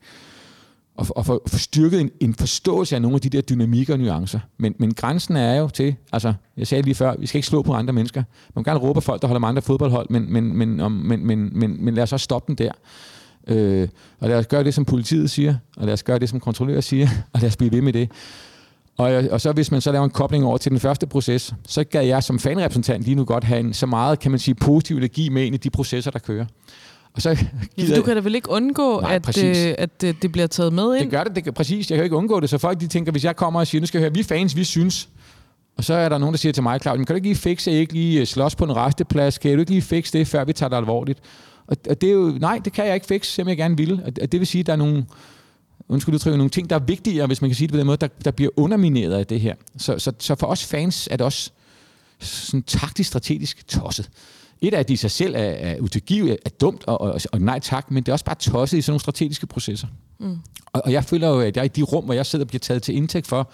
Og, 0.96 1.06
og 1.16 1.26
få, 1.26 1.42
for 1.46 1.58
styrket 1.58 2.00
en, 2.00 2.10
en 2.20 2.34
forståelse 2.34 2.94
af 2.94 3.02
nogle 3.02 3.14
af 3.14 3.20
de 3.20 3.28
der 3.28 3.40
dynamikker 3.40 3.94
og 3.94 4.00
nuancer. 4.00 4.40
Men, 4.58 4.74
men 4.78 4.94
grænsen 4.94 5.36
er 5.36 5.54
jo 5.54 5.68
til, 5.68 5.94
altså 6.12 6.34
jeg 6.56 6.66
sagde 6.66 6.82
lige 6.82 6.94
før, 6.94 7.14
vi 7.18 7.26
skal 7.26 7.38
ikke 7.38 7.48
slå 7.48 7.62
på 7.62 7.72
andre 7.72 7.92
mennesker. 7.92 8.22
Man 8.54 8.64
kan 8.64 8.72
gerne 8.72 8.86
råbe 8.86 9.00
folk, 9.00 9.22
der 9.22 9.28
holder 9.28 9.40
med 9.40 9.48
andre 9.48 9.62
fodboldhold, 9.62 10.06
men, 10.10 10.32
men, 10.32 10.56
men, 10.56 10.80
om, 10.80 10.92
men, 10.92 11.26
men, 11.26 11.58
men, 11.58 11.84
men 11.84 11.94
lad 11.94 12.02
os 12.02 12.12
også 12.12 12.24
stoppe 12.24 12.54
den 12.54 12.66
der. 12.66 12.72
Øh, 13.48 13.88
og 14.20 14.28
lad 14.28 14.38
os 14.38 14.46
gøre 14.46 14.64
det, 14.64 14.74
som 14.74 14.84
politiet 14.84 15.30
siger, 15.30 15.54
og 15.76 15.86
lad 15.86 15.92
os 15.92 16.02
gøre 16.02 16.18
det, 16.18 16.28
som 16.28 16.40
kontrollører 16.40 16.80
siger, 16.80 17.08
og 17.32 17.40
lad 17.40 17.48
os 17.48 17.56
blive 17.56 17.72
ved 17.72 17.82
med 17.82 17.92
det. 17.92 18.10
Og, 18.96 19.24
og 19.30 19.40
så 19.40 19.52
hvis 19.52 19.70
man 19.70 19.80
så 19.80 19.92
laver 19.92 20.04
en 20.04 20.10
kobling 20.10 20.44
over 20.44 20.58
til 20.58 20.70
den 20.70 20.80
første 20.80 21.06
proces, 21.06 21.54
så 21.66 21.84
kan 21.84 22.06
jeg 22.06 22.22
som 22.22 22.38
fanrepræsentant 22.38 23.04
lige 23.04 23.14
nu 23.14 23.24
godt 23.24 23.44
have 23.44 23.60
en, 23.60 23.74
så 23.74 23.86
meget, 23.86 24.18
kan 24.18 24.30
man 24.30 24.40
sige, 24.40 24.54
positiv 24.54 24.96
energi 24.96 25.28
med 25.28 25.44
ind 25.44 25.54
i 25.54 25.58
de 25.58 25.70
processer, 25.70 26.10
der 26.10 26.18
kører. 26.18 26.46
Og 27.14 27.22
så 27.22 27.44
ja, 27.78 27.96
du 27.96 28.02
kan 28.02 28.16
da 28.16 28.20
vel 28.20 28.34
ikke 28.34 28.50
undgå, 28.50 29.00
Nej, 29.00 29.14
at, 29.14 29.44
øh, 29.44 29.74
at 29.78 30.04
øh, 30.04 30.14
det 30.22 30.32
bliver 30.32 30.46
taget 30.46 30.72
med 30.72 30.94
ind? 30.96 31.02
Det 31.02 31.10
gør 31.10 31.24
det, 31.24 31.44
det 31.44 31.54
præcis. 31.54 31.90
Jeg 31.90 31.96
kan 31.96 32.04
ikke 32.04 32.16
undgå 32.16 32.40
det. 32.40 32.50
Så 32.50 32.58
folk 32.58 32.80
de 32.80 32.86
tænker, 32.86 33.12
hvis 33.12 33.24
jeg 33.24 33.36
kommer 33.36 33.60
og 33.60 33.66
siger, 33.66 33.80
nu 33.80 33.86
skal 33.86 33.98
jeg 33.98 34.02
høre, 34.02 34.14
vi 34.14 34.22
fans, 34.22 34.56
vi 34.56 34.64
synes. 34.64 35.08
Og 35.76 35.84
så 35.84 35.94
er 35.94 36.08
der 36.08 36.18
nogen, 36.18 36.32
der 36.32 36.38
siger 36.38 36.52
til 36.52 36.62
mig, 36.62 36.80
Claudia, 36.80 37.04
kan 37.04 37.14
du 37.14 37.16
ikke 37.16 37.28
lige 37.28 37.36
fikse, 37.36 37.70
at 37.70 37.76
ikke 37.76 37.92
lige 37.92 38.20
øh, 38.20 38.26
slås 38.26 38.54
på 38.54 38.64
en 38.64 38.76
resteplads? 38.76 39.38
Kan 39.38 39.54
du 39.54 39.60
ikke 39.60 39.70
lige 39.70 39.82
fikse 39.82 40.18
det, 40.18 40.26
før 40.26 40.44
vi 40.44 40.52
tager 40.52 40.70
det 40.70 40.76
alvorligt? 40.76 41.18
Og, 41.66 41.76
og 41.90 42.00
det 42.00 42.08
er 42.08 42.12
jo, 42.12 42.38
nej, 42.40 42.60
det 42.64 42.72
kan 42.72 42.86
jeg 42.86 42.94
ikke 42.94 43.06
fikse, 43.06 43.32
selvom 43.32 43.48
jeg 43.48 43.56
gerne 43.56 43.76
vil. 43.76 44.02
Og 44.22 44.32
det 44.32 44.40
vil 44.40 44.46
sige, 44.46 44.60
at 44.60 44.66
der 44.66 44.72
er 44.72 44.76
nogle, 44.76 45.04
undskyld 45.88 46.14
udtrykke, 46.14 46.36
nogle 46.36 46.50
ting, 46.50 46.70
der 46.70 46.76
er 46.76 46.80
vigtigere, 46.80 47.26
hvis 47.26 47.40
man 47.40 47.50
kan 47.50 47.54
sige 47.54 47.66
det 47.66 47.72
på 47.72 47.78
den 47.78 47.86
måde, 47.86 47.96
der, 47.96 48.08
der 48.24 48.30
bliver 48.30 48.50
undermineret 48.56 49.12
af 49.12 49.26
det 49.26 49.40
her. 49.40 49.54
Så, 49.78 49.98
så, 49.98 50.12
så 50.18 50.34
for 50.34 50.46
os 50.46 50.64
fans 50.64 51.08
er 51.10 51.16
det 51.16 51.26
også 51.26 51.50
sådan 52.18 52.62
taktisk 52.62 53.08
strategisk 53.08 53.68
tosset. 53.68 54.10
Et 54.62 54.74
af, 54.74 54.86
de 54.86 54.92
i 54.92 54.96
sig 54.96 55.10
selv 55.10 55.34
er, 55.34 55.38
er 55.38 55.80
utilgivelige, 55.80 56.38
er 56.44 56.50
dumt 56.50 56.84
og, 56.86 57.00
og, 57.00 57.20
og 57.32 57.40
nej 57.40 57.58
tak, 57.58 57.90
men 57.90 58.02
det 58.02 58.08
er 58.08 58.12
også 58.12 58.24
bare 58.24 58.34
tosset 58.34 58.78
i 58.78 58.82
sådan 58.82 58.92
nogle 58.92 59.00
strategiske 59.00 59.46
processer. 59.46 59.86
Mm. 60.18 60.38
Og, 60.66 60.82
og 60.84 60.92
jeg 60.92 61.04
føler 61.04 61.28
jo, 61.28 61.40
at 61.40 61.56
jeg 61.56 61.64
i 61.64 61.68
de 61.68 61.82
rum, 61.82 62.04
hvor 62.04 62.14
jeg 62.14 62.26
sidder 62.26 62.44
og 62.44 62.48
bliver 62.48 62.60
taget 62.60 62.82
til 62.82 62.96
indtægt 62.96 63.26
for, 63.26 63.50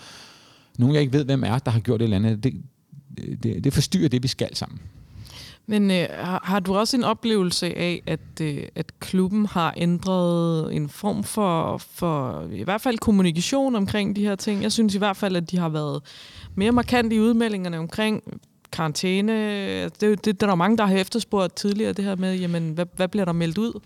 nogen 0.79 0.95
jeg 0.95 1.03
ikke 1.03 1.13
ved, 1.13 1.25
hvem 1.25 1.45
er, 1.45 1.59
der 1.59 1.71
har 1.71 1.81
gjort 1.81 2.01
det 2.01 2.05
eller 2.05 2.17
andet, 2.17 2.45
det, 2.45 2.63
det, 3.43 3.65
det 3.65 3.73
forstyrrer 3.73 4.09
det, 4.09 4.23
vi 4.23 4.29
skal 4.29 4.57
sammen. 4.57 4.81
Men 5.71 5.91
øh, 5.91 6.07
har, 6.11 6.41
har 6.45 6.61
du 6.61 6.77
også 6.77 6.97
en 6.97 7.05
oplevelse 7.05 7.67
af, 7.79 8.03
at, 8.07 8.41
øh, 8.41 8.63
at 8.75 9.01
klubben 9.01 9.47
har 9.47 9.75
ændret 9.77 10.77
en 10.77 10.89
form 10.89 11.25
for, 11.25 11.79
for 11.79 12.45
i 12.53 12.63
hvert 12.63 12.81
fald 12.81 12.99
kommunikation 12.99 13.77
omkring 13.77 14.17
de 14.17 14.23
her 14.23 14.35
ting? 14.35 14.63
Jeg 14.63 14.73
synes 14.73 14.95
i 14.95 14.99
hvert 14.99 15.17
fald, 15.17 15.37
at 15.37 15.51
de 15.51 15.59
har 15.59 15.69
været 15.69 16.03
mere 16.55 16.73
markant 16.73 17.13
i 17.13 17.21
udmeldingerne 17.21 17.79
omkring 17.79 18.23
karantæne. 18.73 19.33
Altså, 19.33 19.99
det, 20.01 20.11
det, 20.11 20.25
det, 20.25 20.41
der 20.41 20.49
er 20.49 20.55
mange, 20.55 20.77
der 20.77 20.87
har 20.87 20.97
efterspurgt 20.97 21.57
tidligere, 21.57 21.93
det 21.93 22.05
her 22.05 22.17
med, 22.17 22.39
jamen, 22.39 22.71
hvad, 22.71 22.87
hvad 22.97 23.09
bliver 23.09 23.25
der 23.25 23.33
meldt 23.33 23.59
ud? 23.59 23.81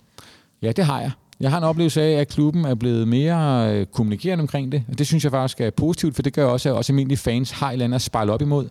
Ja, 0.63 0.73
det 0.73 0.85
har 0.85 1.01
jeg. 1.01 1.11
Jeg 1.41 1.51
har 1.51 1.59
en 1.59 1.65
oplevelse 1.65 2.03
af, 2.03 2.21
at 2.21 2.29
klubben 2.29 2.65
er 2.65 2.75
blevet 2.75 3.09
mere 3.09 3.73
øh, 3.75 3.87
kommunikerende 3.87 4.43
omkring 4.43 4.73
det, 4.73 4.85
og 4.89 4.99
det 4.99 5.07
synes 5.07 5.25
jeg 5.25 5.33
faktisk 5.33 5.61
er 5.61 5.71
positivt, 5.71 6.15
for 6.15 6.23
det 6.23 6.33
gør 6.33 6.47
også, 6.47 6.69
at 6.69 6.75
også 6.75 6.93
almindelige 6.93 7.19
fans 7.19 7.51
har 7.51 7.69
et 7.69 7.73
eller 7.73 7.85
andet 7.85 7.95
at 7.95 8.03
spejle 8.03 8.33
op 8.33 8.43
imod. 8.43 8.69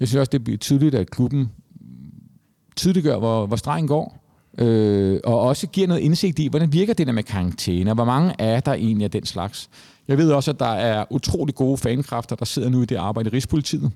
Jeg 0.00 0.08
synes 0.08 0.18
også, 0.18 0.30
det 0.30 0.44
bliver 0.44 0.58
tydeligt, 0.58 0.94
at 0.94 1.10
klubben 1.10 1.52
tydeliggør, 2.76 3.18
hvor, 3.18 3.46
hvor 3.46 3.56
stregen 3.56 3.88
går, 3.88 4.24
øh, 4.58 5.20
og 5.24 5.40
også 5.40 5.66
giver 5.66 5.86
noget 5.86 6.00
indsigt 6.00 6.38
i, 6.38 6.48
hvordan 6.48 6.72
virker 6.72 6.94
det 6.94 7.06
der 7.06 7.12
med 7.12 7.22
karantæne, 7.22 7.94
hvor 7.94 8.04
mange 8.04 8.34
er 8.38 8.60
der 8.60 8.72
egentlig 8.72 9.04
af 9.04 9.10
den 9.10 9.26
slags. 9.26 9.70
Jeg 10.08 10.18
ved 10.18 10.32
også, 10.32 10.50
at 10.50 10.60
der 10.60 10.72
er 10.72 11.04
utrolig 11.10 11.54
gode 11.54 11.78
fankræfter, 11.78 12.36
der 12.36 12.44
sidder 12.44 12.68
nu 12.68 12.82
i 12.82 12.84
det 12.84 12.96
arbejde 12.96 13.30
i 13.30 13.32
Rigspolitiet, 13.32 13.92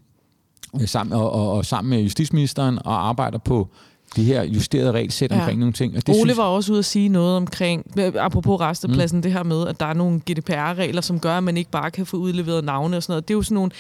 sammen, 0.87 1.13
og, 1.13 1.33
og, 1.33 1.53
og 1.53 1.65
sammen 1.65 1.91
med 1.91 2.01
justitsministeren, 2.01 2.79
og 2.85 3.09
arbejder 3.09 3.39
på 3.39 3.69
de 4.17 4.25
her 4.25 4.43
justerede 4.43 4.93
regelsæt 4.93 5.31
ja. 5.31 5.39
omkring 5.39 5.59
nogle 5.59 5.73
ting. 5.73 5.97
Og 5.97 6.07
det 6.07 6.15
Ole 6.15 6.21
synes... 6.21 6.37
var 6.37 6.45
også 6.45 6.73
ude 6.73 6.79
at 6.79 6.85
sige 6.85 7.09
noget 7.09 7.37
omkring, 7.37 7.99
apropos 8.19 8.61
restepladsen, 8.61 9.19
mm. 9.19 9.23
det 9.23 9.33
her 9.33 9.43
med, 9.43 9.67
at 9.67 9.81
der 9.81 9.87
er 9.87 9.95
nogle 9.95 10.21
GDPR-regler, 10.31 11.01
som 11.01 11.21
gør, 11.21 11.37
at 11.37 11.43
man 11.43 11.57
ikke 11.57 11.71
bare 11.71 11.91
kan 11.91 12.07
få 12.07 12.17
udleveret 12.17 12.65
navne 12.65 12.97
og 12.97 13.03
sådan 13.03 13.13
noget. 13.13 13.29
Det 13.29 13.35
er 13.35 13.39
jo 13.39 13.43
sådan 13.43 13.55
nogle, 13.55 13.71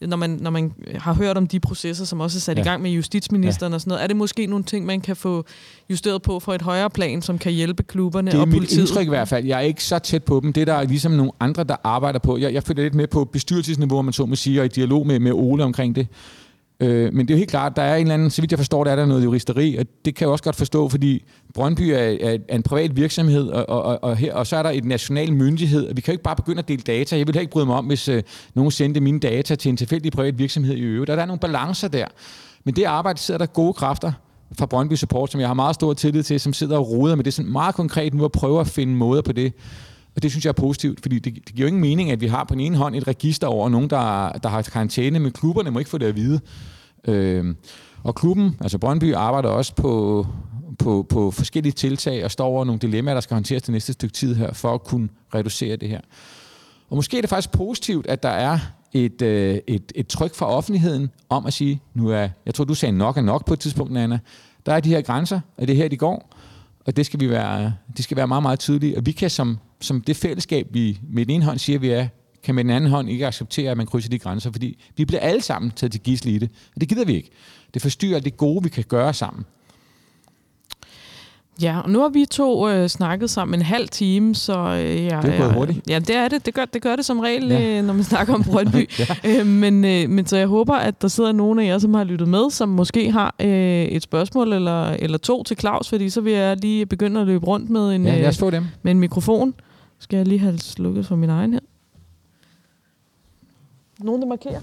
når 0.00 0.16
man, 0.16 0.30
når 0.30 0.50
man 0.50 0.72
har 0.94 1.14
hørt 1.14 1.36
om 1.36 1.46
de 1.46 1.60
processer, 1.60 2.04
som 2.04 2.20
også 2.20 2.38
er 2.38 2.40
sat 2.40 2.56
ja. 2.56 2.62
i 2.62 2.64
gang 2.64 2.82
med 2.82 2.90
justitsministeren 2.90 3.72
ja. 3.72 3.74
og 3.74 3.80
sådan 3.80 3.90
noget, 3.90 4.02
er 4.02 4.06
det 4.06 4.16
måske 4.16 4.46
nogle 4.46 4.64
ting, 4.64 4.86
man 4.86 5.00
kan 5.00 5.16
få 5.16 5.44
justeret 5.90 6.22
på 6.22 6.40
for 6.40 6.54
et 6.54 6.62
højere 6.62 6.90
plan, 6.90 7.22
som 7.22 7.38
kan 7.38 7.52
hjælpe 7.52 7.82
klubberne 7.82 8.30
og 8.30 8.48
politiet? 8.48 8.70
Det 8.70 8.76
er 8.76 8.80
mit 8.80 8.88
indtryk 8.88 9.06
i 9.06 9.08
hvert 9.08 9.28
fald. 9.28 9.44
Jeg 9.44 9.56
er 9.56 9.60
ikke 9.62 9.84
så 9.84 9.98
tæt 9.98 10.24
på 10.24 10.40
dem. 10.42 10.52
Det 10.52 10.60
er 10.60 10.64
der 10.64 10.82
ligesom 10.82 11.12
nogle 11.12 11.32
andre, 11.40 11.64
der 11.64 11.76
arbejder 11.84 12.18
på. 12.18 12.38
Jeg, 12.38 12.54
jeg 12.54 12.62
følger 12.62 12.82
lidt 12.82 12.94
med 12.94 13.06
på 13.06 13.24
bestyrelsesniveau, 13.24 14.02
man 14.02 14.12
så 14.12 14.26
må 14.26 14.36
sige, 14.36 14.60
og 14.60 14.64
i 14.64 14.68
dialog 14.68 15.06
med, 15.06 15.18
med 15.18 15.32
Ole 15.32 15.64
omkring 15.64 15.96
det. 15.96 16.06
Øh, 16.80 17.14
men 17.14 17.28
det 17.28 17.34
er 17.34 17.36
jo 17.36 17.38
helt 17.38 17.50
klart, 17.50 17.76
der 17.76 17.82
er 17.82 17.96
en 17.96 18.00
eller 18.00 18.14
anden, 18.14 18.30
så 18.30 18.42
vidt 18.42 18.52
jeg 18.52 18.58
forstår, 18.58 18.84
der 18.84 18.90
er 18.90 18.96
der 18.96 19.06
noget 19.06 19.24
juristeri, 19.24 19.76
og 19.76 19.86
det 20.04 20.14
kan 20.14 20.24
jeg 20.24 20.32
også 20.32 20.44
godt 20.44 20.56
forstå, 20.56 20.88
fordi 20.88 21.24
Brøndby 21.54 21.82
er, 21.82 21.98
er, 21.98 22.38
er 22.48 22.56
en 22.56 22.62
privat 22.62 22.96
virksomhed, 22.96 23.48
og, 23.48 23.68
og, 23.68 24.04
og, 24.04 24.16
her, 24.16 24.34
og 24.34 24.46
så 24.46 24.56
er 24.56 24.62
der 24.62 24.70
et 24.70 24.84
national 24.84 25.32
myndighed, 25.32 25.88
og 25.88 25.96
vi 25.96 26.00
kan 26.00 26.12
jo 26.12 26.14
ikke 26.14 26.24
bare 26.24 26.36
begynde 26.36 26.58
at 26.58 26.68
dele 26.68 26.82
data. 26.82 27.16
Jeg 27.16 27.26
vil 27.26 27.36
ikke 27.36 27.52
bryde 27.52 27.66
mig 27.66 27.76
om, 27.76 27.84
hvis 27.84 28.08
øh, 28.08 28.22
nogen 28.54 28.70
sendte 28.70 29.00
mine 29.00 29.20
data 29.20 29.54
til 29.54 29.68
en 29.68 29.76
tilfældig 29.76 30.12
privat 30.12 30.38
virksomhed 30.38 30.74
i 30.74 30.80
øvrigt. 30.80 31.08
Der 31.08 31.16
er 31.16 31.26
nogle 31.26 31.40
balancer 31.40 31.88
der. 31.88 32.06
Men 32.64 32.76
det 32.76 32.84
arbejde 32.84 33.18
sidder 33.18 33.38
der 33.38 33.46
gode 33.46 33.72
kræfter 33.72 34.12
fra 34.58 34.66
Brøndby 34.66 34.94
Support, 34.94 35.32
som 35.32 35.40
jeg 35.40 35.48
har 35.48 35.54
meget 35.54 35.74
stor 35.74 35.94
tillid 35.94 36.22
til, 36.22 36.40
som 36.40 36.52
sidder 36.52 36.78
og 36.78 36.90
roder 36.90 37.14
med 37.14 37.24
det 37.24 37.34
sådan 37.34 37.52
meget 37.52 37.74
konkret 37.74 38.14
nu 38.14 38.24
og 38.24 38.32
prøver 38.32 38.60
at 38.60 38.66
finde 38.66 38.94
måder 38.94 39.22
på 39.22 39.32
det. 39.32 39.52
Og 40.16 40.22
det 40.22 40.30
synes 40.30 40.44
jeg 40.44 40.48
er 40.48 40.52
positivt, 40.54 41.00
fordi 41.00 41.18
det, 41.18 41.34
det 41.34 41.54
giver 41.54 41.64
jo 41.64 41.66
ingen 41.66 41.80
mening, 41.80 42.10
at 42.10 42.20
vi 42.20 42.26
har 42.26 42.44
på 42.44 42.54
den 42.54 42.60
ene 42.60 42.76
hånd 42.76 42.96
et 42.96 43.08
register 43.08 43.46
over 43.46 43.68
nogen, 43.68 43.90
der, 43.90 44.32
der 44.32 44.48
har 44.48 44.62
karantæne, 44.62 45.18
men 45.18 45.32
klubberne 45.32 45.70
må 45.70 45.78
ikke 45.78 45.90
få 45.90 45.98
det 45.98 46.06
at 46.06 46.16
vide. 46.16 46.40
Øh, 47.04 47.54
og 48.04 48.14
klubben, 48.14 48.56
altså 48.60 48.78
Brøndby, 48.78 49.14
arbejder 49.14 49.48
også 49.48 49.74
på, 49.74 50.26
på, 50.78 51.06
på 51.08 51.30
forskellige 51.30 51.72
tiltag 51.72 52.24
og 52.24 52.30
står 52.30 52.46
over 52.46 52.64
nogle 52.64 52.78
dilemmaer, 52.78 53.14
der 53.14 53.20
skal 53.20 53.34
håndteres 53.34 53.62
det 53.62 53.72
næste 53.72 53.92
stykke 53.92 54.12
tid 54.12 54.34
her, 54.34 54.52
for 54.52 54.74
at 54.74 54.84
kunne 54.84 55.08
reducere 55.34 55.76
det 55.76 55.88
her. 55.88 56.00
Og 56.90 56.96
måske 56.96 57.16
er 57.16 57.20
det 57.20 57.30
faktisk 57.30 57.52
positivt, 57.52 58.06
at 58.06 58.22
der 58.22 58.28
er 58.28 58.58
et, 58.92 59.22
øh, 59.22 59.58
et, 59.66 59.92
et 59.94 60.06
tryk 60.06 60.34
fra 60.34 60.46
offentligheden 60.46 61.10
om 61.28 61.46
at 61.46 61.52
sige, 61.52 61.80
nu 61.94 62.08
er, 62.08 62.28
jeg 62.46 62.54
tror, 62.54 62.64
du 62.64 62.74
sagde 62.74 62.98
nok 62.98 63.16
er 63.16 63.22
nok 63.22 63.46
på 63.46 63.52
et 63.52 63.60
tidspunkt, 63.60 63.98
Anna, 63.98 64.18
Der 64.66 64.72
er 64.72 64.80
de 64.80 64.88
her 64.88 65.00
grænser, 65.00 65.40
og 65.56 65.66
det 65.66 65.72
er 65.72 65.76
her, 65.76 65.88
de 65.88 65.96
går. 65.96 66.35
Og 66.86 66.96
det 66.96 67.06
skal, 67.06 67.20
vi 67.20 67.30
være, 67.30 67.74
det 67.96 68.04
skal 68.04 68.16
være 68.16 68.28
meget, 68.28 68.42
meget 68.42 68.58
tydeligt. 68.58 68.96
Og 68.96 69.06
vi 69.06 69.12
kan 69.12 69.30
som, 69.30 69.58
som 69.80 70.00
det 70.00 70.16
fællesskab, 70.16 70.66
vi 70.70 70.98
med 71.08 71.26
den 71.26 71.34
ene 71.34 71.44
hånd 71.44 71.58
siger, 71.58 71.78
vi 71.78 71.90
er, 71.90 72.08
kan 72.42 72.54
med 72.54 72.64
den 72.64 72.72
anden 72.72 72.90
hånd 72.90 73.10
ikke 73.10 73.26
acceptere, 73.26 73.70
at 73.70 73.76
man 73.76 73.86
krydser 73.86 74.10
de 74.10 74.18
grænser, 74.18 74.52
fordi 74.52 74.78
vi 74.96 75.04
bliver 75.04 75.20
alle 75.20 75.42
sammen 75.42 75.70
taget 75.70 75.92
til 75.92 76.00
gidsel 76.00 76.28
i 76.28 76.38
det. 76.38 76.50
Og 76.74 76.80
det 76.80 76.88
gider 76.88 77.04
vi 77.04 77.14
ikke. 77.14 77.30
Det 77.74 77.82
forstyrrer 77.82 78.20
det 78.20 78.36
gode, 78.36 78.62
vi 78.62 78.68
kan 78.68 78.84
gøre 78.88 79.14
sammen. 79.14 79.44
Ja, 81.62 81.80
og 81.80 81.90
nu 81.90 82.00
har 82.00 82.08
vi 82.08 82.24
to 82.30 82.68
øh, 82.68 82.88
snakket 82.88 83.30
sammen 83.30 83.60
en 83.60 83.64
halv 83.66 83.88
time, 83.88 84.34
så 84.34 84.58
øh, 84.58 85.04
ja, 85.04 85.20
Det 85.22 85.34
er 85.34 85.38
gået 85.38 85.54
hurtigt. 85.54 85.90
Ja, 85.90 85.98
det 85.98 86.16
er 86.16 86.28
det. 86.28 86.46
Det 86.46 86.54
gør 86.54 86.64
det, 86.64 86.82
gør 86.82 86.96
det 86.96 87.04
som 87.04 87.18
regel, 87.20 87.48
ja. 87.48 87.78
øh, 87.78 87.84
når 87.84 87.94
man 87.94 88.04
snakker 88.04 88.34
om 88.34 88.42
Brøndby. 88.44 88.90
ja. 89.24 89.40
øh, 89.40 89.46
men, 89.46 89.84
øh, 89.84 90.10
men 90.10 90.26
så 90.26 90.36
jeg 90.36 90.46
håber, 90.46 90.74
at 90.74 91.02
der 91.02 91.08
sidder 91.08 91.32
nogen 91.32 91.58
af 91.58 91.66
jer, 91.66 91.78
som 91.78 91.94
har 91.94 92.04
lyttet 92.04 92.28
med, 92.28 92.50
som 92.50 92.68
måske 92.68 93.10
har 93.12 93.34
øh, 93.40 93.48
et 93.84 94.02
spørgsmål 94.02 94.52
eller, 94.52 94.90
eller 94.90 95.18
to 95.18 95.42
til 95.42 95.56
Claus, 95.58 95.88
fordi 95.88 96.10
så 96.10 96.20
vil 96.20 96.32
jeg 96.32 96.56
lige 96.56 96.86
begynde 96.86 97.20
at 97.20 97.26
løbe 97.26 97.46
rundt 97.46 97.70
med 97.70 97.94
en, 97.94 98.06
Ja, 98.06 98.20
lad 98.20 98.28
os 98.28 98.36
øh, 98.36 98.40
få 98.40 98.50
dem. 98.50 98.64
med 98.82 98.92
en 98.92 99.00
mikrofon. 99.00 99.54
Skal 99.98 100.16
jeg 100.16 100.26
lige 100.26 100.38
have 100.38 100.58
slukket 100.58 101.06
for 101.06 101.16
min 101.16 101.30
egen 101.30 101.52
her? 101.52 101.60
Nogen, 104.00 104.22
der 104.22 104.28
markerer? 104.28 104.60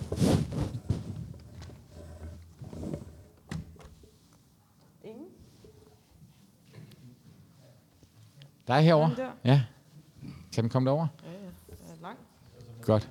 Der 8.67 8.73
er 8.73 8.82
der. 9.15 9.30
Ja. 9.45 9.62
Kan 10.54 10.63
den 10.63 10.69
komme 10.69 10.86
derover? 10.89 11.08
Ja, 11.23 11.32
ja. 11.32 11.38
Den 11.69 11.86
er 11.97 12.02
lang. 12.02 12.17
Godt. 12.82 13.10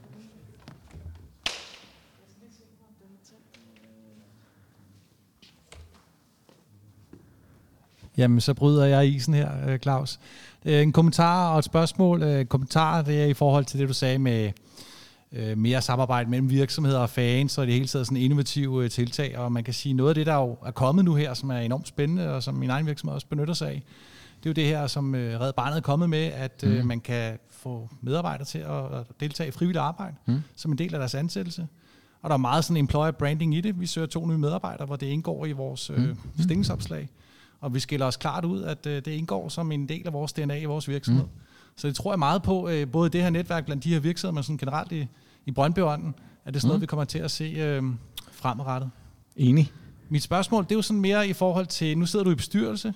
Jamen, 8.17 8.41
så 8.41 8.55
bryder 8.55 8.85
jeg 8.85 9.07
isen 9.07 9.35
her, 9.35 9.69
øh, 9.69 9.79
Claus. 9.79 10.21
Øh, 10.65 10.83
En 10.83 10.93
kommentar 10.93 11.53
og 11.53 11.59
et 11.59 11.65
spørgsmål. 11.65 12.23
Øh, 12.23 12.45
Kommentar, 12.45 13.03
det 13.03 13.23
er 13.23 13.27
i 13.27 13.35
forhold 13.35 13.65
til 13.65 13.81
det, 13.81 13.89
du 13.89 13.95
sagde 13.95 14.19
med 14.19 14.53
mere 15.57 15.83
samarbejde 15.83 16.31
mellem 16.31 16.51
virksomheder 16.51 16.99
og 16.99 17.11
fans, 17.11 17.59
og 17.59 17.67
det 17.67 17.75
hele 17.75 17.87
taget 17.87 18.07
sådan 18.07 18.17
innovative 18.17 18.89
tiltag. 18.89 19.39
Og 19.39 19.53
man 19.53 19.65
kan 19.65 19.75
sige, 19.75 19.93
noget 19.93 20.11
af 20.11 20.15
det, 20.15 20.27
der 20.27 20.35
jo 20.35 20.57
er 20.67 20.71
kommet 20.71 21.05
nu 21.05 21.15
her, 21.15 21.35
som 21.35 21.51
er 21.51 21.57
enormt 21.59 21.89
spændende, 21.89 22.35
og 22.35 22.43
som 22.43 22.55
min 22.55 22.71
egen 22.71 22.87
virksomhed 22.87 23.15
også 23.15 23.27
benytter 23.27 23.55
sig 23.55 23.69
af, 23.69 23.83
det 24.43 24.47
er 24.47 24.51
jo 24.51 24.53
det 24.53 24.67
her, 24.67 24.87
som 24.87 25.15
øh, 25.15 25.41
Red 25.41 25.53
Barnet 25.53 25.77
er 25.77 25.81
kommet 25.81 26.11
med, 26.11 26.19
at 26.25 26.65
øh, 26.67 26.85
man 26.87 27.01
kan 27.01 27.39
få 27.51 27.89
medarbejdere 28.01 28.45
til 28.47 28.59
at, 28.59 28.85
at 28.95 29.05
deltage 29.21 29.49
i 29.49 29.51
frivilligt 29.51 29.79
arbejde, 29.79 30.17
Mm. 30.27 30.33
mm. 30.35 30.41
som 30.57 30.73
en 30.73 30.79
del 30.79 30.95
af 30.95 30.99
deres 30.99 31.15
ansættelse. 31.15 31.67
Og 32.23 32.31
der 32.31 32.35
er 32.35 32.39
meget 32.39 32.65
sådan 32.65 32.77
employer 32.77 33.11
branding 33.11 33.55
i 33.55 33.61
det. 33.61 33.81
Vi 33.81 33.87
søger 33.87 34.07
to 34.07 34.27
nye 34.27 34.39
medarbejdere, 34.39 34.87
hvor 34.87 34.97
det 34.97 35.07
indgår 35.07 35.47
i 35.47 35.53
vores 35.53 35.91
øh, 35.91 36.09
Mm. 36.09 36.17
stillingsopslag. 36.39 37.09
Og 37.61 37.75
vi 37.75 37.81
skiller 37.81 38.07
os 38.07 38.17
klart 38.17 38.45
ud, 38.45 38.63
at 38.63 38.87
øh, 38.87 38.97
det 38.97 39.07
indgår 39.07 39.49
som 39.49 39.73
en 39.73 39.89
del 39.89 40.07
af 40.07 40.13
vores 40.13 40.33
DNA 40.33 40.59
i 40.59 40.65
vores 40.65 40.89
virksomhed. 40.89 41.25
Mm. 41.25 41.31
Så 41.77 41.89
det 41.89 41.97
tror 41.97 42.13
jeg 42.13 42.19
meget 42.19 42.43
på, 42.43 42.69
øh, 42.69 42.89
både 42.91 43.11
det 43.11 43.23
her 43.23 43.31
netværk 43.31 43.65
blandt 43.65 43.85
de 43.85 43.93
her 43.93 44.01
virksomheder, 44.01 44.35
men 44.35 44.43
sådan 44.43 44.57
generelt 44.57 44.93
i, 44.93 45.07
i 45.47 45.51
Brøndbyånden, 45.51 46.15
at 46.45 46.55
det 46.55 46.57
er 46.57 46.61
sådan 46.61 46.67
Mm. 46.67 46.69
noget, 46.69 46.81
vi 46.81 46.87
kommer 46.87 47.05
til 47.05 47.19
at 47.19 47.31
se 47.31 47.45
øh, 47.45 47.83
fremadrettet. 48.33 48.91
Enig. 49.37 49.73
Mit 50.09 50.23
spørgsmål, 50.23 50.65
det 50.65 50.73
er 50.73 50.77
jo 50.77 50.83
sådan 50.83 51.01
mere 51.01 51.29
i 51.29 51.33
forhold 51.33 51.67
til, 51.67 51.99
nu 51.99 52.07
sidder 52.07 52.25
du 52.25 52.31
i 52.31 52.35
bestyrelse, 52.35 52.95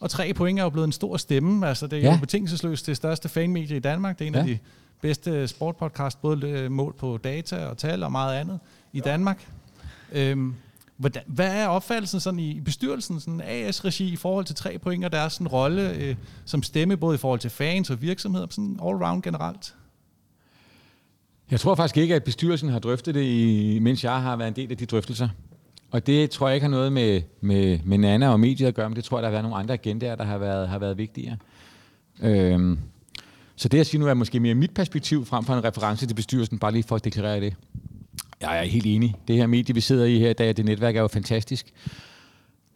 og 0.00 0.10
tre 0.10 0.34
point 0.34 0.58
er 0.58 0.62
jo 0.62 0.70
blevet 0.70 0.86
en 0.86 0.92
stor 0.92 1.16
stemme. 1.16 1.68
Altså, 1.68 1.86
det 1.86 1.98
er 1.98 2.02
Ja. 2.02 2.12
jo 2.14 2.20
betingelsesløst 2.20 2.86
det 2.86 2.96
største 2.96 3.28
fanmedie 3.28 3.76
i 3.76 3.80
Danmark. 3.80 4.18
Det 4.18 4.24
er 4.24 4.28
en 4.28 4.34
ja. 4.34 4.40
af 4.40 4.46
Ja. 4.46 4.52
de 4.52 4.58
bedste 5.00 5.48
sportpodcast, 5.48 6.20
både 6.22 6.48
øh, 6.48 6.70
målt 6.72 6.96
på 6.96 7.18
data 7.24 7.66
og 7.66 7.78
tal 7.78 8.02
og 8.02 8.12
meget 8.12 8.34
andet 8.36 8.58
i 8.92 9.00
Danmark. 9.00 9.48
Øhm, 10.12 10.54
hvordan, 10.96 11.22
hvad 11.26 11.54
er 11.56 11.66
opfattelsen 11.66 12.20
sådan 12.20 12.40
i 12.40 12.60
bestyrelsen, 12.60 13.20
sådan 13.20 13.40
AS-regi, 13.44 14.12
i 14.12 14.16
forhold 14.16 14.44
til 14.44 14.54
tre 14.56 14.78
point 14.78 15.04
og 15.04 15.12
deres 15.12 15.32
sådan 15.32 15.48
rolle 15.48 15.90
øh, 15.94 16.16
som 16.44 16.62
stemme, 16.62 16.96
både 16.96 17.14
i 17.14 17.18
forhold 17.18 17.40
til 17.40 17.50
fans 17.50 17.90
og 17.90 18.02
virksomheder, 18.02 18.46
sådan 18.50 18.78
all 18.82 18.96
round 19.04 19.22
generelt? 19.22 19.74
Jeg 21.50 21.60
tror 21.60 21.74
faktisk 21.74 21.96
ikke, 21.96 22.14
at 22.14 22.24
bestyrelsen 22.24 22.68
har 22.68 22.78
drøftet 22.78 23.14
det, 23.14 23.22
i, 23.24 23.78
mens 23.82 24.04
jeg 24.04 24.22
har 24.22 24.36
været 24.36 24.48
en 24.48 24.56
del 24.56 24.70
af 24.70 24.76
de 24.76 24.86
drøftelser. 24.86 25.28
Og 25.90 26.06
det 26.06 26.30
tror 26.30 26.48
jeg 26.48 26.56
ikke 26.56 26.64
har 26.64 26.70
noget 26.70 26.92
med, 26.92 27.22
med, 27.40 27.78
med 27.84 27.98
Nana 27.98 28.28
og 28.28 28.40
mediet 28.40 28.68
at 28.68 28.74
gøre, 28.74 28.88
men 28.90 28.96
det 28.96 29.04
tror 29.04 29.18
jeg, 29.18 29.22
der 29.22 29.28
har 29.28 29.32
været 29.32 29.44
nogle 29.44 29.56
andre 29.56 29.74
agendaer, 29.74 30.14
der 30.14 30.24
har 30.24 30.38
været, 30.38 30.68
har 30.68 30.78
været 30.78 30.98
vigtigere. 30.98 31.36
Øhm, 32.22 32.78
så 33.56 33.68
det 33.68 33.78
jeg 33.78 33.86
siger 33.86 34.00
nu 34.00 34.08
er 34.08 34.14
måske 34.14 34.40
mere 34.40 34.54
mit 34.54 34.74
perspektiv 34.74 35.24
frem 35.24 35.44
for 35.44 35.54
en 35.54 35.64
reference 35.64 36.06
til 36.06 36.14
bestyrelsen, 36.14 36.58
bare 36.58 36.72
lige 36.72 36.82
for 36.82 36.96
at 36.96 37.04
deklarere 37.04 37.40
det. 37.40 37.56
Jeg 38.40 38.58
er 38.58 38.62
helt 38.62 38.86
enig. 38.86 39.14
Det 39.28 39.36
her 39.36 39.46
medie, 39.46 39.74
vi 39.74 39.80
sidder 39.80 40.04
i 40.04 40.18
her 40.18 40.30
i 40.30 40.32
dag, 40.32 40.56
det 40.56 40.64
netværk 40.64 40.96
er 40.96 41.00
jo 41.00 41.08
fantastisk. 41.08 41.72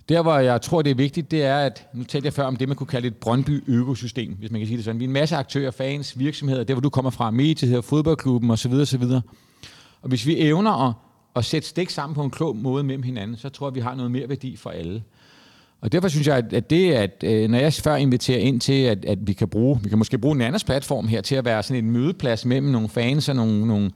Der, 0.08 0.22
hvor 0.22 0.38
jeg 0.38 0.62
tror, 0.62 0.82
det 0.82 0.90
er 0.90 0.94
vigtigt, 0.94 1.30
det 1.30 1.42
er, 1.42 1.56
at 1.56 1.86
nu 1.94 2.04
talte 2.04 2.26
jeg 2.26 2.32
før 2.32 2.44
om 2.44 2.56
det, 2.56 2.68
man 2.68 2.76
kunne 2.76 2.86
kalde 2.86 3.08
et 3.08 3.16
Brøndby-økosystem, 3.16 4.34
hvis 4.38 4.50
man 4.50 4.60
kan 4.60 4.66
sige 4.66 4.76
det 4.76 4.84
sådan. 4.84 5.00
Vi 5.00 5.04
er 5.04 5.08
en 5.08 5.12
masse 5.12 5.36
aktører, 5.36 5.70
fans, 5.70 6.18
virksomheder, 6.18 6.64
der 6.64 6.74
hvor 6.74 6.80
du 6.80 6.90
kommer 6.90 7.10
fra, 7.10 7.30
mediet, 7.30 7.84
fodboldklubben 7.84 8.50
osv. 8.50 8.72
osv. 8.72 9.02
Og 10.02 10.08
hvis 10.08 10.26
vi 10.26 10.40
evner 10.40 10.88
at, 10.88 10.94
at 11.36 11.44
sætte 11.44 11.68
stik 11.68 11.90
sammen 11.90 12.14
på 12.14 12.22
en 12.22 12.30
klog 12.30 12.56
måde 12.56 12.84
mellem 12.84 13.02
hinanden, 13.02 13.36
så 13.36 13.48
tror 13.48 13.68
jeg, 13.68 13.74
vi 13.74 13.80
har 13.80 13.94
noget 13.94 14.10
mere 14.10 14.28
værdi 14.28 14.56
for 14.56 14.70
alle. 14.70 15.02
Og 15.80 15.92
derfor 15.92 16.08
synes 16.08 16.26
jeg, 16.26 16.36
at- 16.36 16.52
at 16.52 16.70
det, 16.70 16.92
at 16.92 17.24
øh, 17.24 17.50
når 17.50 17.58
jeg 17.58 17.72
før 17.72 17.96
inviterer 17.96 18.38
ind 18.38 18.60
til, 18.60 18.82
at, 18.82 19.04
at 19.04 19.18
vi 19.26 19.32
kan 19.32 19.48
bruge, 19.48 19.80
vi 19.82 19.88
kan 19.88 19.98
måske 19.98 20.18
bruge 20.18 20.34
en 20.34 20.40
anden 20.40 20.60
platform 20.66 21.08
her 21.08 21.20
til 21.20 21.34
at 21.34 21.44
være 21.44 21.62
sådan 21.62 21.84
en 21.84 21.90
mødeplads 21.90 22.44
mellem 22.44 22.68
nogle 22.68 22.88
fans 22.88 23.28
og 23.28 23.36
nogle, 23.36 23.66
nogle 23.66 23.90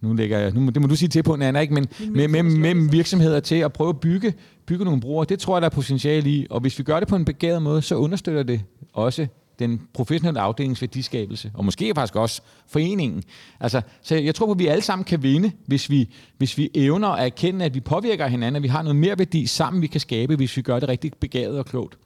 nu 0.00 0.12
lægger 0.12 0.38
jeg, 0.38 0.52
nu, 0.52 0.68
det 0.68 0.82
må 0.82 0.88
du 0.88 0.96
sige 0.96 1.08
til 1.08 1.22
på, 1.22 1.36
Nana, 1.36 1.60
ikke? 1.60 1.74
men 1.74 1.86
med, 2.10 2.28
med, 2.28 2.42
mellem 2.42 2.92
virksomheder 2.92 3.40
til 3.40 3.54
at 3.56 3.72
prøve 3.72 3.88
at 3.88 4.00
bygge, 4.00 4.34
bygge 4.66 4.84
nogle 4.84 5.00
brugere, 5.00 5.26
det 5.28 5.38
tror 5.38 5.56
jeg, 5.56 5.62
der 5.62 5.66
er 5.66 5.70
potentiale 5.70 6.30
i. 6.30 6.46
Og 6.50 6.60
hvis 6.60 6.78
vi 6.78 6.84
gør 6.84 6.98
det 6.98 7.08
på 7.08 7.16
en 7.16 7.24
begavet 7.24 7.62
måde, 7.62 7.82
så 7.82 7.94
understøtter 7.96 8.42
det 8.42 8.60
også 8.92 9.26
den 9.62 9.80
professionelle 9.92 10.40
afdelings 10.40 10.82
værdiskabelse, 10.82 11.50
og 11.54 11.64
måske 11.64 11.92
faktisk 11.94 12.16
også 12.16 12.42
foreningen. 12.66 13.22
Altså, 13.60 13.80
så 14.02 14.16
jeg 14.16 14.34
tror 14.34 14.46
på, 14.46 14.52
at 14.52 14.58
vi 14.58 14.66
alle 14.66 14.82
sammen 14.82 15.04
kan 15.04 15.22
vinde, 15.22 15.52
hvis 15.66 15.90
vi, 15.90 16.08
hvis 16.38 16.58
vi 16.58 16.70
evner 16.74 17.08
at 17.08 17.24
erkende, 17.24 17.64
at 17.64 17.74
vi 17.74 17.80
påvirker 17.80 18.26
hinanden, 18.26 18.56
at 18.56 18.62
vi 18.62 18.68
har 18.68 18.82
noget 18.82 18.96
mere 18.96 19.18
værdi 19.18 19.46
sammen, 19.46 19.82
vi 19.82 19.86
kan 19.86 20.00
skabe, 20.00 20.36
hvis 20.36 20.56
vi 20.56 20.62
gør 20.62 20.80
det 20.80 20.88
rigtig 20.88 21.12
begavet 21.20 21.58
og 21.58 21.66
klogt. 21.66 21.98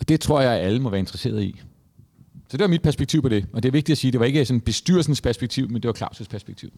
Og 0.00 0.08
det 0.08 0.20
tror 0.20 0.40
jeg, 0.40 0.52
at 0.52 0.66
alle 0.66 0.80
må 0.80 0.90
være 0.90 1.00
interesseret 1.00 1.42
i. 1.42 1.60
Så 2.48 2.56
det 2.56 2.60
var 2.60 2.68
mit 2.68 2.82
perspektiv 2.82 3.22
på 3.22 3.28
det. 3.28 3.46
Og 3.52 3.62
det 3.62 3.68
er 3.68 3.72
vigtigt 3.72 3.94
at 3.94 3.98
sige, 3.98 4.12
det 4.12 4.20
var 4.20 4.26
ikke 4.26 4.44
sådan 4.44 4.60
bestyrelsens 4.60 5.20
perspektiv, 5.20 5.70
men 5.70 5.82
det 5.82 5.88
var 5.88 6.06
Claus' 6.06 6.24
perspektiv. 6.30 6.70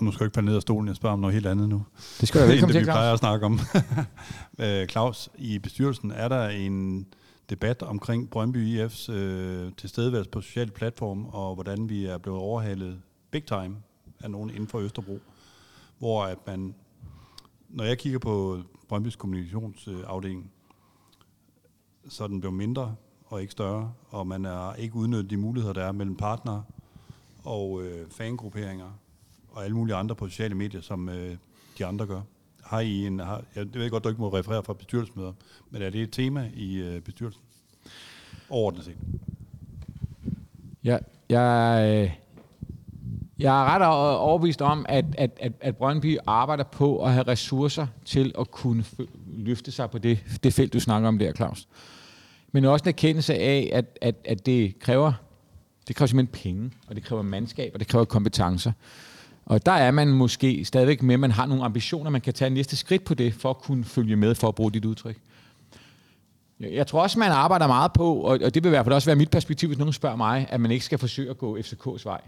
Nu 0.00 0.12
skal 0.12 0.24
jeg 0.24 0.26
ikke 0.26 0.34
falde 0.34 0.46
ned 0.46 0.56
af 0.56 0.62
stolen, 0.62 0.88
jeg 0.88 0.96
spørger 0.96 1.12
om 1.12 1.20
noget 1.20 1.34
helt 1.34 1.46
andet 1.46 1.68
nu. 1.68 1.82
Det 2.20 2.28
skal 2.28 2.40
End 2.40 2.50
velkommen 2.52 2.74
det, 2.74 2.80
til, 2.80 2.80
vi 2.80 2.92
plejer 2.92 3.12
at 3.12 3.18
snakke 3.18 3.46
om. 3.46 3.60
Øh, 4.58 4.86
Claus, 4.86 5.28
i 5.38 5.58
bestyrelsen 5.58 6.10
er 6.10 6.28
der 6.28 6.48
en 6.48 7.06
debat 7.50 7.82
omkring 7.82 8.30
Brøndby 8.30 8.78
IF's 8.78 9.12
øh, 9.12 9.72
tilstedeværelse 9.76 10.30
på 10.30 10.40
sociale 10.40 10.70
platform, 10.70 11.26
og 11.26 11.54
hvordan 11.54 11.88
vi 11.88 12.06
er 12.06 12.18
blevet 12.18 12.40
overhalet 12.40 13.02
big 13.30 13.44
time 13.46 13.76
af 14.20 14.30
nogen 14.30 14.50
inden 14.50 14.68
for 14.68 14.78
Østerbro. 14.78 15.20
Hvor 15.98 16.24
at 16.24 16.38
man, 16.46 16.74
når 17.68 17.84
jeg 17.84 17.98
kigger 17.98 18.18
på 18.18 18.58
Brøndbys 18.88 19.16
kommunikationsafdeling, 19.16 20.50
så 22.08 22.24
er 22.24 22.28
den 22.28 22.40
blevet 22.40 22.56
mindre 22.56 22.96
og 23.26 23.40
ikke 23.40 23.52
større, 23.52 23.92
og 24.08 24.26
man 24.26 24.44
er 24.44 24.74
ikke 24.74 24.96
udnyttet 24.96 25.30
de 25.30 25.36
muligheder, 25.36 25.72
der 25.72 25.84
er 25.84 25.92
mellem 25.92 26.16
partnere 26.16 26.64
og 27.44 27.82
øh, 27.82 28.10
fangrupperinger 28.10 28.90
og 29.50 29.64
alle 29.64 29.76
mulige 29.76 29.96
andre 29.96 30.14
på 30.14 30.28
sociale 30.28 30.54
medier, 30.54 30.80
som 30.80 31.08
øh, 31.08 31.36
de 31.78 31.86
andre 31.86 32.06
gør. 32.06 32.20
Har 32.72 32.80
I 32.80 33.06
en, 33.06 33.18
har, 33.18 33.42
jeg 33.56 33.66
ved 33.74 33.90
godt, 33.90 34.04
du 34.04 34.08
ikke 34.08 34.20
må 34.20 34.28
referere 34.28 34.62
fra 34.62 34.72
bestyrelsesmøder, 34.72 35.32
men 35.70 35.82
er 35.82 35.90
det 35.90 36.02
et 36.02 36.12
tema 36.12 36.50
i 36.54 36.76
øh, 36.76 37.00
bestyrelsen? 37.00 37.42
Overordnet 38.50 38.84
set. 38.84 38.96
Ja, 40.84 40.98
jeg, 41.28 41.84
øh, 41.88 42.10
jeg 43.38 43.62
er 43.62 43.64
ret 43.64 44.16
overbevist 44.18 44.62
om, 44.62 44.86
at, 44.88 45.04
at, 45.18 45.30
at, 45.40 45.52
at 45.60 45.76
Brøndby 45.76 46.18
arbejder 46.26 46.64
på 46.64 47.04
at 47.04 47.12
have 47.12 47.22
ressourcer 47.28 47.86
til 48.04 48.34
at 48.38 48.50
kunne 48.50 48.84
f- 49.00 49.06
løfte 49.26 49.72
sig 49.72 49.90
på 49.90 49.98
det, 49.98 50.24
det 50.42 50.54
felt, 50.54 50.72
du 50.72 50.80
snakker 50.80 51.08
om 51.08 51.18
der, 51.18 51.32
Claus. 51.32 51.68
Men 52.52 52.64
også 52.64 52.82
en 52.82 52.88
erkendelse 52.88 53.34
af, 53.34 53.70
at, 53.72 53.98
at, 54.00 54.14
at 54.24 54.46
det 54.46 54.78
kræver 54.78 55.12
det 55.88 55.96
kræver 55.96 56.06
simpelthen 56.06 56.42
penge, 56.42 56.70
og 56.86 56.94
det 56.94 57.04
kræver 57.04 57.22
mandskab, 57.22 57.70
og 57.74 57.80
det 57.80 57.88
kræver 57.88 58.04
kompetencer. 58.04 58.72
Og 59.46 59.66
der 59.66 59.72
er 59.72 59.90
man 59.90 60.08
måske 60.08 60.64
stadigvæk 60.64 61.02
med, 61.02 61.14
at 61.14 61.20
man 61.20 61.30
har 61.30 61.46
nogle 61.46 61.64
ambitioner, 61.64 62.10
man 62.10 62.20
kan 62.20 62.34
tage 62.34 62.50
næste 62.50 62.76
skridt 62.76 63.04
på 63.04 63.14
det, 63.14 63.34
for 63.34 63.50
at 63.50 63.58
kunne 63.58 63.84
følge 63.84 64.16
med, 64.16 64.34
for 64.34 64.48
at 64.48 64.54
bruge 64.54 64.72
dit 64.72 64.84
udtryk. 64.84 65.16
Jeg 66.60 66.86
tror 66.86 67.02
også, 67.02 67.18
man 67.18 67.30
arbejder 67.30 67.66
meget 67.66 67.92
på, 67.92 68.14
og 68.14 68.38
og 68.44 68.54
det 68.54 68.64
vil 68.64 68.68
i 68.68 68.70
hvert 68.70 68.84
fald 68.84 68.94
også 68.94 69.08
være 69.08 69.16
mit 69.16 69.30
perspektiv, 69.30 69.66
hvis 69.66 69.78
nogen 69.78 69.92
spørger 69.92 70.16
mig, 70.16 70.46
at 70.50 70.60
man 70.60 70.70
ikke 70.70 70.84
skal 70.84 70.98
forsøge 70.98 71.30
at 71.30 71.38
gå 71.38 71.58
FCK's 71.58 72.04
vej. 72.04 72.20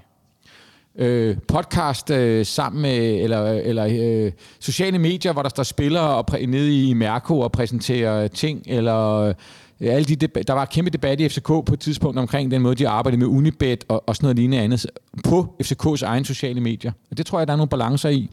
Øh, 0.98 1.36
podcast 1.48 2.10
øh, 2.10 2.46
sammen 2.46 2.82
med, 2.82 3.22
eller, 3.22 3.52
eller 3.52 3.86
øh, 4.26 4.32
sociale 4.60 4.98
medier, 4.98 5.32
hvor 5.32 5.42
der 5.42 5.48
står 5.48 5.62
spillere 5.62 6.08
og 6.08 6.24
præ- 6.30 6.46
nede 6.46 6.88
i 6.88 6.94
Mærko 6.94 7.40
og 7.40 7.52
præsenterer 7.52 8.28
ting, 8.28 8.62
eller 8.66 9.10
øh, 9.10 9.34
Øh, 9.80 9.94
alle 9.94 10.04
de 10.04 10.26
deba- 10.26 10.42
der 10.42 10.52
var 10.52 10.64
kæmpe 10.64 10.90
debat 10.90 11.20
i 11.20 11.28
FCK 11.28 11.46
på 11.46 11.72
et 11.72 11.80
tidspunkt 11.80 12.18
omkring 12.18 12.50
den 12.50 12.62
måde, 12.62 12.74
de 12.74 12.88
arbejdede 12.88 13.20
med 13.20 13.26
Unibet 13.26 13.84
og, 13.88 14.08
og 14.08 14.16
sådan 14.16 14.24
noget 14.24 14.36
lignende 14.36 14.64
andet 14.64 14.86
på 15.24 15.56
FCK's 15.62 16.04
egne 16.04 16.26
sociale 16.26 16.60
medier. 16.60 16.92
Og 17.10 17.18
det 17.18 17.26
tror 17.26 17.38
jeg, 17.38 17.46
der 17.46 17.52
er 17.52 17.56
nogle 17.56 17.70
balancer 17.70 18.08
i. 18.08 18.30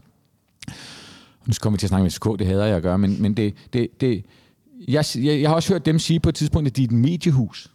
Nu 1.46 1.52
kommer 1.60 1.76
vi 1.76 1.78
til 1.78 1.86
at 1.86 1.88
snakke 1.88 2.02
med 2.02 2.10
FCK, 2.10 2.38
det 2.38 2.46
hader 2.46 2.66
jeg 2.66 2.76
at 2.76 2.82
gøre, 2.82 2.98
men, 2.98 3.22
men 3.22 3.34
det, 3.34 3.54
det, 3.72 4.00
det, 4.00 4.24
jeg, 4.88 5.04
jeg, 5.14 5.40
jeg 5.40 5.50
har 5.50 5.54
også 5.54 5.72
hørt 5.72 5.86
dem 5.86 5.98
sige 5.98 6.20
på 6.20 6.28
et 6.28 6.34
tidspunkt, 6.34 6.68
at 6.68 6.76
de 6.76 6.82
er 6.82 6.86
et 6.86 6.92
mediehus. 6.92 7.70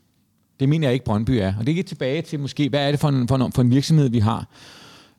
Det 0.60 0.70
mener 0.70 0.88
jeg 0.88 0.94
ikke, 0.94 1.06
Brøndby 1.06 1.32
er. 1.32 1.54
Og 1.60 1.68
det 1.68 1.80
er 1.80 1.84
tilbage 1.84 2.22
til 2.22 2.40
måske, 2.40 2.70
hvad 2.70 2.88
er 2.88 2.92
det 2.92 3.00
for 3.00 3.10
en, 3.10 3.28
for 3.28 3.36
en, 3.36 3.52
for 3.52 3.62
en 3.62 3.72
virksomhed, 3.72 4.10
vi 4.10 4.20
har. 4.20 4.48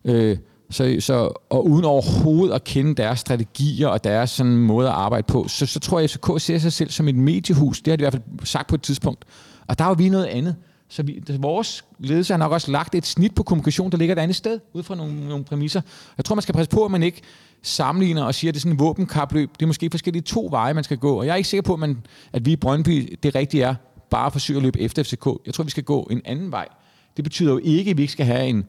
Øh, 0.04 0.36
så, 0.70 0.96
så, 1.00 1.32
og 1.50 1.66
uden 1.66 1.84
overhovedet 1.84 2.54
at 2.54 2.64
kende 2.64 2.94
deres 2.94 3.20
strategier 3.20 3.88
og 3.88 4.04
deres 4.04 4.30
sådan 4.30 4.56
måde 4.56 4.88
at 4.88 4.94
arbejde 4.94 5.26
på, 5.26 5.48
så, 5.48 5.66
så 5.66 5.80
tror 5.80 5.98
jeg, 5.98 6.04
at 6.04 6.10
FCK 6.10 6.30
ser 6.38 6.58
sig 6.58 6.72
selv 6.72 6.90
som 6.90 7.08
et 7.08 7.14
mediehus. 7.14 7.80
Det 7.80 7.90
har 7.90 7.96
de 7.96 8.00
i 8.00 8.04
hvert 8.04 8.12
fald 8.12 8.46
sagt 8.46 8.68
på 8.68 8.74
et 8.74 8.82
tidspunkt. 8.82 9.24
Og 9.66 9.78
der 9.78 9.84
er 9.84 9.88
jo 9.88 9.94
vi 9.98 10.08
noget 10.08 10.26
andet. 10.26 10.56
Så 10.88 11.02
vi, 11.02 11.22
vores 11.38 11.84
ledelse 11.98 12.32
har 12.32 12.38
nok 12.38 12.52
også 12.52 12.70
lagt 12.70 12.94
et 12.94 13.06
snit 13.06 13.34
på 13.34 13.42
kommunikation, 13.42 13.90
der 13.90 13.98
ligger 13.98 14.14
et 14.14 14.18
andet 14.18 14.36
sted, 14.36 14.60
ud 14.72 14.82
fra 14.82 14.94
nogle, 14.94 15.28
nogle 15.28 15.44
præmisser. 15.44 15.80
Jeg 16.16 16.24
tror, 16.24 16.34
man 16.34 16.42
skal 16.42 16.54
passe 16.54 16.70
på, 16.70 16.84
at 16.84 16.90
man 16.90 17.02
ikke 17.02 17.22
sammenligner 17.62 18.22
og 18.22 18.34
siger, 18.34 18.50
at 18.50 18.54
det 18.54 18.58
er 18.58 18.60
sådan 18.60 18.72
en 18.72 18.78
våbenkapløb. 18.78 19.50
Det 19.54 19.62
er 19.62 19.66
måske 19.66 19.90
forskellige 19.90 20.22
to 20.22 20.48
veje, 20.50 20.74
man 20.74 20.84
skal 20.84 20.98
gå. 20.98 21.18
Og 21.18 21.26
jeg 21.26 21.32
er 21.32 21.36
ikke 21.36 21.48
sikker 21.48 21.62
på, 21.62 21.72
at, 21.72 21.78
man, 21.78 21.98
at 22.32 22.46
vi 22.46 22.52
i 22.52 22.56
Brøndby, 22.56 23.18
det 23.22 23.34
rigtige 23.34 23.62
er, 23.62 23.74
bare 24.10 24.26
at 24.26 24.32
forsøge 24.32 24.56
at 24.56 24.62
løbe 24.62 24.80
efter 24.80 25.02
FCK. 25.02 25.26
Jeg 25.46 25.54
tror, 25.54 25.64
vi 25.64 25.70
skal 25.70 25.84
gå 25.84 26.08
en 26.10 26.22
anden 26.24 26.52
vej. 26.52 26.68
Det 27.16 27.24
betyder 27.24 27.52
jo 27.52 27.60
ikke, 27.64 27.90
at 27.90 27.96
vi 27.96 28.02
ikke 28.02 28.12
skal 28.12 28.26
have 28.26 28.46
en, 28.46 28.64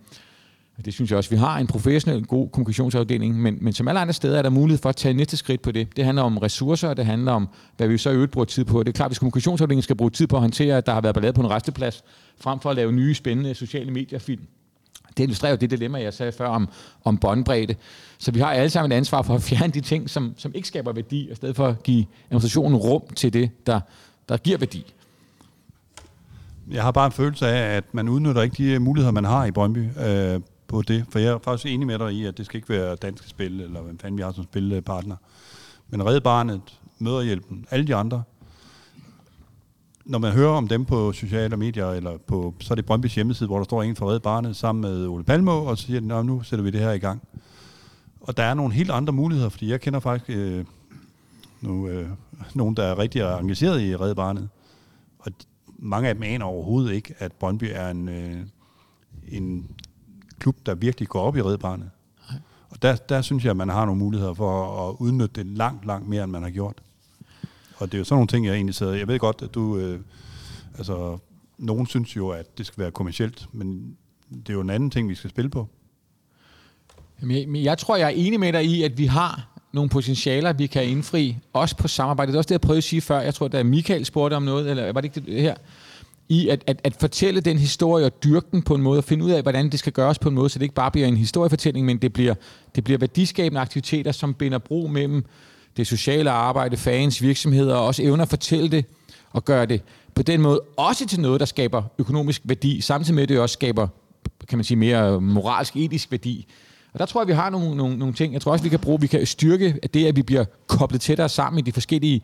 det 0.86 0.94
synes 0.94 1.12
jeg 1.12 1.18
også, 1.18 1.30
vi 1.30 1.36
har 1.36 1.58
en 1.58 1.68
professionel, 1.68 2.26
god 2.26 2.50
kommunikationsafdeling, 2.50 3.42
men, 3.42 3.58
men 3.62 3.74
som 3.74 3.88
alle 3.88 4.00
andre 4.00 4.14
steder 4.14 4.38
er 4.38 4.42
der 4.42 4.50
mulighed 4.50 4.82
for 4.82 4.90
at 4.90 4.96
tage 4.96 5.14
næste 5.14 5.38
skridt 5.38 5.62
på 5.62 5.72
det. 5.72 5.98
Det 5.98 6.06
handler 6.06 6.24
om 6.24 6.38
ressourcer, 6.38 6.90
og 6.90 6.98
det 6.98 7.06
handler 7.06 7.32
om, 7.32 7.50
hvad 7.78 7.88
vi 7.88 7.98
så 7.98 8.10
i 8.10 8.14
øvrigt 8.14 8.32
bruger 8.32 8.46
tid 8.46 8.66
på. 8.66 8.84
Det 8.84 8.90
er 8.90 8.94
klart, 8.94 9.10
hvis 9.10 9.20
kommunikationsafdelingen 9.20 9.84
skal 9.84 9.96
bruge 9.96 10.12
tid 10.12 10.28
på 10.28 10.36
at 10.36 10.42
håndtere, 10.42 10.78
at 10.78 10.86
der 10.86 10.94
har 10.94 11.02
været 11.02 11.16
ballade 11.16 11.34
på 11.34 11.42
en 11.42 11.50
resteplads, 11.50 12.04
frem 12.42 12.60
for 12.60 12.70
at 12.70 12.76
lave 12.76 12.92
nye, 12.92 13.16
spændende 13.16 13.54
sociale 13.56 13.92
medier-film. 13.92 14.42
Det 15.18 15.24
illustrerer 15.24 15.52
jo 15.52 15.58
det 15.58 15.72
dilemma, 15.72 16.02
jeg 16.02 16.14
sagde 16.14 16.32
før 16.32 16.48
om, 16.48 16.70
om 17.04 17.18
båndbredde. 17.18 17.76
Så 18.18 18.32
vi 18.32 18.40
har 18.40 18.52
alle 18.52 18.70
sammen 18.70 18.92
et 18.92 18.96
ansvar 18.96 19.22
for 19.22 19.36
at 19.36 19.42
fjerne 19.42 19.74
de 19.74 19.82
ting, 19.82 20.10
som, 20.10 20.34
som 20.38 20.52
ikke 20.56 20.68
skaber 20.68 20.94
værdi, 20.94 21.32
i 21.32 21.36
stedet 21.36 21.56
for 21.56 21.68
at 21.68 21.84
give 21.84 22.06
administrationen 22.30 22.76
rum 22.76 23.02
til 23.16 23.34
det, 23.34 23.50
der, 23.68 23.80
der 24.30 24.38
giver 24.38 24.58
værdi. 24.58 24.94
Jeg 26.72 26.84
har 26.84 26.92
bare 26.92 27.06
en 27.06 27.12
følelse 27.12 27.48
af, 27.48 27.78
at 27.78 27.84
man 27.94 28.10
udnytter 28.10 28.42
ikke 28.42 28.74
de 28.74 28.80
muligheder, 28.80 29.12
man 29.12 29.26
har 29.26 29.46
i 29.46 29.52
Brøndby 29.52 29.88
øh, 30.08 30.40
på 30.70 30.82
det. 30.82 31.06
For 31.10 31.20
jeg 31.20 31.34
er 31.34 31.40
faktisk 31.44 31.74
enig 31.74 31.88
med 31.88 32.00
dig 32.00 32.14
i, 32.14 32.26
at 32.26 32.38
det 32.38 32.46
skal 32.46 32.58
ikke 32.58 32.70
være 32.70 32.96
danske 32.96 33.30
spil, 33.30 33.62
eller 33.62 33.82
hvad 33.82 33.94
fanden 34.02 34.18
vi 34.18 34.24
har 34.24 34.32
som 34.32 34.44
spilpartner. 34.44 35.16
Men 35.90 36.06
Red 36.06 36.22
Barnet, 36.22 36.62
Møderhjælpen, 37.00 37.66
alle 37.72 37.88
de 37.88 37.96
andre, 37.96 38.24
når 40.06 40.20
man 40.20 40.32
hører 40.32 40.52
om 40.52 40.68
dem 40.68 40.86
på 40.86 41.12
sociale 41.12 41.58
medier, 41.58 41.90
eller 41.90 42.18
på, 42.18 42.54
så 42.60 42.74
er 42.74 42.76
det 42.76 42.86
Brøndbys 42.86 43.16
hjemmeside, 43.16 43.48
hvor 43.48 43.58
der 43.58 43.64
står 43.64 43.84
en 43.84 43.96
fra 43.96 44.06
Red 44.06 44.20
Barnet 44.20 44.56
sammen 44.56 44.82
med 44.82 45.08
Ole 45.08 45.24
Palmo, 45.24 45.66
og 45.66 45.78
så 45.78 45.86
siger 45.86 46.00
de, 46.00 46.24
nu 46.26 46.44
sætter 46.44 46.64
vi 46.64 46.72
det 46.72 46.80
her 46.80 46.92
i 46.92 47.00
gang. 47.00 47.22
Og 48.22 48.38
der 48.38 48.44
er 48.44 48.54
nogle 48.54 48.74
helt 48.74 48.92
andre 48.92 49.14
muligheder, 49.14 49.50
fordi 49.50 49.72
jeg 49.72 49.82
kender 49.82 50.00
faktisk 50.00 50.30
øh, 50.30 50.66
nu, 51.62 51.88
øh, 51.88 52.10
nogen, 52.54 52.76
der 52.76 52.84
er 52.84 53.00
rigtig 53.00 53.22
engageret 53.22 53.82
i 53.82 53.96
Red 53.96 54.16
Barnet. 54.16 54.50
Og 55.20 55.32
mange 55.68 56.10
af 56.10 56.16
dem 56.16 56.24
aner 56.24 56.46
overhovedet 56.46 56.94
ikke, 56.94 57.14
at 57.20 57.32
Brøndby 57.32 57.70
er 57.72 57.90
en, 57.90 58.10
øh, 58.10 58.38
en 59.28 59.70
klub, 60.40 60.56
der 60.66 60.76
virkelig 60.76 61.10
går 61.10 61.22
op 61.22 61.38
i 61.38 61.42
Red 61.42 61.58
Barnet. 61.58 61.90
Og 62.70 62.82
der, 62.82 62.96
der 62.96 63.22
synes 63.22 63.44
jeg, 63.44 63.52
at 63.52 63.58
man 63.58 63.70
har 63.70 63.86
nogle 63.86 64.00
muligheder 64.00 64.34
for 64.34 64.90
at 64.90 64.96
udnytte 65.00 65.44
det 65.44 65.58
langt, 65.58 65.86
langt 65.86 66.10
mere, 66.10 66.24
end 66.24 66.32
man 66.32 66.44
har 66.44 66.50
gjort. 66.50 66.82
Og 67.78 67.88
det 67.88 67.94
er 67.94 67.98
jo 67.98 68.04
sådan 68.04 68.16
nogle 68.16 68.28
ting, 68.28 68.46
jeg 68.46 68.56
egentlig 68.56 68.76
sidder... 68.76 68.94
Jeg 68.94 69.08
ved 69.08 69.20
godt, 69.20 69.42
at 69.42 69.54
du... 69.54 69.78
Øh, 69.78 70.00
altså, 70.78 71.18
nogen 71.58 71.88
synes 71.88 72.16
jo, 72.16 72.30
at 72.30 72.58
det 72.58 72.66
skal 72.66 72.82
være 72.82 72.92
kommercielt, 72.92 73.48
men 73.52 73.98
det 74.30 74.50
er 74.50 74.54
jo 74.54 74.62
en 74.62 74.70
anden 74.70 74.90
ting, 74.90 75.10
vi 75.10 75.16
skal 75.16 75.30
spille 75.30 75.50
på. 75.50 75.68
Jamen, 77.22 77.38
jeg, 77.38 77.48
men 77.48 77.64
jeg 77.64 77.78
tror, 77.78 77.96
jeg 77.96 78.06
er 78.06 78.16
enig 78.16 78.40
med 78.40 78.54
dig 78.54 78.66
i, 78.66 78.84
at 78.84 78.98
vi 78.98 79.06
har 79.06 79.48
nogle 79.72 79.90
potentialer, 79.90 80.54
vi 80.54 80.68
kan 80.68 80.86
indfri, 80.86 81.38
også 81.54 81.78
på 81.78 81.88
samarbejde. 81.88 82.32
Det 82.32 82.36
er 82.36 82.40
også 82.40 82.48
det, 82.48 82.52
jeg 82.52 82.62
prøvede 82.62 82.78
at 82.78 82.84
sige 82.84 83.02
før. 83.02 83.20
Jeg 83.20 83.36
tror, 83.36 83.48
da 83.48 83.64
Michael 83.64 84.06
spurgte 84.06 84.36
om 84.36 84.44
noget, 84.44 84.70
eller 84.70 84.94
var 84.94 85.02
det 85.02 85.18
ikke 85.18 85.32
det 85.32 85.42
her? 85.42 85.56
I 86.30 86.50
at, 86.50 86.64
at, 86.68 86.82
at 86.84 86.96
fortælle 87.00 87.42
den 87.42 87.58
historie 87.58 88.06
og 88.06 88.24
dyrke 88.24 88.48
den 88.52 88.62
på 88.62 88.76
en 88.76 88.82
måde, 88.82 88.98
og 88.98 89.04
finde 89.04 89.26
ud 89.26 89.32
af, 89.32 89.42
hvordan 89.42 89.70
det 89.70 89.80
skal 89.80 89.94
gøres 89.94 90.20
på 90.20 90.30
en 90.30 90.36
måde, 90.36 90.50
så 90.50 90.60
det 90.60 90.64
ikke 90.64 90.76
bare 90.76 90.92
bliver 90.92 91.08
en 91.08 91.18
historiefortælling, 91.18 91.86
men 91.86 91.98
det 91.98 92.14
bliver, 92.14 92.34
det 92.76 92.84
bliver 92.84 92.98
værdiskabende 92.98 93.62
aktiviteter, 93.62 94.12
som 94.12 94.34
binder 94.34 94.58
bro 94.58 94.88
mellem 94.88 95.26
det 95.78 95.88
sociale 95.88 96.32
arbejde, 96.32 96.78
fans, 96.78 97.22
virksomheder, 97.22 97.76
og 97.76 97.86
også 97.86 98.04
evner 98.04 98.24
at 98.24 98.30
fortælle 98.30 98.72
det 98.72 98.86
og 99.32 99.46
gøre 99.46 99.66
det 99.66 99.82
på 100.16 100.24
den 100.24 100.42
måde 100.42 100.62
også 100.78 101.08
til 101.08 101.20
noget, 101.20 101.40
der 101.40 101.46
skaber 101.46 101.84
økonomisk 101.98 102.42
værdi, 102.46 102.82
samtidig 102.82 103.16
med, 103.16 103.24
at 103.24 103.30
det 103.30 103.40
også 103.40 103.54
skaber, 103.54 103.88
kan 104.50 104.58
man 104.58 104.66
sige, 104.66 104.78
mere 104.78 105.22
moralsk, 105.22 105.76
etisk 105.76 106.12
værdi. 106.12 106.48
Og 106.94 107.00
der 107.00 107.06
tror 107.06 107.22
jeg, 107.22 107.28
vi 107.28 107.34
har 107.34 107.50
nogle, 107.50 107.78
nogle, 107.78 107.98
nogle 107.98 108.14
ting. 108.14 108.34
Jeg 108.34 108.42
tror 108.42 108.52
også, 108.52 108.64
vi 108.64 108.70
kan 108.70 108.80
bruge, 108.80 109.02
vi 109.02 109.08
kan 109.08 109.26
styrke 109.26 109.80
det, 109.94 110.06
at 110.06 110.16
vi 110.16 110.22
bliver 110.22 110.46
koblet 110.68 111.02
tættere 111.02 111.30
sammen 111.30 111.60
i 111.60 111.62
de 111.62 111.72
forskellige 111.72 112.22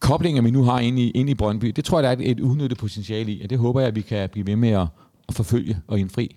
koblinger, 0.00 0.42
vi 0.42 0.50
nu 0.50 0.62
har 0.62 0.80
inde 0.80 1.02
i, 1.02 1.10
inde 1.10 1.30
i 1.30 1.34
Brøndby. 1.34 1.66
Det 1.66 1.84
tror 1.84 1.98
jeg, 1.98 2.02
der 2.02 2.08
er 2.08 2.30
et, 2.30 2.30
et 2.30 2.40
udnyttet 2.40 2.78
potentiale 2.78 3.32
i, 3.32 3.42
og 3.42 3.50
det 3.50 3.58
håber 3.58 3.80
jeg, 3.80 3.88
at 3.88 3.94
vi 3.94 4.00
kan 4.00 4.28
blive 4.30 4.46
ved 4.46 4.56
med 4.56 4.68
at, 4.70 4.86
at 5.28 5.34
forfølge 5.34 5.80
og 5.86 6.00
indfri. 6.00 6.36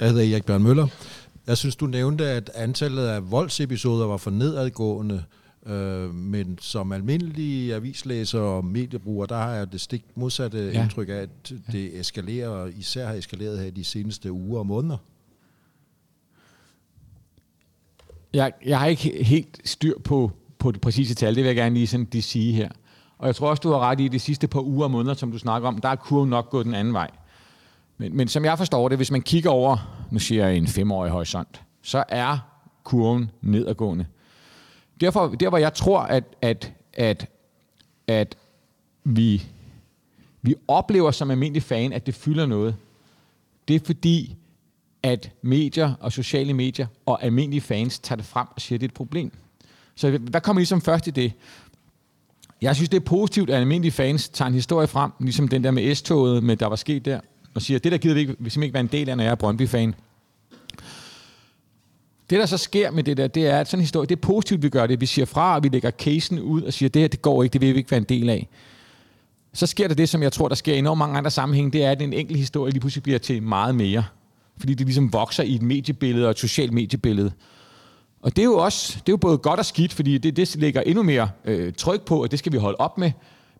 Jeg 0.00 0.08
hedder 0.10 0.32
Erik 0.32 0.44
Bjørn 0.46 0.62
Møller. 0.62 0.86
Jeg 1.46 1.56
synes, 1.56 1.76
du 1.76 1.86
nævnte, 1.86 2.26
at 2.26 2.50
antallet 2.54 3.06
af 3.06 3.30
voldsepisoder 3.30 4.06
var 4.06 4.16
for 4.16 4.30
nedadgående, 4.30 5.24
øh, 5.66 6.14
men 6.14 6.58
som 6.60 6.92
almindelige 6.92 7.74
avislæser 7.74 8.40
og 8.40 8.64
mediebrugere, 8.64 9.26
der 9.26 9.36
har 9.36 9.50
jeg 9.50 9.72
det 9.72 9.80
stik 9.80 10.04
modsatte 10.14 10.58
Ja. 10.58 10.64
ja. 10.64 10.82
indtryk 10.82 11.08
af, 11.08 11.12
at 11.12 11.52
det 11.72 12.00
eskalerer, 12.00 12.48
og 12.48 12.70
især 12.72 13.06
har 13.06 13.14
eskaleret 13.14 13.58
her 13.58 13.70
de 13.70 13.84
seneste 13.84 14.32
uger 14.32 14.58
og 14.58 14.66
måneder. 14.66 14.96
Jeg, 18.32 18.52
jeg 18.66 18.78
har 18.78 18.86
ikke 18.86 19.24
helt 19.24 19.60
styr 19.64 19.98
på, 19.98 20.30
på 20.64 20.72
det 20.72 20.80
præcise 20.80 21.14
tal, 21.14 21.34
det 21.34 21.42
vil 21.42 21.48
jeg 21.48 21.56
gerne 21.56 21.74
lige 21.74 21.86
sådan, 21.86 22.22
sige 22.22 22.52
her. 22.52 22.68
Og 23.18 23.26
jeg 23.26 23.36
tror 23.36 23.50
også, 23.50 23.60
du 23.60 23.70
har 23.70 23.78
ret 23.78 24.00
i, 24.00 24.08
de 24.08 24.18
sidste 24.18 24.48
par 24.48 24.60
uger 24.60 24.84
og 24.84 24.90
måneder, 24.90 25.14
som 25.14 25.32
du 25.32 25.38
snakker 25.38 25.68
om, 25.68 25.78
der 25.78 25.88
er 25.88 25.96
kurven 25.96 26.30
nok 26.30 26.50
gået 26.50 26.66
den 26.66 26.74
anden 26.74 26.94
vej. 26.94 27.10
Men, 27.98 28.16
men 28.16 28.28
som 28.28 28.44
jeg 28.44 28.58
forstår 28.58 28.88
det, 28.88 28.98
hvis 28.98 29.10
man 29.10 29.22
kigger 29.22 29.50
over, 29.50 30.06
nu 30.10 30.18
siger 30.18 30.46
jeg 30.46 30.56
en 30.56 30.66
femårig 30.66 31.10
horisont, 31.10 31.62
så 31.82 32.04
er 32.08 32.38
kurven 32.84 33.30
nedadgående. 33.42 34.06
Derfor, 35.00 35.28
der 35.28 35.48
hvor 35.48 35.58
jeg 35.58 35.74
tror, 35.74 36.00
at, 36.00 36.24
at, 36.42 36.72
at, 36.94 37.26
at 38.06 38.36
vi, 39.04 39.42
vi 40.42 40.54
oplever 40.68 41.10
som 41.10 41.30
almindelig 41.30 41.62
fan, 41.62 41.92
at 41.92 42.06
det 42.06 42.14
fylder 42.14 42.46
noget, 42.46 42.76
det 43.68 43.76
er 43.76 43.80
fordi, 43.86 44.36
at 45.02 45.32
medier 45.42 45.94
og 46.00 46.12
sociale 46.12 46.54
medier 46.54 46.86
og 47.06 47.22
almindelige 47.22 47.60
fans 47.60 47.98
tager 47.98 48.16
det 48.16 48.24
frem 48.24 48.46
og 48.50 48.60
siger, 48.60 48.76
at 48.76 48.80
det 48.80 48.86
er 48.86 48.90
et 48.90 48.94
problem. 48.94 49.32
Så 49.94 50.18
hvad 50.18 50.40
kommer 50.40 50.60
ligesom 50.60 50.80
først 50.80 51.06
i 51.06 51.10
det? 51.10 51.32
Jeg 52.62 52.76
synes, 52.76 52.88
det 52.88 52.96
er 52.96 53.04
positivt, 53.04 53.50
at 53.50 53.56
almindelige 53.56 53.92
fans 53.92 54.28
tager 54.28 54.46
en 54.48 54.54
historie 54.54 54.86
frem, 54.86 55.10
ligesom 55.20 55.48
den 55.48 55.64
der 55.64 55.70
med 55.70 55.94
S-toget, 55.94 56.42
med 56.42 56.56
der 56.56 56.66
var 56.66 56.76
sket 56.76 57.04
der, 57.04 57.20
og 57.54 57.62
siger, 57.62 57.78
det 57.78 57.92
der 57.92 57.98
gider 57.98 58.14
vi 58.14 58.20
ikke, 58.20 58.36
vi 58.38 58.50
simpelthen 58.50 58.62
ikke 58.62 58.74
være 58.74 58.80
en 58.80 58.86
del 58.86 59.08
af, 59.08 59.16
når 59.16 59.24
jeg 59.24 59.30
er 59.30 59.34
Brøndby-fan. 59.34 59.94
Det, 62.30 62.38
der 62.38 62.46
så 62.46 62.56
sker 62.56 62.90
med 62.90 63.04
det 63.04 63.16
der, 63.16 63.26
det 63.26 63.46
er, 63.46 63.60
at 63.60 63.68
sådan 63.68 63.78
en 63.78 63.82
historie, 63.82 64.06
det 64.06 64.16
er 64.16 64.20
positivt, 64.20 64.62
vi 64.62 64.68
gør 64.68 64.86
det. 64.86 65.00
Vi 65.00 65.06
siger 65.06 65.26
fra, 65.26 65.56
og 65.56 65.62
vi 65.62 65.68
lægger 65.68 65.90
casen 65.90 66.38
ud 66.38 66.62
og 66.62 66.72
siger, 66.72 66.88
det 66.88 67.02
her, 67.02 67.08
det 67.08 67.22
går 67.22 67.42
ikke, 67.42 67.52
det 67.52 67.60
vil 67.60 67.74
vi 67.74 67.78
ikke 67.78 67.90
være 67.90 67.98
en 67.98 68.04
del 68.04 68.30
af. 68.30 68.48
Så 69.52 69.66
sker 69.66 69.88
der 69.88 69.94
det, 69.94 70.08
som 70.08 70.22
jeg 70.22 70.32
tror, 70.32 70.48
der 70.48 70.54
sker 70.54 70.74
i 70.74 70.78
enormt 70.78 70.98
mange 70.98 71.18
andre 71.18 71.30
sammenhænge, 71.30 71.70
det 71.70 71.84
er, 71.84 71.90
at 71.90 72.02
en 72.02 72.12
enkelt 72.12 72.38
historie 72.38 72.72
lige 72.72 72.80
pludselig 72.80 73.02
bliver 73.02 73.18
til 73.18 73.42
meget 73.42 73.74
mere. 73.74 74.04
Fordi 74.58 74.74
det 74.74 74.86
ligesom 74.86 75.12
vokser 75.12 75.42
i 75.42 75.54
et 75.54 75.62
mediebillede 75.62 76.26
og 76.26 76.30
et 76.30 76.38
socialt 76.38 76.72
mediebillede. 76.72 77.32
Og 78.24 78.36
det 78.36 78.42
er 78.42 78.46
jo 78.46 78.56
også, 78.56 78.92
det 78.94 79.08
er 79.08 79.12
jo 79.12 79.16
både 79.16 79.38
godt 79.38 79.60
og 79.60 79.66
skidt, 79.66 79.92
fordi 79.92 80.18
det, 80.18 80.36
det 80.36 80.56
lægger 80.56 80.80
endnu 80.80 81.02
mere 81.02 81.30
øh, 81.44 81.72
tryk 81.72 82.00
på, 82.02 82.22
at 82.22 82.30
det 82.30 82.38
skal 82.38 82.52
vi 82.52 82.58
holde 82.58 82.76
op 82.76 82.98
med. 82.98 83.12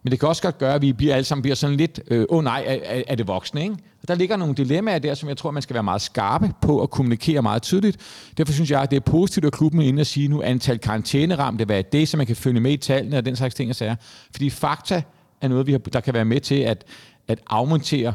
Men 0.02 0.10
det 0.10 0.20
kan 0.20 0.28
også 0.28 0.42
godt 0.42 0.58
gøre, 0.58 0.74
at 0.74 0.82
vi 0.82 0.92
bliver 0.92 1.14
alle 1.14 1.24
sammen 1.24 1.42
bliver 1.42 1.54
sådan 1.54 1.76
lidt, 1.76 2.00
øh, 2.08 2.18
åh 2.18 2.22
øh, 2.22 2.26
oh 2.30 2.44
nej, 2.44 2.64
er, 2.66 3.02
er 3.06 3.14
det 3.14 3.28
voksne, 3.28 3.62
ikke? 3.62 3.76
Og 4.02 4.08
der 4.08 4.14
ligger 4.14 4.36
nogle 4.36 4.54
dilemmaer 4.54 4.98
der, 4.98 5.14
som 5.14 5.28
jeg 5.28 5.36
tror, 5.36 5.50
man 5.50 5.62
skal 5.62 5.74
være 5.74 5.82
meget 5.82 6.02
skarpe 6.02 6.52
på 6.62 6.82
at 6.82 6.90
kommunikere 6.90 7.42
meget 7.42 7.62
tydeligt. 7.62 7.96
Derfor 8.36 8.52
synes 8.52 8.70
jeg, 8.70 8.82
at 8.82 8.90
det 8.90 8.96
er 8.96 9.00
positivt, 9.00 9.46
at 9.46 9.52
klubben 9.52 9.80
er 9.80 9.84
inde 9.84 10.00
og 10.00 10.06
sige 10.06 10.28
nu 10.28 10.42
antal 10.42 10.78
karantæneramte, 10.78 11.64
hvad 11.64 11.78
er 11.78 11.82
det, 11.82 12.08
så 12.08 12.16
man 12.16 12.26
kan 12.26 12.36
følge 12.36 12.60
med 12.60 12.72
i 12.72 12.76
tallene 12.76 13.18
og 13.18 13.24
den 13.24 13.36
slags 13.36 13.54
ting 13.54 13.70
og 13.70 13.76
sager. 13.76 13.94
Fordi 14.32 14.50
fakta 14.50 15.02
er 15.40 15.48
noget, 15.48 15.66
vi 15.66 15.72
har, 15.72 15.78
der 15.78 16.00
kan 16.00 16.14
være 16.14 16.24
med 16.24 16.40
til 16.40 16.60
at, 16.60 16.84
at 17.28 17.38
afmontere 17.46 18.14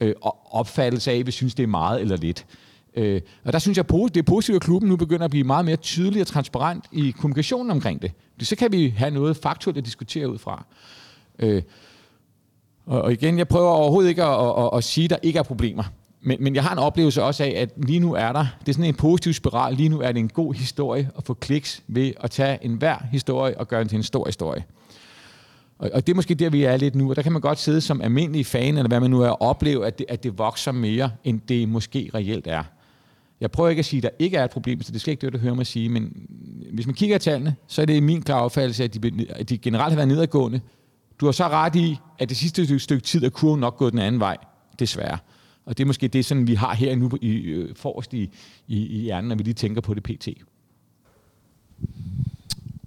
øh, 0.00 0.14
opfattelse 0.50 1.12
af, 1.12 1.16
at 1.16 1.26
vi 1.26 1.32
synes, 1.32 1.54
det 1.54 1.62
er 1.62 1.66
meget 1.66 2.00
eller 2.00 2.16
lidt. 2.16 2.46
Øh, 2.98 3.20
og 3.44 3.52
der 3.52 3.58
synes 3.58 3.76
jeg, 3.76 3.88
det 3.88 4.16
er 4.16 4.22
positivt, 4.22 4.56
at 4.56 4.62
klubben 4.62 4.88
nu 4.88 4.96
begynder 4.96 5.24
at 5.24 5.30
blive 5.30 5.44
meget 5.44 5.64
mere 5.64 5.76
tydelig 5.76 6.20
og 6.20 6.26
transparent 6.26 6.84
i 6.92 7.10
kommunikationen 7.10 7.70
omkring 7.70 8.02
det. 8.02 8.12
Så 8.40 8.56
kan 8.56 8.72
vi 8.72 8.94
have 8.96 9.10
noget 9.10 9.36
faktuelt 9.36 9.78
at 9.78 9.84
diskutere 9.84 10.30
ud 10.30 10.38
fra. 10.38 10.64
Øh, 11.38 11.62
og, 12.86 13.02
og 13.02 13.12
igen, 13.12 13.38
jeg 13.38 13.48
prøver 13.48 13.70
overhovedet 13.70 14.08
ikke 14.08 14.24
at, 14.24 14.46
at, 14.46 14.64
at, 14.64 14.70
at 14.72 14.84
sige, 14.84 15.04
at 15.04 15.10
der 15.10 15.16
ikke 15.22 15.38
er 15.38 15.42
problemer. 15.42 15.84
Men, 16.20 16.36
men 16.40 16.54
jeg 16.54 16.62
har 16.62 16.72
en 16.72 16.78
oplevelse 16.78 17.22
også 17.22 17.44
af, 17.44 17.54
at 17.56 17.70
lige 17.76 18.00
nu 18.00 18.14
er 18.14 18.32
der, 18.32 18.46
det 18.60 18.68
er 18.68 18.72
sådan 18.72 18.84
en 18.84 18.94
positiv 18.94 19.32
spiral, 19.32 19.74
lige 19.74 19.88
nu 19.88 20.00
er 20.00 20.12
det 20.12 20.18
en 20.18 20.28
god 20.28 20.54
historie 20.54 21.10
at 21.16 21.24
få 21.24 21.34
kliks 21.34 21.82
ved 21.86 22.12
at 22.20 22.30
tage 22.30 22.58
en 22.62 22.74
hver 22.74 22.96
historie 23.12 23.58
og 23.58 23.68
gøre 23.68 23.80
den 23.80 23.88
til 23.88 23.96
en 23.96 24.02
stor 24.02 24.26
historie. 24.26 24.64
Og, 25.78 25.90
og 25.94 26.06
det 26.06 26.12
er 26.12 26.16
måske 26.16 26.34
der, 26.34 26.50
vi 26.50 26.64
er 26.64 26.76
lidt 26.76 26.94
nu, 26.94 27.10
og 27.10 27.16
der 27.16 27.22
kan 27.22 27.32
man 27.32 27.40
godt 27.40 27.58
sidde 27.58 27.80
som 27.80 28.00
almindelig 28.00 28.46
fan, 28.46 28.76
eller 28.76 28.88
hvad 28.88 29.00
man 29.00 29.10
nu 29.10 29.20
er, 29.20 29.28
og 29.28 29.42
opleve, 29.42 29.86
at 29.86 29.98
det, 29.98 30.06
at 30.08 30.22
det 30.22 30.38
vokser 30.38 30.72
mere, 30.72 31.10
end 31.24 31.40
det 31.48 31.68
måske 31.68 32.10
reelt 32.14 32.46
er. 32.46 32.62
Jeg 33.40 33.50
prøver 33.50 33.70
ikke 33.70 33.80
at 33.80 33.86
sige, 33.86 33.98
at 33.98 34.02
der 34.02 34.10
ikke 34.18 34.36
er 34.36 34.44
et 34.44 34.50
problem, 34.50 34.82
så 34.82 34.92
det 34.92 35.00
skal 35.00 35.12
ikke 35.12 35.26
det, 35.26 35.32
du 35.32 35.38
hører 35.38 35.54
mig 35.54 35.66
sige, 35.66 35.88
men 35.88 36.26
hvis 36.72 36.86
man 36.86 36.94
kigger 36.94 37.16
i 37.16 37.18
tallene, 37.18 37.56
så 37.66 37.82
er 37.82 37.86
det 37.86 38.02
min 38.02 38.22
klare 38.22 38.42
opfattelse, 38.42 38.84
at 38.84 38.94
de, 38.94 39.26
at 39.30 39.48
de 39.48 39.58
generelt 39.58 39.90
har 39.90 39.96
været 39.96 40.08
nedadgående. 40.08 40.60
Du 41.20 41.24
har 41.24 41.32
så 41.32 41.48
ret 41.48 41.76
i, 41.76 41.96
at 42.18 42.28
det 42.28 42.36
sidste 42.36 42.78
stykke 42.78 43.04
tid 43.04 43.24
er 43.24 43.30
kurven 43.30 43.60
nok 43.60 43.76
gået 43.76 43.92
den 43.92 44.00
anden 44.00 44.20
vej, 44.20 44.36
desværre. 44.78 45.18
Og 45.64 45.78
det 45.78 45.84
er 45.84 45.86
måske 45.86 46.08
det, 46.08 46.24
sådan, 46.24 46.46
vi 46.46 46.54
har 46.54 46.74
her 46.74 46.96
nu 46.96 47.10
i, 47.22 47.36
øh, 47.36 47.76
forrest 47.76 48.14
i, 48.14 48.30
i, 48.66 48.86
i 48.86 49.00
hjernen, 49.00 49.28
når 49.28 49.36
vi 49.36 49.42
lige 49.42 49.54
tænker 49.54 49.80
på 49.80 49.94
det 49.94 50.02
pt. 50.02 50.28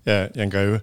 Ja, 0.06 0.28
Jan 0.36 0.50
Greve. 0.50 0.80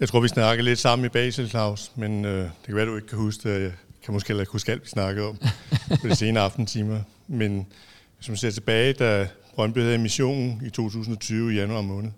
Jeg 0.00 0.08
tror, 0.08 0.20
vi 0.20 0.28
snakkede 0.28 0.64
lidt 0.64 0.78
sammen 0.78 1.06
i 1.06 1.08
Basel, 1.08 1.48
Claus, 1.48 1.92
men 1.96 2.24
øh, 2.24 2.42
det 2.42 2.50
kan 2.66 2.76
være, 2.76 2.86
du 2.86 2.96
ikke 2.96 3.08
kan 3.08 3.18
huske 3.18 3.54
det. 3.54 3.62
Jeg 3.62 3.72
kan 4.04 4.14
måske 4.14 4.28
heller 4.28 4.42
ikke 4.42 4.52
huske 4.52 4.72
alt, 4.72 4.82
vi 4.82 4.88
snakkede 4.88 5.28
om 5.28 5.38
på 6.00 6.08
de 6.08 6.16
senere 6.24 6.44
aftentimer. 6.44 7.00
Men 7.28 7.66
hvis 8.24 8.28
man 8.28 8.36
ser 8.36 8.50
tilbage, 8.50 8.92
da 8.92 9.28
Brøndby 9.54 9.78
havde 9.78 9.98
missionen 9.98 10.62
i 10.66 10.70
2020 10.70 11.52
i 11.52 11.56
januar 11.56 11.80
måned, 11.80 12.10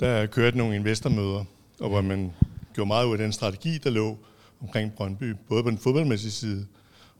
der 0.00 0.26
kørte 0.26 0.58
nogle 0.58 0.76
investormøder, 0.76 1.44
og 1.80 1.88
hvor 1.88 2.00
man 2.00 2.32
gjorde 2.74 2.88
meget 2.88 3.06
ud 3.06 3.12
af 3.12 3.18
den 3.18 3.32
strategi, 3.32 3.78
der 3.78 3.90
lå 3.90 4.18
omkring 4.62 4.92
Brøndby, 4.92 5.34
både 5.48 5.62
på 5.62 5.70
den 5.70 5.78
fodboldmæssige 5.78 6.30
side 6.30 6.66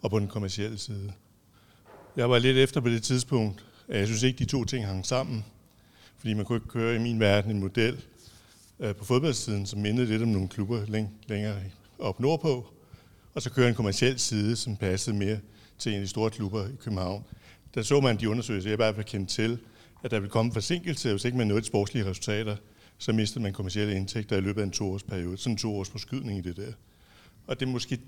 og 0.02 0.10
på 0.10 0.18
den 0.18 0.28
kommercielle 0.28 0.78
side. 0.78 1.12
Jeg 2.16 2.30
var 2.30 2.38
lidt 2.38 2.56
efter 2.56 2.80
på 2.80 2.88
det 2.88 3.02
tidspunkt, 3.02 3.64
at 3.88 3.98
jeg 3.98 4.06
synes 4.06 4.22
ikke, 4.22 4.38
de 4.38 4.44
to 4.44 4.64
ting 4.64 4.86
hang 4.86 5.06
sammen, 5.06 5.44
fordi 6.18 6.34
man 6.34 6.44
kunne 6.44 6.56
ikke 6.56 6.68
køre 6.68 6.96
i 6.96 6.98
min 6.98 7.20
verden 7.20 7.50
en 7.50 7.60
model 7.60 8.04
øh, 8.80 8.94
på 8.94 9.04
fodboldsiden, 9.04 9.66
som 9.66 9.80
mindede 9.80 10.06
lidt 10.06 10.22
om 10.22 10.28
nogle 10.28 10.48
klubber 10.48 11.08
længere 11.28 11.56
op 11.98 12.20
nordpå, 12.20 12.66
og 13.34 13.42
så 13.42 13.50
køre 13.50 13.68
en 13.68 13.74
kommerciel 13.74 14.18
side, 14.18 14.56
som 14.56 14.76
passede 14.76 15.16
mere 15.16 15.38
til 15.78 15.92
en 15.92 15.96
af 15.96 16.02
de 16.02 16.08
store 16.08 16.30
klubber 16.30 16.66
i 16.66 16.76
København. 16.80 17.24
Der 17.74 17.82
så 17.82 18.00
man 18.00 18.16
de 18.16 18.28
undersøgelser, 18.28 18.70
jeg 18.70 18.74
i 18.74 18.82
hvert 18.82 18.94
fald 18.94 19.06
kendte 19.06 19.34
til, 19.34 19.58
at 20.04 20.10
der 20.10 20.20
ville 20.20 20.30
komme 20.30 20.52
forsinkelse, 20.52 21.10
hvis 21.10 21.24
ikke 21.24 21.38
man 21.38 21.46
nåede 21.46 21.60
de 21.60 21.66
sportslige 21.66 22.06
resultater, 22.06 22.56
så 22.98 23.12
mistede 23.12 23.42
man 23.42 23.52
kommersielle 23.52 23.96
indtægter 23.96 24.36
i 24.36 24.40
løbet 24.40 24.60
af 24.60 24.64
en 24.64 24.70
toårsperiode. 24.70 25.38
Sådan 25.38 25.52
en 25.52 25.58
toårs 25.58 25.88
forskydning 25.88 26.38
i 26.38 26.42
det 26.42 26.56
der. 26.56 26.72
Og 27.46 27.60
det 27.60 27.66
er 27.66 27.70
måske, 27.70 27.98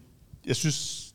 jeg 0.46 0.56
synes, 0.56 1.14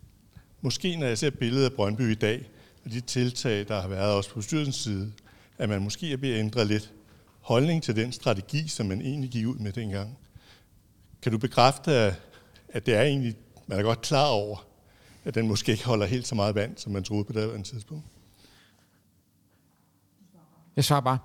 måske 0.62 0.96
når 0.96 1.08
jeg 1.08 1.18
ser 1.18 1.30
billedet 1.30 1.66
af 1.66 1.74
Brøndby 1.74 2.12
i 2.12 2.16
dag, 2.16 2.50
og 2.86 2.92
de 2.92 3.02
tiltag, 3.02 3.68
der 3.68 3.82
har 3.82 3.88
været 3.88 4.14
også 4.14 4.30
på 4.30 4.42
styrelsens 4.42 4.76
side, 4.76 5.12
at 5.58 5.70
man 5.70 5.82
måske 5.82 6.14
er 6.14 6.18
ved 6.18 6.30
at 6.30 6.40
ændre 6.40 6.66
lidt 6.66 6.92
holdning 7.40 7.84
til 7.84 7.96
den 7.96 8.12
strategi, 8.12 8.68
som 8.68 8.86
man 8.86 9.02
egentlig 9.02 9.30
gik 9.30 9.48
ud 9.48 9.56
med 9.56 9.72
dengang. 9.72 10.18
Kan 11.22 11.32
du 11.32 11.38
bekræfte, 11.38 11.92
at 12.70 12.86
det 12.86 12.96
er 12.96 13.02
egentlig, 13.02 13.36
man 13.68 13.80
er 13.80 13.84
godt 13.84 14.02
klar 14.02 14.28
over, 14.28 14.68
at 15.26 15.36
den 15.36 15.48
måske 15.48 15.72
ikke 15.72 15.86
holder 15.86 16.06
helt 16.06 16.28
så 16.28 16.36
meget 16.36 16.56
vand, 16.56 16.78
som 16.78 16.92
man 16.92 17.04
troede 17.04 17.24
på 17.24 17.34
det 17.34 17.66
tidspunkt? 17.66 18.06
Jeg 20.76 20.84
svarer 20.84 21.02
bare. 21.02 21.18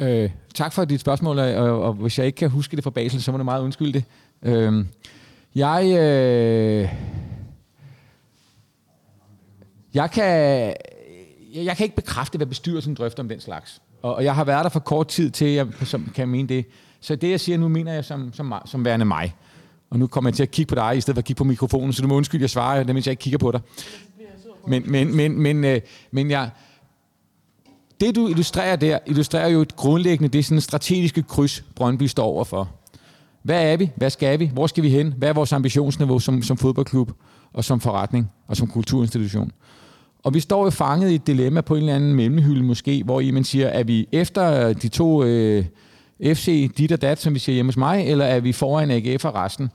Øh, 0.00 0.30
tak 0.54 0.72
for 0.72 0.84
dit 0.84 1.00
spørgsmål, 1.00 1.38
og, 1.38 1.82
og 1.82 1.92
hvis 1.92 2.18
jeg 2.18 2.26
ikke 2.26 2.36
kan 2.36 2.50
huske 2.50 2.76
det 2.76 2.84
fra 2.84 2.90
Basel, 2.90 3.22
så 3.22 3.32
må 3.32 3.38
du 3.38 3.44
meget 3.44 3.62
undskylde 3.62 3.92
det. 3.92 4.04
Øh, 4.42 4.84
jeg, 5.54 5.84
øh, 5.84 6.88
jeg, 9.94 10.10
kan, 10.10 10.24
jeg 11.54 11.76
kan 11.76 11.84
ikke 11.84 11.96
bekræfte, 11.96 12.36
hvad 12.36 12.46
bestyrelsen 12.46 12.94
drøfter 12.94 13.22
om 13.22 13.28
den 13.28 13.40
slags. 13.40 13.82
Og, 14.02 14.14
og 14.14 14.24
jeg 14.24 14.34
har 14.34 14.44
været 14.44 14.64
der 14.64 14.70
for 14.70 14.80
kort 14.80 15.08
tid 15.08 15.30
til, 15.30 15.44
at 15.44 15.54
jeg 15.54 15.66
som, 15.82 16.12
kan 16.14 16.28
mene 16.28 16.48
det. 16.48 16.66
Så 17.00 17.16
det, 17.16 17.30
jeg 17.30 17.40
siger 17.40 17.58
nu, 17.58 17.68
mener 17.68 17.92
jeg 17.92 18.04
som, 18.04 18.32
som, 18.32 18.54
som 18.66 18.84
værende 18.84 19.04
mig. 19.04 19.34
Og 19.90 19.98
nu 19.98 20.06
kommer 20.06 20.30
jeg 20.30 20.34
til 20.34 20.42
at 20.42 20.50
kigge 20.50 20.68
på 20.68 20.74
dig, 20.74 20.96
i 20.96 21.00
stedet 21.00 21.16
for 21.16 21.20
at 21.20 21.24
kigge 21.24 21.38
på 21.38 21.44
mikrofonen, 21.44 21.92
så 21.92 22.02
du 22.02 22.08
må 22.08 22.14
undskylde, 22.14 22.42
jeg 22.42 22.50
svarer, 22.50 22.84
mens 22.84 23.06
jeg 23.06 23.12
ikke 23.12 23.20
kigger 23.20 23.38
på 23.38 23.52
dig. 23.52 23.60
Men, 24.68 24.90
men, 24.90 25.16
men, 25.16 25.38
men, 25.40 25.64
øh, 25.64 25.80
men 26.10 26.30
jeg, 26.30 26.50
det, 28.00 28.14
du 28.14 28.28
illustrerer 28.28 28.76
der, 28.76 28.98
illustrerer 29.06 29.48
jo 29.48 29.60
et 29.60 29.76
grundlæggende, 29.76 30.28
det 30.28 30.38
er 30.38 30.42
sådan 30.42 30.56
en 30.56 30.60
strategiske 30.60 31.22
kryds, 31.22 31.64
Brøndby 31.74 32.02
står 32.02 32.24
overfor. 32.24 32.68
Hvad 33.42 33.72
er 33.72 33.76
vi? 33.76 33.90
Hvad 33.96 34.10
skal 34.10 34.38
vi? 34.38 34.50
Hvor 34.52 34.66
skal 34.66 34.82
vi 34.82 34.90
hen? 34.90 35.14
Hvad 35.18 35.28
er 35.28 35.32
vores 35.32 35.52
ambitionsniveau 35.52 36.18
som, 36.18 36.42
som 36.42 36.56
fodboldklub 36.56 37.12
og 37.52 37.64
som 37.64 37.80
forretning 37.80 38.30
og 38.46 38.56
som 38.56 38.68
kulturinstitution? 38.68 39.52
Og 40.22 40.34
vi 40.34 40.40
står 40.40 40.64
jo 40.64 40.70
fanget 40.70 41.10
i 41.10 41.14
et 41.14 41.26
dilemma 41.26 41.60
på 41.60 41.74
en 41.74 41.80
eller 41.80 41.94
anden 41.94 42.14
mellemhylde 42.14 42.62
måske, 42.62 43.02
hvor 43.04 43.20
I 43.20 43.30
man 43.30 43.44
siger, 43.44 43.66
er 43.66 43.84
vi 43.84 44.08
efter 44.12 44.72
de 44.72 44.88
to 44.88 45.24
øh, 45.24 45.64
FC, 46.24 46.70
dit 46.78 46.92
og 46.92 47.02
dat, 47.02 47.20
som 47.20 47.34
vi 47.34 47.38
siger 47.38 47.54
hjemme 47.54 47.68
hos 47.68 47.76
mig, 47.76 48.06
eller 48.06 48.24
er 48.24 48.40
vi 48.40 48.52
foran 48.52 48.90
AGF 48.90 49.24
og 49.24 49.34
resten 49.34 49.70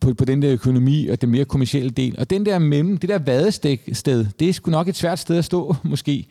på, 0.00 0.14
på 0.14 0.24
den 0.24 0.42
der 0.42 0.52
økonomi 0.52 1.08
og 1.08 1.20
den 1.20 1.30
mere 1.30 1.44
kommersielle 1.44 1.90
del? 1.90 2.14
Og 2.18 2.30
den 2.30 2.46
der 2.46 2.58
mellem, 2.58 2.96
det 2.96 3.08
der 3.08 3.18
vadested, 3.18 4.26
det 4.40 4.48
er 4.48 4.52
sgu 4.52 4.70
nok 4.70 4.88
et 4.88 4.96
svært 4.96 5.18
sted 5.18 5.36
at 5.36 5.44
stå, 5.44 5.76
måske 5.82 6.26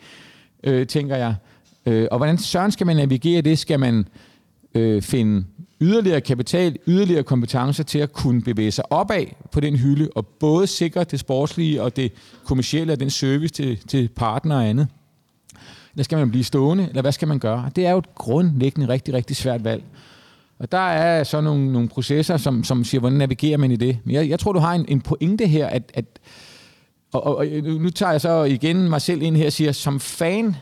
øh, 0.64 0.88
tænker 0.88 1.16
jeg. 1.16 1.36
Øh, 1.86 2.08
og 2.12 2.18
hvordan 2.18 2.38
søren 2.38 2.72
skal 2.72 2.86
man 2.88 2.96
navigere 2.96 3.42
det? 3.42 3.60
Skal 3.60 3.80
man 3.80 4.08
øh, 4.76 5.02
finde 5.02 5.46
yderligere 5.82 6.22
kapital, 6.22 6.78
yderligere 6.88 7.24
kompetencer 7.24 7.84
til 7.84 8.00
at 8.00 8.14
kunne 8.14 8.42
bevæge 8.42 8.72
sig 8.72 8.92
opad 8.92 9.26
på 9.52 9.60
den 9.60 9.76
hylde, 9.76 10.10
og 10.16 10.28
både 10.28 10.68
sikre 10.68 11.04
det 11.04 11.20
sportslige 11.20 11.84
og 11.84 11.96
det 11.96 12.12
kommercielle 12.46 12.94
og 12.94 13.00
den 13.00 13.10
service 13.10 13.54
til, 13.54 13.78
til 13.88 14.10
partner 14.16 14.56
og 14.56 14.68
andet? 14.68 14.88
Eller 15.94 16.04
skal 16.04 16.18
man 16.18 16.30
blive 16.30 16.44
stående, 16.44 16.88
eller 16.90 17.02
hvad 17.02 17.12
skal 17.12 17.28
man 17.28 17.40
gøre? 17.40 17.70
Det 17.76 17.86
er 17.86 17.92
jo 17.92 17.98
et 17.98 18.16
grundlæggende 18.16 18.88
rigtig, 18.88 19.14
rigtig 19.14 19.36
svært 19.36 19.64
valg. 19.64 19.84
Og 20.60 20.72
der 20.72 20.78
er 20.78 21.24
så 21.24 21.42
nogle, 21.42 21.72
nogle 21.72 21.90
processer, 21.90 22.38
som, 22.38 22.64
som 22.64 22.84
siger, 22.84 23.00
hvordan 23.00 23.18
navigerer 23.18 23.58
man 23.58 23.72
i 23.72 23.76
det? 23.76 23.98
Men 24.04 24.16
jeg, 24.16 24.30
jeg 24.30 24.40
tror, 24.40 24.54
du 24.54 24.60
har 24.60 24.74
en, 24.74 24.86
en 24.88 25.02
pointe 25.02 25.48
her, 25.48 25.68
at, 25.68 25.92
at 25.94 26.06
og, 27.14 27.24
og, 27.24 27.36
og 27.36 27.46
nu 27.64 27.90
tager 27.90 28.12
jeg 28.12 28.22
så 28.22 28.44
igen 28.44 28.90
mig 28.90 29.02
selv 29.02 29.22
ind 29.22 29.38
her 29.38 29.46
og 29.46 29.54
siger, 29.54 29.72
som 29.72 30.00
fan 30.00 30.56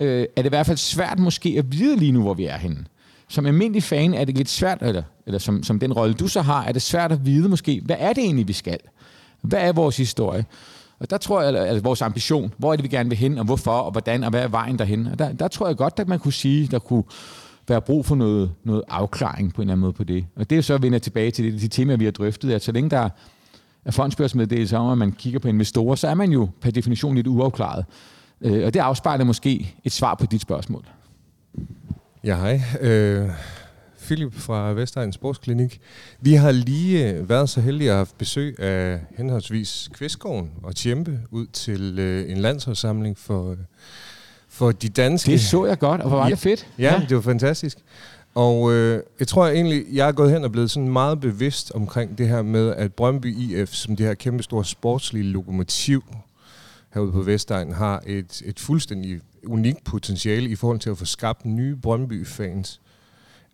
øh, 0.00 0.26
er 0.36 0.42
det 0.42 0.46
i 0.46 0.48
hvert 0.48 0.66
fald 0.66 0.76
svært 0.76 1.18
måske 1.18 1.54
at 1.58 1.72
vide 1.72 1.96
lige 1.96 2.12
nu, 2.12 2.22
hvor 2.22 2.34
vi 2.34 2.44
er 2.44 2.56
henne. 2.56 2.84
Som 3.28 3.46
almindelig 3.46 3.82
fan 3.82 4.14
er 4.14 4.24
det 4.24 4.36
lidt 4.36 4.48
svært, 4.48 4.78
eller, 4.82 5.02
eller 5.26 5.38
som, 5.38 5.62
som 5.62 5.78
den 5.78 5.92
rolle, 5.92 6.14
du 6.14 6.28
så 6.28 6.40
har, 6.40 6.64
er 6.64 6.72
det 6.72 6.82
svært 6.82 7.12
at 7.12 7.26
vide 7.26 7.48
måske, 7.48 7.82
hvad 7.84 7.96
er 7.98 8.12
det 8.12 8.24
egentlig, 8.24 8.48
vi 8.48 8.52
skal? 8.52 8.78
Hvad 9.42 9.60
er 9.60 9.72
vores 9.72 9.96
historie? 9.96 10.44
Og 11.00 11.10
der 11.10 11.18
tror 11.18 11.42
jeg, 11.42 11.56
altså 11.56 11.82
vores 11.82 12.02
ambition, 12.02 12.54
hvor 12.58 12.72
er 12.72 12.76
det, 12.76 12.82
vi 12.82 12.88
gerne 12.88 13.08
vil 13.08 13.18
hen, 13.18 13.38
og 13.38 13.44
hvorfor, 13.44 13.70
og 13.70 13.90
hvordan, 13.90 14.24
og 14.24 14.30
hvad 14.30 14.42
er 14.42 14.48
vejen 14.48 14.78
derhen? 14.78 15.06
Og 15.06 15.18
der, 15.18 15.32
der 15.32 15.48
tror 15.48 15.66
jeg 15.66 15.76
godt, 15.76 15.94
at 15.96 16.08
man 16.08 16.18
kunne 16.18 16.32
sige, 16.32 16.66
der 16.66 16.78
kunne 16.78 17.04
være 17.68 17.80
brug 17.80 18.06
for 18.06 18.14
noget, 18.14 18.50
noget 18.64 18.82
afklaring 18.88 19.54
på 19.54 19.62
en 19.62 19.66
eller 19.66 19.72
anden 19.72 19.80
måde 19.80 19.92
på 19.92 20.04
det. 20.04 20.26
Og 20.36 20.50
det 20.50 20.58
er 20.58 20.62
så 20.62 20.78
vender 20.78 20.98
tilbage 20.98 21.30
til 21.30 21.52
det, 21.52 21.60
de 21.60 21.68
temaer, 21.68 21.96
vi 21.96 22.04
har 22.04 22.12
drøftet, 22.12 22.52
at 22.52 22.62
så 22.62 22.72
længe 22.72 22.90
der 22.90 23.08
af 23.84 23.94
fondsbørsmeddelelser 23.94 24.78
om, 24.78 24.90
at 24.90 24.98
man 24.98 25.12
kigger 25.12 25.40
på 25.40 25.48
investorer, 25.48 25.94
så 25.94 26.08
er 26.08 26.14
man 26.14 26.32
jo 26.32 26.48
per 26.60 26.70
definition 26.70 27.14
lidt 27.14 27.26
uafklaret. 27.26 27.84
Øh, 28.40 28.66
og 28.66 28.74
det 28.74 28.80
afspejler 28.80 29.24
måske 29.24 29.74
et 29.84 29.92
svar 29.92 30.14
på 30.14 30.26
dit 30.26 30.40
spørgsmål. 30.40 30.84
Ja, 32.24 32.36
hej. 32.36 32.62
Øh, 32.80 33.28
Philip 34.02 34.34
fra 34.34 34.72
Vestegn 34.72 35.12
Sportsklinik. 35.12 35.80
Vi 36.20 36.34
har 36.34 36.52
lige 36.52 37.12
øh, 37.12 37.28
været 37.28 37.48
så 37.48 37.60
heldige 37.60 37.90
at 37.90 37.96
have 37.96 38.06
besøg 38.18 38.60
af 38.60 39.00
henholdsvis 39.16 39.88
Kvistgården 39.92 40.50
og 40.62 40.76
Tjempe 40.76 41.20
ud 41.30 41.46
til 41.46 41.98
øh, 41.98 42.30
en 42.30 42.36
landsholdssamling 42.36 43.18
for, 43.18 43.56
for 44.48 44.72
de 44.72 44.88
danske. 44.88 45.32
Det 45.32 45.40
så 45.40 45.66
jeg 45.66 45.78
godt, 45.78 46.00
og 46.00 46.08
hvor 46.08 46.18
var 46.18 46.24
ja, 46.24 46.30
det 46.30 46.38
fedt. 46.38 46.66
Ja, 46.78 46.94
ja, 46.94 47.06
det 47.08 47.16
var 47.16 47.22
fantastisk. 47.22 47.78
Og 48.38 48.72
øh, 48.72 49.02
jeg 49.18 49.28
tror 49.28 49.48
egentlig, 49.48 49.84
jeg 49.92 50.08
er 50.08 50.12
gået 50.12 50.32
hen 50.32 50.44
og 50.44 50.52
blevet 50.52 50.70
sådan 50.70 50.88
meget 50.88 51.20
bevidst 51.20 51.72
omkring 51.72 52.18
det 52.18 52.28
her 52.28 52.42
med, 52.42 52.74
at 52.76 52.94
Brøndby 52.94 53.36
IF, 53.36 53.72
som 53.72 53.96
det 53.96 54.06
her 54.06 54.14
kæmpe 54.14 54.42
store 54.42 54.64
sportslige 54.64 55.24
lokomotiv 55.24 56.04
herude 56.94 57.12
på 57.12 57.22
Vestegn, 57.22 57.72
har 57.72 58.02
et, 58.06 58.42
et 58.44 58.60
fuldstændig 58.60 59.20
unikt 59.46 59.84
potentiale 59.84 60.50
i 60.50 60.54
forhold 60.54 60.78
til 60.78 60.90
at 60.90 60.98
få 60.98 61.04
skabt 61.04 61.44
nye 61.44 61.76
Brøndby-fans 61.76 62.80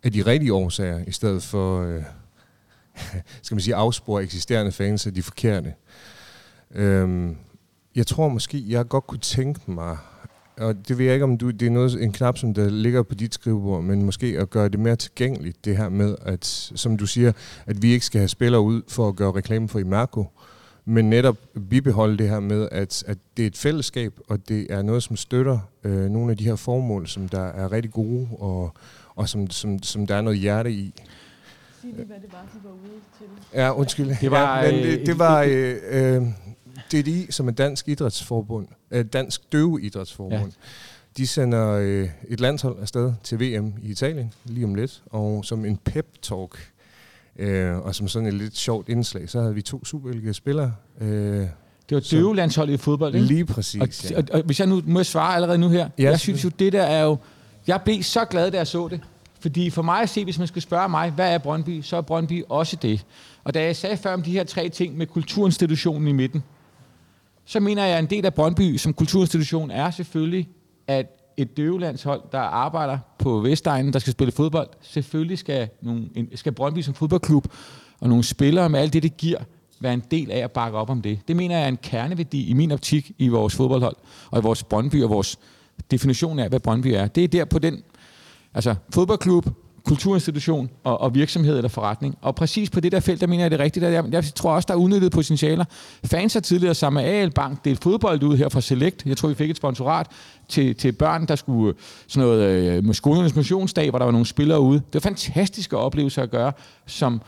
af 0.02 0.12
de 0.12 0.22
rigtige 0.22 0.52
årsager, 0.52 1.04
i 1.06 1.12
stedet 1.12 1.42
for, 1.42 1.82
øh, 1.82 2.02
skal 3.42 3.54
man 3.54 3.60
sige, 3.60 3.74
afspore 3.74 4.22
eksisterende 4.22 4.72
fans 4.72 5.06
af 5.06 5.14
de 5.14 5.22
forkerte. 5.22 5.74
Øhm, 6.74 7.36
jeg 7.94 8.06
tror 8.06 8.28
måske, 8.28 8.64
jeg 8.68 8.88
godt 8.88 9.06
kunne 9.06 9.20
tænke 9.20 9.60
mig 9.70 9.96
og 10.56 10.88
det 10.88 10.98
ved 10.98 11.04
jeg 11.04 11.14
ikke, 11.14 11.24
om 11.24 11.38
du, 11.38 11.50
det 11.50 11.66
er 11.66 11.70
noget, 11.70 12.02
en 12.02 12.12
knap, 12.12 12.38
som 12.38 12.54
der 12.54 12.70
ligger 12.70 13.02
på 13.02 13.14
dit 13.14 13.34
skrivebord, 13.34 13.82
men 13.82 14.02
måske 14.02 14.26
at 14.38 14.50
gøre 14.50 14.68
det 14.68 14.80
mere 14.80 14.96
tilgængeligt, 14.96 15.64
det 15.64 15.76
her 15.76 15.88
med, 15.88 16.16
at, 16.22 16.46
som 16.74 16.96
du 16.96 17.06
siger, 17.06 17.32
at 17.66 17.82
vi 17.82 17.92
ikke 17.92 18.06
skal 18.06 18.18
have 18.18 18.28
spillere 18.28 18.60
ud 18.60 18.82
for 18.88 19.08
at 19.08 19.16
gøre 19.16 19.32
reklame 19.32 19.68
for 19.68 19.78
Imerco, 19.78 20.26
men 20.84 21.10
netop 21.10 21.36
bibeholde 21.70 22.18
det 22.18 22.28
her 22.28 22.40
med, 22.40 22.68
at, 22.72 23.04
at 23.06 23.18
det 23.36 23.42
er 23.42 23.46
et 23.46 23.56
fællesskab, 23.56 24.12
og 24.28 24.48
det 24.48 24.66
er 24.70 24.82
noget, 24.82 25.02
som 25.02 25.16
støtter 25.16 25.58
øh, 25.84 26.10
nogle 26.10 26.30
af 26.30 26.36
de 26.36 26.44
her 26.44 26.56
formål, 26.56 27.06
som 27.08 27.28
der 27.28 27.42
er 27.44 27.72
rigtig 27.72 27.92
gode, 27.92 28.28
og, 28.38 28.74
og 29.14 29.28
som, 29.28 29.50
som, 29.50 29.82
som 29.82 30.06
der 30.06 30.14
er 30.14 30.20
noget 30.20 30.38
hjerte 30.38 30.72
i. 30.72 30.92
Sig 31.80 31.90
lige, 31.94 32.06
hvad 32.06 32.16
det 32.16 32.32
var, 32.32 32.38
de 32.54 32.58
var 32.64 32.70
ude 32.70 33.00
til. 33.18 33.26
Ja, 33.54 33.70
undskyld. 33.78 34.10
Det 34.20 34.30
var, 34.30 34.62
ja, 34.64 34.72
men 34.72 34.80
øh, 34.80 34.86
det, 34.86 35.00
det 35.00 35.08
et- 35.08 35.18
var 35.18 35.42
øh, 35.42 35.76
øh, 35.90 36.22
DDI, 37.02 37.26
som 37.30 37.48
er 37.48 37.52
Dansk 37.52 37.88
Idrætsforbund, 37.88 38.66
øh, 38.90 39.04
Dansk 39.04 39.52
Døve 39.52 39.82
Idrætsforbund. 39.82 40.40
Ja. 40.42 40.46
De 41.16 41.26
sender 41.26 41.70
øh, 41.72 42.08
et 42.28 42.40
landshold 42.40 42.80
afsted 42.80 43.12
til 43.22 43.40
VM 43.40 43.72
i 43.82 43.90
Italien 43.90 44.32
lige 44.44 44.64
om 44.64 44.74
lidt, 44.74 45.02
og 45.06 45.44
som 45.44 45.64
en 45.64 45.78
pep-talk, 45.90 46.58
øh, 47.38 47.76
og 47.76 47.94
som 47.94 48.08
sådan 48.08 48.28
et 48.28 48.34
lidt 48.34 48.56
sjovt 48.56 48.88
indslag, 48.88 49.30
så 49.30 49.40
havde 49.40 49.54
vi 49.54 49.62
to 49.62 49.84
Superliga-spillere. 49.84 50.72
Øh, 51.00 51.08
Det 51.08 51.48
var 51.90 52.00
døvelandsholdet 52.10 52.74
i 52.74 52.76
fodbold, 52.76 53.14
ikke? 53.14 53.26
lige 53.26 53.44
præcis, 53.46 53.80
Og, 54.04 54.10
ja. 54.10 54.16
og, 54.18 54.24
og 54.32 54.42
hvis 54.42 54.58
jeg 54.60 54.66
nu 54.68 54.82
må 54.86 54.98
jeg 54.98 55.06
svare 55.06 55.34
allerede 55.34 55.58
nu 55.58 55.68
her. 55.68 55.88
Ja, 55.98 56.10
jeg 56.10 56.20
synes 56.20 56.44
jo, 56.44 56.48
det 56.58 56.72
der 56.72 56.82
er 56.82 57.04
jo... 57.04 57.16
Jeg 57.66 57.80
blev 57.84 58.02
så 58.02 58.24
glad, 58.24 58.50
da 58.50 58.56
jeg 58.56 58.66
så 58.66 58.88
det. 58.88 59.00
Fordi 59.40 59.70
for 59.70 59.82
mig 59.82 60.00
at 60.02 60.08
se, 60.08 60.24
hvis 60.24 60.38
man 60.38 60.48
skal 60.48 60.62
spørge 60.62 60.88
mig, 60.88 61.10
hvad 61.10 61.34
er 61.34 61.38
Brøndby, 61.38 61.82
så 61.82 61.96
er 61.96 62.00
Brøndby 62.00 62.42
også 62.48 62.76
det. 62.76 63.04
Og 63.44 63.54
da 63.54 63.62
jeg 63.62 63.76
sagde 63.76 63.96
før 63.96 64.12
om 64.14 64.22
de 64.22 64.30
her 64.30 64.44
tre 64.44 64.68
ting 64.68 64.96
med 64.96 65.06
kulturinstitutionen 65.06 66.08
i 66.08 66.12
midten, 66.12 66.42
så 67.46 67.60
mener 67.60 67.84
jeg, 67.84 67.96
at 67.98 68.02
en 68.04 68.10
del 68.10 68.26
af 68.26 68.34
Brøndby 68.34 68.76
som 68.76 68.94
kulturinstitution 68.94 69.70
er 69.70 69.90
selvfølgelig, 69.90 70.48
at 70.86 71.06
et 71.36 71.56
døvelandshold, 71.56 72.22
der 72.32 72.38
arbejder 72.38 72.98
på 73.18 73.40
Vestegnen, 73.40 73.92
der 73.92 73.98
skal 73.98 74.12
spille 74.12 74.32
fodbold, 74.32 74.68
selvfølgelig 74.80 75.38
skal, 75.38 75.68
nogle, 75.82 76.08
en- 76.14 76.28
skal 76.34 76.52
Brøndby 76.52 76.80
som 76.80 76.94
fodboldklub 76.94 77.46
og 78.00 78.08
nogle 78.08 78.24
spillere 78.24 78.68
med 78.68 78.80
alt 78.80 78.92
det, 78.92 79.02
det 79.02 79.16
giver, 79.16 79.38
være 79.80 79.94
en 79.94 80.02
del 80.10 80.30
af 80.30 80.38
at 80.38 80.52
bakke 80.52 80.78
op 80.78 80.90
om 80.90 81.02
det. 81.02 81.20
Det 81.28 81.36
mener 81.36 81.56
jeg 81.56 81.64
er 81.64 81.68
en 81.68 81.76
kerneværdi 81.82 82.46
i 82.48 82.52
min 82.52 82.72
optik 82.72 83.10
i 83.18 83.28
vores 83.28 83.54
fodboldhold, 83.54 83.96
og 84.30 84.38
i 84.38 84.42
vores 84.42 84.62
Brøndby 84.64 85.02
og 85.02 85.10
vores 85.10 85.38
definition 85.90 86.38
af, 86.38 86.48
hvad 86.48 86.60
Brøndby 86.60 86.86
er. 86.86 87.06
Det 87.06 87.24
er 87.24 87.28
der 87.28 87.44
på 87.44 87.58
den, 87.58 87.82
altså 88.54 88.74
fodboldklub, 88.94 89.46
kulturinstitution 89.86 90.70
og, 90.84 91.00
og 91.00 91.14
virksomhed 91.14 91.56
eller 91.56 91.68
forretning. 91.68 92.18
Og 92.22 92.34
præcis 92.34 92.70
på 92.70 92.80
det 92.80 92.92
der 92.92 93.00
felt, 93.00 93.20
der 93.20 93.26
mener 93.26 93.44
jeg 93.44 93.50
det 93.50 93.60
er 93.60 93.64
rigtigt. 93.64 93.84
Jeg, 93.84 94.04
jeg 94.10 94.24
tror 94.34 94.54
også, 94.54 94.66
der 94.66 94.74
er 94.74 94.78
udnyttet 94.78 95.12
potentialer. 95.12 95.64
Fans 96.04 96.32
har 96.32 96.40
tidligere 96.40 96.74
sammen 96.74 97.04
med 97.04 97.12
AL 97.12 97.30
Bank 97.30 97.64
delt 97.64 97.82
fodbold 97.82 98.22
ud 98.22 98.36
her 98.36 98.48
fra 98.48 98.60
Select. 98.60 99.06
Jeg 99.06 99.16
tror, 99.16 99.28
vi 99.28 99.34
fik 99.34 99.50
et 99.50 99.56
sponsorat 99.56 100.06
til, 100.48 100.74
til 100.74 100.92
børn, 100.92 101.26
der 101.26 101.36
skulle 101.36 101.68
øh, 101.68 101.74
sådan 102.08 102.28
noget 102.28 102.42
øh, 102.50 102.84
med 102.84 102.94
skolernes 102.94 103.34
motionsdag, 103.34 103.90
hvor 103.90 103.98
der 103.98 104.04
var 104.04 104.12
nogle 104.12 104.26
spillere 104.26 104.60
ude. 104.60 104.78
Det 104.78 104.94
var 104.94 105.00
fantastiske 105.00 105.76
oplevelser 105.76 106.22
at 106.22 106.30
gøre, 106.30 106.52
som 106.86 107.20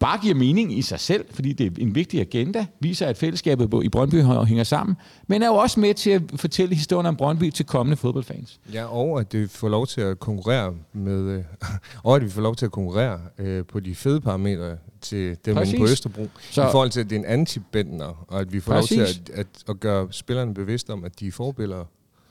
bare 0.00 0.18
giver 0.18 0.34
mening 0.34 0.78
i 0.78 0.82
sig 0.82 1.00
selv, 1.00 1.24
fordi 1.30 1.52
det 1.52 1.66
er 1.66 1.70
en 1.78 1.94
vigtig 1.94 2.20
agenda, 2.20 2.66
viser, 2.80 3.06
at 3.06 3.16
fællesskabet 3.16 3.84
i 3.84 3.88
Brøndby 3.88 4.22
hænger 4.46 4.64
sammen, 4.64 4.96
men 5.26 5.42
er 5.42 5.46
jo 5.46 5.54
også 5.54 5.80
med 5.80 5.94
til 5.94 6.10
at 6.10 6.22
fortælle 6.36 6.74
historien 6.74 7.06
om 7.06 7.16
Brøndby 7.16 7.50
til 7.50 7.66
kommende 7.66 7.96
fodboldfans. 7.96 8.60
Ja, 8.72 8.84
og 8.84 9.20
at 9.20 9.32
det 9.32 9.50
får 9.50 9.68
lov 9.68 9.86
til 9.86 10.00
at 10.00 10.20
konkurrere 10.20 10.74
med, 10.92 11.22
øh, 11.22 11.44
og 12.04 12.16
at 12.16 12.24
vi 12.24 12.30
får 12.30 12.42
lov 12.42 12.56
til 12.56 12.64
at 12.64 12.72
konkurrere 12.72 13.20
øh, 13.38 13.64
på 13.64 13.80
de 13.80 13.94
fede 13.94 14.20
parametre 14.20 14.76
til 15.00 15.36
dem 15.44 15.54
på 15.54 15.84
Østerbro. 15.84 16.28
Så-. 16.50 16.62
I 16.62 16.70
forhold 16.70 16.90
til, 16.90 17.00
at 17.00 17.10
det 17.10 17.16
er 17.16 17.20
en 17.20 17.26
antibænder, 17.26 18.24
og 18.28 18.40
at 18.40 18.52
vi 18.52 18.60
får 18.60 18.72
Præcis. 18.72 18.98
lov 18.98 19.06
til 19.06 19.32
at, 19.32 19.38
at, 19.38 19.46
at 19.68 19.80
gøre 19.80 20.08
spillerne 20.10 20.54
bevidste 20.54 20.90
om, 20.90 21.04
at 21.04 21.20
de 21.20 21.26
er 21.26 21.32
forbilleder. 21.32 21.84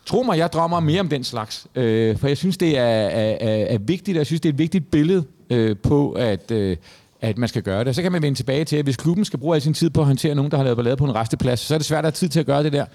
Tro 0.05 0.24
mig, 0.24 0.38
jeg 0.38 0.53
drømmer 0.53 0.80
mere 0.80 0.99
om 0.99 1.09
den 1.09 1.24
slags. 1.24 1.67
Øh, 1.76 2.17
for 2.17 2.28
jeg 2.28 2.38
synes, 2.38 2.57
det 2.57 2.78
er, 2.78 2.84
er, 2.84 3.38
er, 3.39 3.65
er 3.65 3.78
vigtigt, 3.78 4.15
og 4.15 4.20
jeg 4.20 4.26
synes, 4.26 4.41
det 4.41 4.49
er 4.49 4.53
et 4.53 4.59
vigtigt 4.59 4.91
billede 4.91 5.24
øh, 5.49 5.76
på, 5.78 6.11
at, 6.11 6.51
øh, 6.51 6.78
at 7.22 7.38
man 7.38 7.49
skal 7.49 7.61
gøre 7.61 7.84
det. 7.84 7.95
Så 7.95 8.01
kan 8.01 8.11
man 8.11 8.22
vende 8.22 8.38
tilbage 8.38 8.65
til, 8.65 8.76
at 8.76 8.84
hvis 8.84 8.97
klubben 8.97 9.26
skal 9.26 9.39
bruge 9.39 9.55
al 9.55 9.61
sin 9.61 9.74
tid 9.74 9.89
på 9.89 10.01
at 10.01 10.07
håndtere 10.07 10.36
nogen, 10.36 10.51
der 10.51 10.57
har 10.57 10.63
lavet 10.63 10.78
ballade 10.78 10.97
på 10.97 11.05
en 11.05 11.15
resteplads, 11.15 11.59
så 11.59 11.74
er 11.74 11.78
det 11.78 11.86
svært 11.86 11.97
at 11.99 12.05
have 12.05 12.11
tid 12.11 12.30
til 12.30 12.39
at 12.39 12.45
gøre 12.45 12.63
det 12.63 12.74
der. 12.74 12.86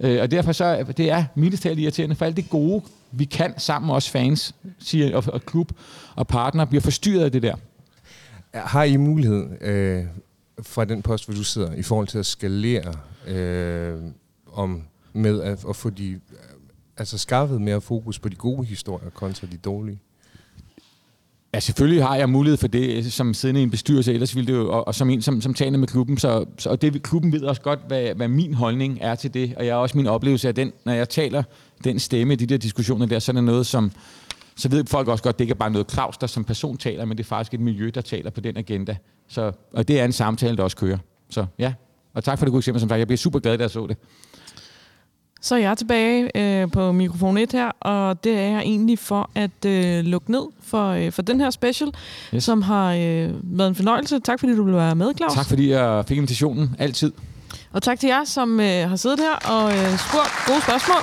Øh, 0.00 0.22
og 0.22 0.30
derfor 0.30 0.52
så, 0.52 0.84
det 0.96 1.10
er 1.10 1.24
mildest 1.34 1.62
talt 1.62 1.78
irriterende, 1.78 2.16
for 2.16 2.24
alt 2.24 2.36
det 2.36 2.50
gode, 2.50 2.82
vi 3.12 3.24
kan 3.24 3.54
sammen, 3.58 3.90
os 3.90 4.10
fans, 4.10 4.54
siger, 4.78 5.16
og, 5.16 5.24
og 5.26 5.42
klub 5.42 5.72
og 6.16 6.26
partner, 6.26 6.64
bliver 6.64 6.82
forstyrret 6.82 7.24
af 7.24 7.32
det 7.32 7.42
der. 7.42 7.54
Har 8.54 8.84
I 8.84 8.96
mulighed 8.96 9.46
øh, 9.60 10.04
fra 10.62 10.84
den 10.84 11.02
post, 11.02 11.26
hvor 11.26 11.34
du 11.34 11.44
sidder, 11.44 11.72
i 11.72 11.82
forhold 11.82 12.06
til 12.06 12.18
at 12.18 12.26
skalere 12.26 12.94
øh, 13.26 13.98
om 14.52 14.82
med 15.12 15.42
at, 15.42 15.64
at 15.68 15.76
få 15.76 15.90
de, 15.90 16.10
øh, 16.10 16.18
altså 16.96 17.18
skaffet 17.18 17.60
mere 17.60 17.80
fokus 17.80 18.18
på 18.18 18.28
de 18.28 18.36
gode 18.36 18.64
historier 18.64 19.10
kontra 19.10 19.46
de 19.46 19.56
dårlige? 19.56 20.00
Ja, 21.54 21.60
selvfølgelig 21.60 22.04
har 22.04 22.16
jeg 22.16 22.30
mulighed 22.30 22.56
for 22.56 22.68
det, 22.68 22.96
øh, 22.96 23.04
som 23.04 23.34
siddende 23.34 23.60
i 23.60 23.62
en 23.62 23.70
bestyrelse, 23.70 24.12
ellers 24.12 24.36
ville 24.36 24.52
det 24.52 24.58
jo, 24.58 24.70
og, 24.72 24.86
og 24.86 24.94
som 24.94 25.10
en, 25.10 25.22
som, 25.22 25.40
som 25.40 25.54
taler 25.54 25.78
med 25.78 25.88
klubben, 25.88 26.18
så, 26.18 26.44
så 26.58 26.70
og 26.70 26.82
det, 26.82 27.02
klubben 27.02 27.32
ved 27.32 27.42
også 27.42 27.62
godt, 27.62 27.80
hvad, 27.86 28.14
hvad 28.14 28.28
min 28.28 28.54
holdning 28.54 28.98
er 29.00 29.14
til 29.14 29.34
det, 29.34 29.54
og 29.56 29.66
jeg 29.66 29.74
har 29.74 29.80
også 29.80 29.96
min 29.96 30.06
oplevelse 30.06 30.48
af 30.48 30.54
den, 30.54 30.72
når 30.84 30.92
jeg 30.92 31.08
taler 31.08 31.42
den 31.84 31.98
stemme, 31.98 32.32
i 32.32 32.36
de 32.36 32.46
der 32.46 32.56
diskussioner 32.56 33.06
der, 33.06 33.18
så 33.18 33.32
er 33.32 33.34
det 33.34 33.44
noget, 33.44 33.66
som, 33.66 33.92
så 34.56 34.68
ved 34.68 34.84
folk 34.86 35.08
også 35.08 35.24
godt, 35.24 35.38
det 35.38 35.44
ikke 35.44 35.52
er 35.52 35.58
bare 35.58 35.70
noget 35.70 35.90
Claus, 35.90 36.18
der 36.18 36.26
som 36.26 36.44
person 36.44 36.76
taler, 36.76 37.04
men 37.04 37.16
det 37.16 37.24
er 37.24 37.28
faktisk 37.28 37.54
et 37.54 37.60
miljø, 37.60 37.90
der 37.94 38.00
taler 38.00 38.30
på 38.30 38.40
den 38.40 38.56
agenda. 38.56 38.96
Så, 39.28 39.52
og 39.72 39.88
det 39.88 40.00
er 40.00 40.04
en 40.04 40.12
samtale, 40.12 40.56
der 40.56 40.62
også 40.62 40.76
kører. 40.76 40.98
Så 41.30 41.46
ja, 41.58 41.72
og 42.14 42.24
tak 42.24 42.38
for 42.38 42.46
det 42.46 42.50
gode 42.52 42.60
eksempel, 42.60 42.80
som 42.80 42.88
sagt. 42.88 42.98
Jeg 42.98 43.06
bliver 43.06 43.18
super 43.18 43.38
glad, 43.38 43.58
da 43.58 43.62
jeg 43.62 43.70
så 43.70 43.86
det. 43.86 43.96
Så 45.44 45.54
er 45.54 45.58
jeg 45.58 45.78
tilbage 45.78 46.30
øh, 46.34 46.70
på 46.70 46.92
mikrofon 46.92 47.38
1 47.38 47.52
her, 47.52 47.70
og 47.80 48.24
det 48.24 48.38
er 48.38 48.48
jeg 48.48 48.60
egentlig 48.60 48.98
for 48.98 49.30
at 49.34 49.64
øh, 49.66 50.04
lukke 50.04 50.30
ned 50.30 50.42
for, 50.62 50.88
øh, 50.88 51.12
for 51.12 51.22
den 51.22 51.40
her 51.40 51.50
special, 51.50 51.92
yes. 52.34 52.44
Som 52.44 52.62
har 52.62 52.92
øh, 52.92 53.30
været 53.42 53.68
en 53.68 53.74
fornøjelse. 53.74 54.20
Tak 54.20 54.40
fordi 54.40 54.56
du 54.56 54.64
være 54.64 54.94
med, 54.94 55.12
Claus. 55.16 55.32
Tak 55.32 55.46
fordi 55.46 55.70
jeg 55.70 56.04
fik 56.08 56.16
invitationen, 56.16 56.76
altid. 56.78 57.12
Og 57.72 57.82
tak 57.82 58.00
til 58.00 58.06
jer, 58.06 58.24
som 58.24 58.60
øh, 58.60 58.88
har 58.88 58.96
siddet 58.96 59.20
her 59.20 59.52
og 59.52 59.72
øh, 59.72 59.98
spurgt 59.98 60.30
gode 60.46 60.62
spørgsmål. 60.62 61.02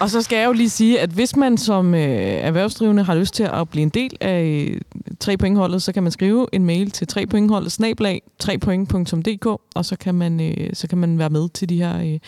Og 0.00 0.10
så 0.10 0.22
skal 0.22 0.38
jeg 0.38 0.46
jo 0.46 0.52
lige 0.52 0.70
sige, 0.70 1.00
at 1.00 1.10
hvis 1.10 1.36
man 1.36 1.58
som 1.58 1.94
øh, 1.94 2.00
erhvervsdrivende 2.00 3.02
har 3.02 3.14
lyst 3.14 3.34
til 3.34 3.42
at 3.42 3.68
blive 3.68 3.82
en 3.82 3.88
del 3.88 4.16
af 4.20 4.42
øh, 4.42 4.80
3 5.20 5.36
pointholdet, 5.36 5.82
så 5.82 5.92
kan 5.92 6.02
man 6.02 6.12
skrive 6.12 6.46
en 6.52 6.64
mail 6.64 6.90
til 6.90 7.06
3 7.06 7.26
pointholdet 7.26 7.72
snablag 7.72 8.22
3point.dk, 8.44 9.46
og 9.74 9.84
så 9.84 9.96
kan 9.96 10.14
man 10.14 10.40
øh, 10.40 10.70
så 10.72 10.88
kan 10.88 10.98
man 10.98 11.18
være 11.18 11.30
med 11.30 11.48
til 11.48 11.68
de 11.68 11.76
her 11.76 11.98
øh, 11.98 12.18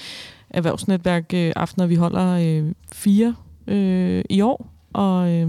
erhvervsnetværk 0.51 1.25
øh, 1.35 1.53
aftener. 1.57 1.87
Vi 1.87 1.95
holder 1.95 2.29
øh, 2.29 2.73
fire 2.93 3.35
øh, 3.67 4.25
i 4.31 4.41
år, 4.41 4.71
og 4.93 5.31
øh, 5.31 5.49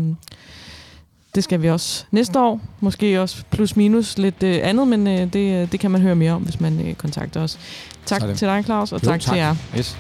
det 1.36 1.44
skal 1.44 1.62
vi 1.62 1.70
også 1.70 2.06
næste 2.12 2.40
år. 2.40 2.62
Måske 2.80 3.22
også 3.22 3.44
plus 3.52 3.76
minus 3.76 4.18
lidt 4.18 4.44
øh, 4.44 4.60
andet, 4.64 4.88
men 4.88 5.08
øh, 5.08 5.34
det, 5.34 5.62
øh, 5.62 5.72
det 5.72 5.80
kan 5.80 5.92
man 5.92 6.02
høre 6.02 6.16
mere 6.16 6.32
om, 6.32 6.42
hvis 6.42 6.60
man 6.60 6.88
øh, 6.88 6.94
kontakter 6.94 7.42
os. 7.42 7.60
Tak 8.06 8.22
Sådan. 8.22 8.36
til 8.36 8.48
dig, 8.48 8.64
Claus, 8.66 8.92
og 8.92 9.04
Jo, 9.04 9.10
tak, 9.10 9.22
tak 9.22 9.32
til 9.34 9.38
jer. 9.38 9.56
Yes. 9.78 9.98